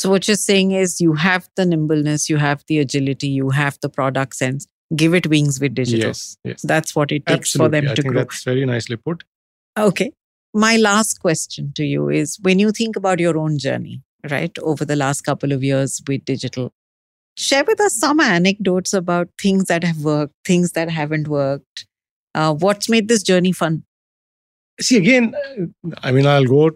So 0.00 0.08
what 0.08 0.26
you're 0.26 0.34
saying 0.34 0.70
is 0.72 0.98
you 0.98 1.12
have 1.12 1.46
the 1.56 1.66
nimbleness, 1.66 2.30
you 2.30 2.38
have 2.38 2.64
the 2.68 2.78
agility, 2.78 3.28
you 3.28 3.50
have 3.50 3.78
the 3.82 3.90
product 3.90 4.34
sense. 4.34 4.66
Give 4.96 5.12
it 5.12 5.26
wings 5.26 5.60
with 5.60 5.74
digital. 5.74 6.06
Yes, 6.06 6.38
yes. 6.42 6.62
That's 6.62 6.96
what 6.96 7.12
it 7.12 7.26
takes 7.26 7.54
Absolutely. 7.54 7.66
for 7.66 7.82
them 7.82 7.90
I 7.90 7.94
to 7.94 8.02
think 8.02 8.12
grow. 8.14 8.22
That's 8.22 8.42
very 8.42 8.64
nicely 8.64 8.96
put. 8.96 9.24
Okay. 9.78 10.12
My 10.54 10.78
last 10.78 11.20
question 11.20 11.74
to 11.74 11.84
you 11.84 12.08
is 12.08 12.38
when 12.40 12.58
you 12.58 12.72
think 12.72 12.96
about 12.96 13.20
your 13.20 13.36
own 13.36 13.58
journey, 13.58 14.00
right, 14.30 14.58
over 14.60 14.86
the 14.86 14.96
last 14.96 15.20
couple 15.20 15.52
of 15.52 15.62
years 15.62 16.00
with 16.08 16.24
digital, 16.24 16.72
share 17.36 17.64
with 17.64 17.78
us 17.78 17.94
some 17.94 18.20
anecdotes 18.20 18.94
about 18.94 19.28
things 19.38 19.66
that 19.66 19.84
have 19.84 19.98
worked, 19.98 20.32
things 20.46 20.72
that 20.72 20.88
haven't 20.88 21.28
worked. 21.28 21.86
Uh, 22.34 22.54
what's 22.54 22.88
made 22.88 23.08
this 23.08 23.22
journey 23.22 23.52
fun? 23.52 23.84
See 24.80 24.96
again, 24.96 25.34
I 26.02 26.10
mean, 26.10 26.26
I'll 26.26 26.46
go 26.46 26.70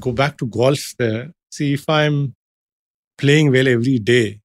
go 0.00 0.10
back 0.10 0.36
to 0.38 0.46
golf 0.46 0.94
there. 0.98 1.30
See 1.52 1.72
if 1.72 1.88
I'm 1.88 2.34
playing 3.18 3.50
well 3.52 3.68
every 3.68 3.98
day, 3.98 4.40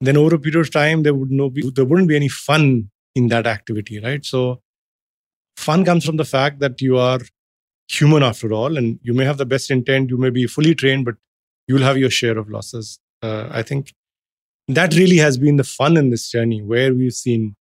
then 0.00 0.16
over 0.16 0.34
a 0.34 0.38
period 0.38 0.60
of 0.60 0.70
time 0.70 1.02
there 1.02 1.14
would 1.14 1.30
no 1.30 1.50
be, 1.50 1.70
there 1.70 1.84
wouldn't 1.84 2.08
be 2.08 2.16
any 2.16 2.28
fun 2.28 2.90
in 3.14 3.28
that 3.28 3.46
activity, 3.46 4.00
right? 4.00 4.24
So 4.24 4.60
fun 5.56 5.84
comes 5.84 6.04
from 6.04 6.16
the 6.16 6.24
fact 6.24 6.60
that 6.60 6.80
you 6.80 6.98
are 6.98 7.20
human 7.88 8.22
after 8.22 8.52
all, 8.52 8.76
and 8.76 8.98
you 9.02 9.14
may 9.14 9.24
have 9.24 9.38
the 9.38 9.46
best 9.46 9.70
intent, 9.70 10.10
you 10.10 10.18
may 10.18 10.30
be 10.30 10.46
fully 10.46 10.74
trained, 10.74 11.04
but 11.04 11.16
you'll 11.66 11.82
have 11.82 11.98
your 11.98 12.10
share 12.10 12.38
of 12.38 12.48
losses. 12.48 12.98
Uh, 13.22 13.48
I 13.50 13.62
think 13.62 13.94
that 14.68 14.94
really 14.94 15.16
has 15.16 15.38
been 15.38 15.56
the 15.56 15.64
fun 15.64 15.96
in 15.96 16.10
this 16.10 16.30
journey, 16.30 16.62
where 16.62 16.94
we've 16.94 17.12
seen 17.12 17.56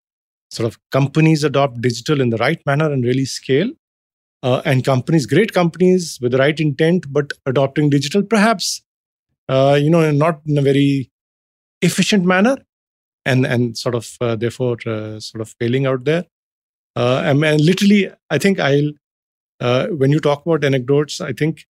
sort 0.52 0.68
of 0.68 0.80
companies 0.92 1.44
adopt 1.44 1.82
digital 1.82 2.22
in 2.22 2.30
the 2.30 2.38
right 2.38 2.62
manner 2.66 2.92
and 2.92 3.04
really 3.04 3.26
scale. 3.26 3.72
Uh, 4.44 4.62
and 4.66 4.86
companies, 4.86 5.26
great 5.26 5.52
companies 5.52 6.20
with 6.22 6.32
the 6.32 6.38
right 6.38 6.60
intent, 6.60 7.12
but 7.12 7.32
adopting 7.48 7.90
digital, 7.90 8.22
perhaps, 8.22 8.84
uh, 9.50 9.78
you 9.80 9.90
know, 9.90 10.10
not 10.12 10.42
in 10.46 10.58
a 10.58 10.62
very 10.62 11.12
efficient 11.82 12.26
manner, 12.26 12.58
and 13.26 13.46
and 13.46 13.78
sort 13.78 13.96
of 13.96 14.18
uh, 14.22 14.36
therefore 14.36 14.78
uh, 14.86 15.20
sort 15.20 15.42
of 15.42 15.54
failing 15.60 15.86
out 15.86 16.06
there. 16.06 16.26
Uh, 16.96 17.22
and, 17.26 17.44
and 17.44 17.62
literally, 17.62 18.12
I 18.30 18.38
think 18.38 18.60
I'll 18.60 18.92
uh, 19.60 19.88
when 19.88 20.12
you 20.12 20.20
talk 20.20 20.46
about 20.46 20.64
anecdotes, 20.64 21.22
I 21.22 21.34
think 21.34 21.66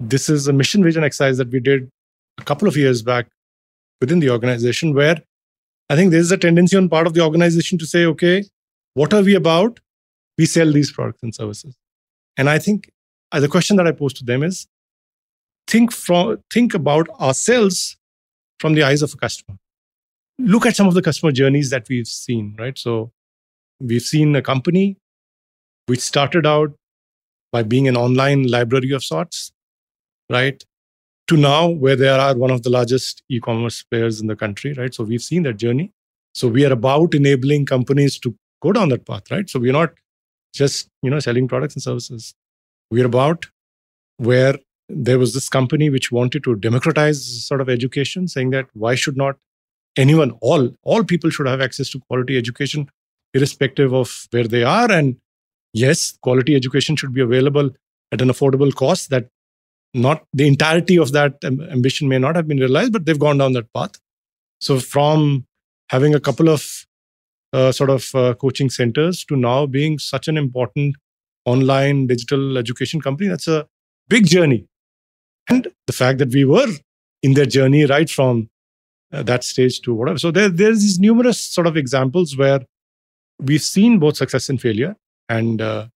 this 0.00 0.28
is 0.28 0.48
a 0.48 0.52
mission 0.52 0.82
vision 0.82 1.04
exercise 1.04 1.38
that 1.38 1.50
we 1.50 1.60
did 1.60 1.90
a 2.38 2.44
couple 2.44 2.68
of 2.68 2.76
years 2.76 3.02
back 3.02 3.26
within 4.00 4.20
the 4.20 4.30
organization, 4.30 4.94
where 4.94 5.22
I 5.90 5.96
think 5.96 6.12
there's 6.12 6.30
a 6.30 6.36
tendency 6.38 6.76
on 6.76 6.88
part 6.88 7.06
of 7.06 7.14
the 7.14 7.22
organization 7.22 7.78
to 7.78 7.86
say, 7.86 8.04
okay, 8.06 8.44
what 8.94 9.12
are 9.12 9.22
we 9.22 9.34
about? 9.34 9.80
We 10.36 10.46
sell 10.46 10.72
these 10.72 10.92
products 10.92 11.22
and 11.22 11.34
services. 11.34 11.76
And 12.36 12.48
I 12.48 12.58
think 12.58 12.90
the 13.32 13.48
question 13.48 13.76
that 13.76 13.86
I 13.86 13.92
pose 13.92 14.12
to 14.14 14.24
them 14.24 14.42
is 14.42 14.66
think 15.68 15.92
from 15.92 16.38
think 16.52 16.74
about 16.74 17.08
ourselves 17.20 17.96
from 18.58 18.74
the 18.74 18.82
eyes 18.82 19.02
of 19.02 19.12
a 19.14 19.16
customer. 19.16 19.56
Look 20.38 20.66
at 20.66 20.76
some 20.76 20.88
of 20.88 20.94
the 20.94 21.02
customer 21.02 21.32
journeys 21.32 21.70
that 21.70 21.88
we've 21.88 22.06
seen, 22.06 22.56
right? 22.58 22.76
So 22.76 23.12
we've 23.80 24.02
seen 24.02 24.34
a 24.34 24.42
company 24.42 24.96
which 25.86 26.00
started 26.00 26.46
out 26.46 26.72
by 27.52 27.62
being 27.62 27.88
an 27.88 27.96
online 27.96 28.46
library 28.46 28.92
of 28.92 29.04
sorts, 29.04 29.52
right? 30.30 30.62
To 31.28 31.36
now 31.36 31.68
where 31.68 31.96
they 31.96 32.08
are 32.08 32.36
one 32.36 32.50
of 32.50 32.62
the 32.62 32.70
largest 32.70 33.22
e-commerce 33.28 33.82
players 33.82 34.20
in 34.20 34.26
the 34.26 34.36
country, 34.36 34.72
right? 34.74 34.94
So 34.94 35.04
we've 35.04 35.22
seen 35.22 35.42
that 35.44 35.56
journey. 35.56 35.92
So 36.34 36.48
we 36.48 36.64
are 36.64 36.72
about 36.72 37.14
enabling 37.14 37.66
companies 37.66 38.18
to 38.20 38.34
go 38.62 38.72
down 38.72 38.88
that 38.90 39.06
path, 39.06 39.30
right? 39.30 39.48
So 39.48 39.58
we're 39.58 39.72
not 39.72 39.92
just 40.54 40.88
you 41.02 41.10
know 41.10 41.18
selling 41.18 41.48
products 41.48 41.74
and 41.74 41.82
services. 41.82 42.34
We're 42.90 43.06
about 43.06 43.46
where 44.16 44.56
there 44.88 45.18
was 45.18 45.34
this 45.34 45.48
company 45.48 45.90
which 45.90 46.10
wanted 46.10 46.44
to 46.44 46.56
democratize 46.56 47.46
sort 47.46 47.60
of 47.60 47.68
education, 47.68 48.26
saying 48.28 48.50
that 48.50 48.66
why 48.72 48.94
should 48.94 49.16
not 49.16 49.36
anyone, 49.96 50.32
all 50.40 50.70
all 50.82 51.04
people 51.04 51.30
should 51.30 51.46
have 51.46 51.60
access 51.60 51.90
to 51.90 52.00
quality 52.00 52.36
education, 52.38 52.88
irrespective 53.34 53.92
of 53.92 54.26
where 54.30 54.44
they 54.44 54.62
are. 54.62 54.90
And 54.90 55.16
yes, 55.72 56.16
quality 56.22 56.54
education 56.54 56.96
should 56.96 57.12
be 57.12 57.20
available 57.20 57.70
at 58.12 58.22
an 58.22 58.28
affordable 58.28 58.74
cost. 58.74 59.10
That 59.10 59.28
not 59.94 60.24
the 60.32 60.46
entirety 60.46 60.98
of 60.98 61.12
that 61.12 61.36
ambition 61.44 62.08
may 62.08 62.18
not 62.18 62.36
have 62.36 62.46
been 62.46 62.58
realized, 62.58 62.92
but 62.92 63.06
they've 63.06 63.18
gone 63.18 63.38
down 63.38 63.52
that 63.52 63.72
path. 63.72 63.92
So 64.60 64.78
from 64.80 65.46
having 65.90 66.14
a 66.14 66.20
couple 66.20 66.48
of 66.48 66.84
uh, 67.52 67.72
sort 67.72 67.90
of 67.90 68.14
uh, 68.14 68.34
coaching 68.34 68.70
centers 68.70 69.24
to 69.24 69.36
now 69.36 69.66
being 69.66 69.98
such 69.98 70.28
an 70.28 70.36
important 70.36 70.96
online 71.44 72.06
digital 72.06 72.58
education 72.58 73.00
company, 73.00 73.28
that's 73.28 73.48
a 73.48 73.66
big 74.08 74.26
journey. 74.26 74.66
And 75.48 75.68
the 75.86 75.92
fact 75.92 76.18
that 76.18 76.30
we 76.30 76.44
were 76.44 76.68
in 77.22 77.34
their 77.34 77.46
journey 77.46 77.84
right 77.86 78.08
from 78.08 78.48
uh, 79.12 79.22
that 79.22 79.44
stage 79.44 79.80
to 79.82 79.94
whatever. 79.94 80.18
So 80.18 80.30
there, 80.30 80.48
there's 80.48 80.80
these 80.80 80.98
numerous 80.98 81.40
sort 81.40 81.66
of 81.66 81.76
examples 81.76 82.36
where 82.36 82.60
we've 83.40 83.62
seen 83.62 83.98
both 83.98 84.16
success 84.16 84.48
and 84.48 84.60
failure, 84.60 84.96
and 85.28 85.60
uh, 85.60 85.86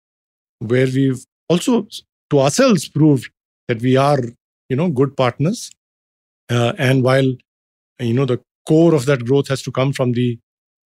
where 0.58 0.86
we've 0.86 1.24
also 1.48 1.86
to 2.30 2.40
ourselves 2.40 2.88
proved 2.88 3.30
that 3.68 3.82
we 3.82 3.96
are, 3.96 4.20
you 4.68 4.76
know, 4.76 4.88
good 4.88 5.16
partners. 5.16 5.70
Uh, 6.50 6.72
and 6.78 7.02
while 7.02 7.34
you 7.98 8.14
know 8.14 8.24
the 8.24 8.40
core 8.66 8.94
of 8.94 9.06
that 9.06 9.24
growth 9.24 9.48
has 9.48 9.62
to 9.62 9.72
come 9.72 9.92
from 9.92 10.12
the 10.12 10.38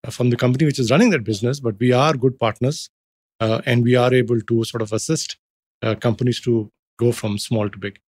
uh, 0.04 0.10
from 0.10 0.30
the 0.30 0.36
company 0.36 0.64
which 0.64 0.78
is 0.78 0.90
running 0.90 1.10
that 1.10 1.24
business, 1.24 1.60
but 1.60 1.78
we 1.78 1.92
are 1.92 2.14
good 2.14 2.38
partners, 2.38 2.90
uh, 3.40 3.60
and 3.66 3.84
we 3.84 3.94
are 3.94 4.12
able 4.12 4.40
to 4.40 4.64
sort 4.64 4.82
of 4.82 4.92
assist 4.92 5.36
uh, 5.82 5.94
companies 5.94 6.40
to 6.40 6.70
go 6.98 7.12
from 7.12 7.38
small 7.38 7.68
to 7.68 7.78
big. 7.78 8.00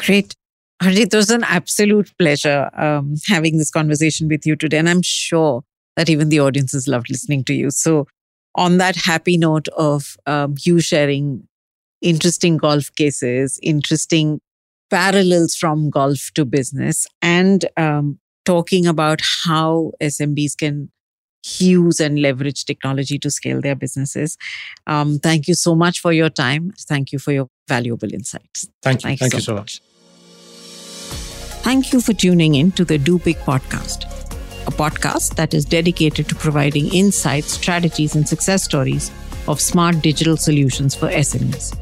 Great. 0.00 0.34
Harjit, 0.82 1.12
it 1.12 1.14
was 1.14 1.30
an 1.30 1.44
absolute 1.44 2.10
pleasure 2.18 2.70
um, 2.74 3.14
having 3.26 3.58
this 3.58 3.70
conversation 3.70 4.28
with 4.28 4.46
you 4.46 4.56
today. 4.56 4.78
And 4.78 4.88
I'm 4.88 5.02
sure 5.02 5.62
that 5.96 6.08
even 6.08 6.30
the 6.30 6.40
audiences 6.40 6.88
loved 6.88 7.10
listening 7.10 7.44
to 7.44 7.54
you. 7.54 7.70
So, 7.70 8.06
on 8.56 8.78
that 8.78 8.96
happy 8.96 9.36
note 9.36 9.68
of 9.76 10.16
um, 10.26 10.56
you 10.62 10.80
sharing 10.80 11.46
interesting 12.00 12.56
golf 12.56 12.92
cases, 12.96 13.60
interesting 13.62 14.40
parallels 14.90 15.54
from 15.54 15.90
golf 15.90 16.30
to 16.34 16.44
business, 16.44 17.06
and 17.22 17.66
um, 17.76 18.18
talking 18.44 18.86
about 18.86 19.20
how 19.44 19.92
SMBs 20.02 20.56
can 20.56 20.90
use 21.58 22.00
and 22.00 22.20
leverage 22.20 22.64
technology 22.64 23.18
to 23.18 23.30
scale 23.30 23.60
their 23.60 23.74
businesses. 23.74 24.36
Um, 24.86 25.18
thank 25.18 25.48
you 25.48 25.54
so 25.54 25.74
much 25.74 26.00
for 26.00 26.12
your 26.12 26.30
time. 26.30 26.72
Thank 26.88 27.12
you 27.12 27.18
for 27.18 27.32
your 27.32 27.48
valuable 27.68 28.12
insights. 28.12 28.68
Thank 28.82 29.02
you. 29.02 29.08
Thank, 29.08 29.20
thank 29.20 29.34
you 29.34 29.40
so, 29.40 29.54
much. 29.54 29.80
much. 29.80 29.89
Thank 31.70 31.92
you 31.92 32.00
for 32.00 32.12
tuning 32.12 32.56
in 32.56 32.72
to 32.72 32.84
the 32.84 32.98
Do 32.98 33.20
Big 33.20 33.36
podcast, 33.36 34.02
a 34.66 34.72
podcast 34.72 35.36
that 35.36 35.54
is 35.54 35.64
dedicated 35.64 36.28
to 36.28 36.34
providing 36.34 36.92
insights, 36.92 37.52
strategies, 37.52 38.16
and 38.16 38.28
success 38.28 38.64
stories 38.64 39.12
of 39.46 39.60
smart 39.60 40.02
digital 40.02 40.36
solutions 40.36 40.96
for 40.96 41.08
SMEs. 41.10 41.76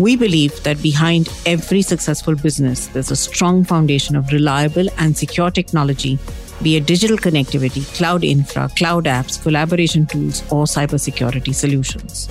We 0.00 0.16
believe 0.16 0.60
that 0.64 0.82
behind 0.82 1.28
every 1.46 1.82
successful 1.82 2.34
business, 2.34 2.88
there's 2.88 3.12
a 3.12 3.22
strong 3.28 3.62
foundation 3.62 4.16
of 4.16 4.32
reliable 4.32 4.88
and 4.98 5.16
secure 5.16 5.52
technology 5.52 6.18
be 6.62 6.74
it 6.76 6.86
digital 6.86 7.16
connectivity, 7.16 7.86
cloud 7.96 8.24
infra, 8.24 8.68
cloud 8.76 9.04
apps, 9.04 9.40
collaboration 9.40 10.06
tools, 10.06 10.42
or 10.50 10.64
cybersecurity 10.64 11.54
solutions. 11.54 12.28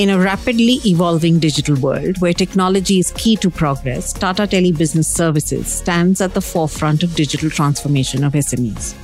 In 0.00 0.08
a 0.08 0.18
rapidly 0.18 0.80
evolving 0.86 1.40
digital 1.40 1.76
world 1.76 2.18
where 2.22 2.32
technology 2.32 3.00
is 3.00 3.10
key 3.10 3.36
to 3.36 3.50
progress, 3.50 4.14
Tata 4.14 4.46
Tele 4.46 4.72
Business 4.72 5.06
Services 5.06 5.70
stands 5.70 6.22
at 6.22 6.32
the 6.32 6.40
forefront 6.40 7.02
of 7.02 7.14
digital 7.14 7.50
transformation 7.50 8.24
of 8.24 8.32
SMEs. 8.32 8.94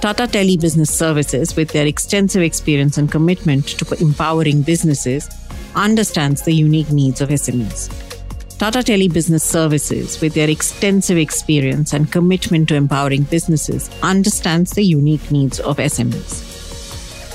Tata 0.00 0.26
Tele 0.26 0.56
Business 0.56 0.88
Services, 0.88 1.54
with 1.54 1.68
their 1.72 1.86
extensive 1.86 2.40
experience 2.40 2.96
and 2.96 3.12
commitment 3.12 3.66
to 3.78 4.02
empowering 4.02 4.62
businesses, 4.62 5.28
understands 5.74 6.40
the 6.40 6.54
unique 6.54 6.90
needs 6.90 7.20
of 7.20 7.28
SMEs. 7.28 7.90
Tata 8.56 8.82
Tele 8.82 9.08
Business 9.08 9.44
Services, 9.44 10.18
with 10.22 10.32
their 10.32 10.48
extensive 10.48 11.18
experience 11.18 11.92
and 11.92 12.10
commitment 12.10 12.70
to 12.70 12.74
empowering 12.74 13.24
businesses, 13.24 13.90
understands 14.02 14.70
the 14.70 14.82
unique 14.82 15.30
needs 15.30 15.60
of 15.60 15.76
SMEs. 15.76 16.51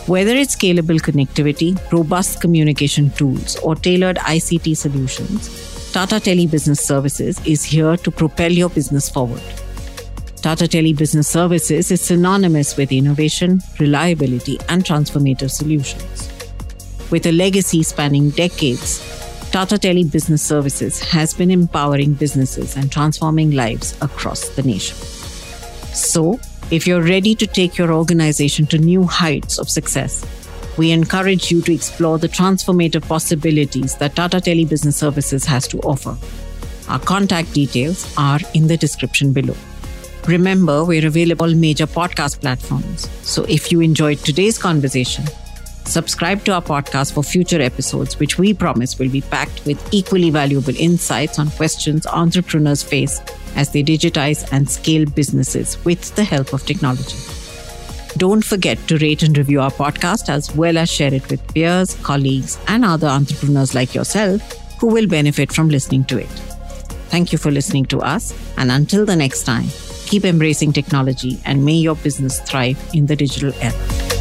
Whether 0.07 0.37
it's 0.37 0.55
scalable 0.55 1.01
connectivity, 1.01 1.75
robust 1.91 2.39
communication 2.39 3.09
tools, 3.09 3.57
or 3.57 3.75
tailored 3.75 4.15
ICT 4.15 4.77
solutions, 4.77 5.91
Tata 5.91 6.21
Tele 6.21 6.47
Business 6.47 6.79
Services 6.79 7.45
is 7.45 7.65
here 7.65 7.97
to 7.97 8.09
propel 8.09 8.49
your 8.49 8.69
business 8.69 9.09
forward. 9.09 9.41
Tata 10.37 10.65
Tele 10.65 10.93
Business 10.93 11.27
Services 11.27 11.91
is 11.91 11.99
synonymous 11.99 12.77
with 12.77 12.93
innovation, 12.93 13.59
reliability, 13.81 14.57
and 14.69 14.85
transformative 14.85 15.51
solutions. 15.51 16.29
With 17.11 17.25
a 17.25 17.33
legacy 17.33 17.83
spanning 17.83 18.29
decades, 18.29 19.01
Tata 19.51 19.77
Tele 19.77 20.05
Business 20.05 20.41
Services 20.41 21.01
has 21.01 21.33
been 21.33 21.51
empowering 21.51 22.13
businesses 22.13 22.77
and 22.77 22.89
transforming 22.89 23.51
lives 23.51 23.97
across 24.01 24.47
the 24.55 24.63
nation. 24.63 24.95
So, 25.93 26.39
if 26.69 26.85
you're 26.85 27.01
ready 27.01 27.33
to 27.33 27.47
take 27.47 27.77
your 27.77 27.93
organization 27.93 28.65
to 28.67 28.77
new 28.77 29.03
heights 29.03 29.57
of 29.57 29.69
success, 29.69 30.25
we 30.77 30.91
encourage 30.91 31.49
you 31.49 31.61
to 31.61 31.73
explore 31.73 32.17
the 32.17 32.27
transformative 32.27 33.07
possibilities 33.07 33.95
that 33.95 34.15
Tata 34.15 34.41
Tele 34.41 34.65
Business 34.65 34.97
Services 34.97 35.45
has 35.45 35.65
to 35.69 35.79
offer. 35.79 36.17
Our 36.89 36.99
contact 36.99 37.53
details 37.53 38.13
are 38.17 38.39
in 38.53 38.67
the 38.67 38.75
description 38.75 39.31
below. 39.31 39.55
Remember, 40.27 40.83
we're 40.83 41.07
available 41.07 41.45
on 41.45 41.61
major 41.61 41.87
podcast 41.87 42.41
platforms. 42.41 43.09
So 43.21 43.45
if 43.45 43.71
you 43.71 43.79
enjoyed 43.79 44.19
today's 44.19 44.57
conversation, 44.57 45.23
Subscribe 45.87 46.43
to 46.43 46.53
our 46.53 46.61
podcast 46.61 47.13
for 47.13 47.23
future 47.23 47.61
episodes, 47.61 48.19
which 48.19 48.37
we 48.37 48.53
promise 48.53 48.99
will 48.99 49.09
be 49.09 49.21
packed 49.21 49.65
with 49.65 49.81
equally 49.93 50.29
valuable 50.29 50.75
insights 50.75 51.39
on 51.39 51.49
questions 51.51 52.05
entrepreneurs 52.07 52.83
face 52.83 53.21
as 53.57 53.71
they 53.71 53.83
digitize 53.83 54.47
and 54.53 54.69
scale 54.69 55.05
businesses 55.05 55.83
with 55.83 56.15
the 56.15 56.23
help 56.23 56.53
of 56.53 56.65
technology. 56.65 57.17
Don't 58.15 58.43
forget 58.43 58.77
to 58.87 58.97
rate 58.97 59.21
and 59.23 59.37
review 59.37 59.59
our 59.61 59.69
podcast 59.69 60.29
as 60.29 60.55
well 60.55 60.77
as 60.77 60.89
share 60.89 61.13
it 61.13 61.29
with 61.29 61.53
peers, 61.53 61.93
colleagues, 62.03 62.57
and 62.67 62.85
other 62.85 63.07
entrepreneurs 63.07 63.75
like 63.75 63.93
yourself 63.93 64.41
who 64.79 64.87
will 64.87 65.07
benefit 65.07 65.51
from 65.51 65.69
listening 65.69 66.05
to 66.05 66.19
it. 66.19 66.29
Thank 67.09 67.31
you 67.31 67.37
for 67.37 67.51
listening 67.51 67.85
to 67.87 67.99
us, 67.99 68.33
and 68.57 68.71
until 68.71 69.05
the 69.05 69.15
next 69.15 69.43
time, 69.43 69.67
keep 70.05 70.25
embracing 70.25 70.73
technology 70.73 71.39
and 71.45 71.63
may 71.63 71.73
your 71.73 71.95
business 71.95 72.39
thrive 72.41 72.77
in 72.93 73.05
the 73.05 73.15
digital 73.15 73.53
era. 73.61 74.16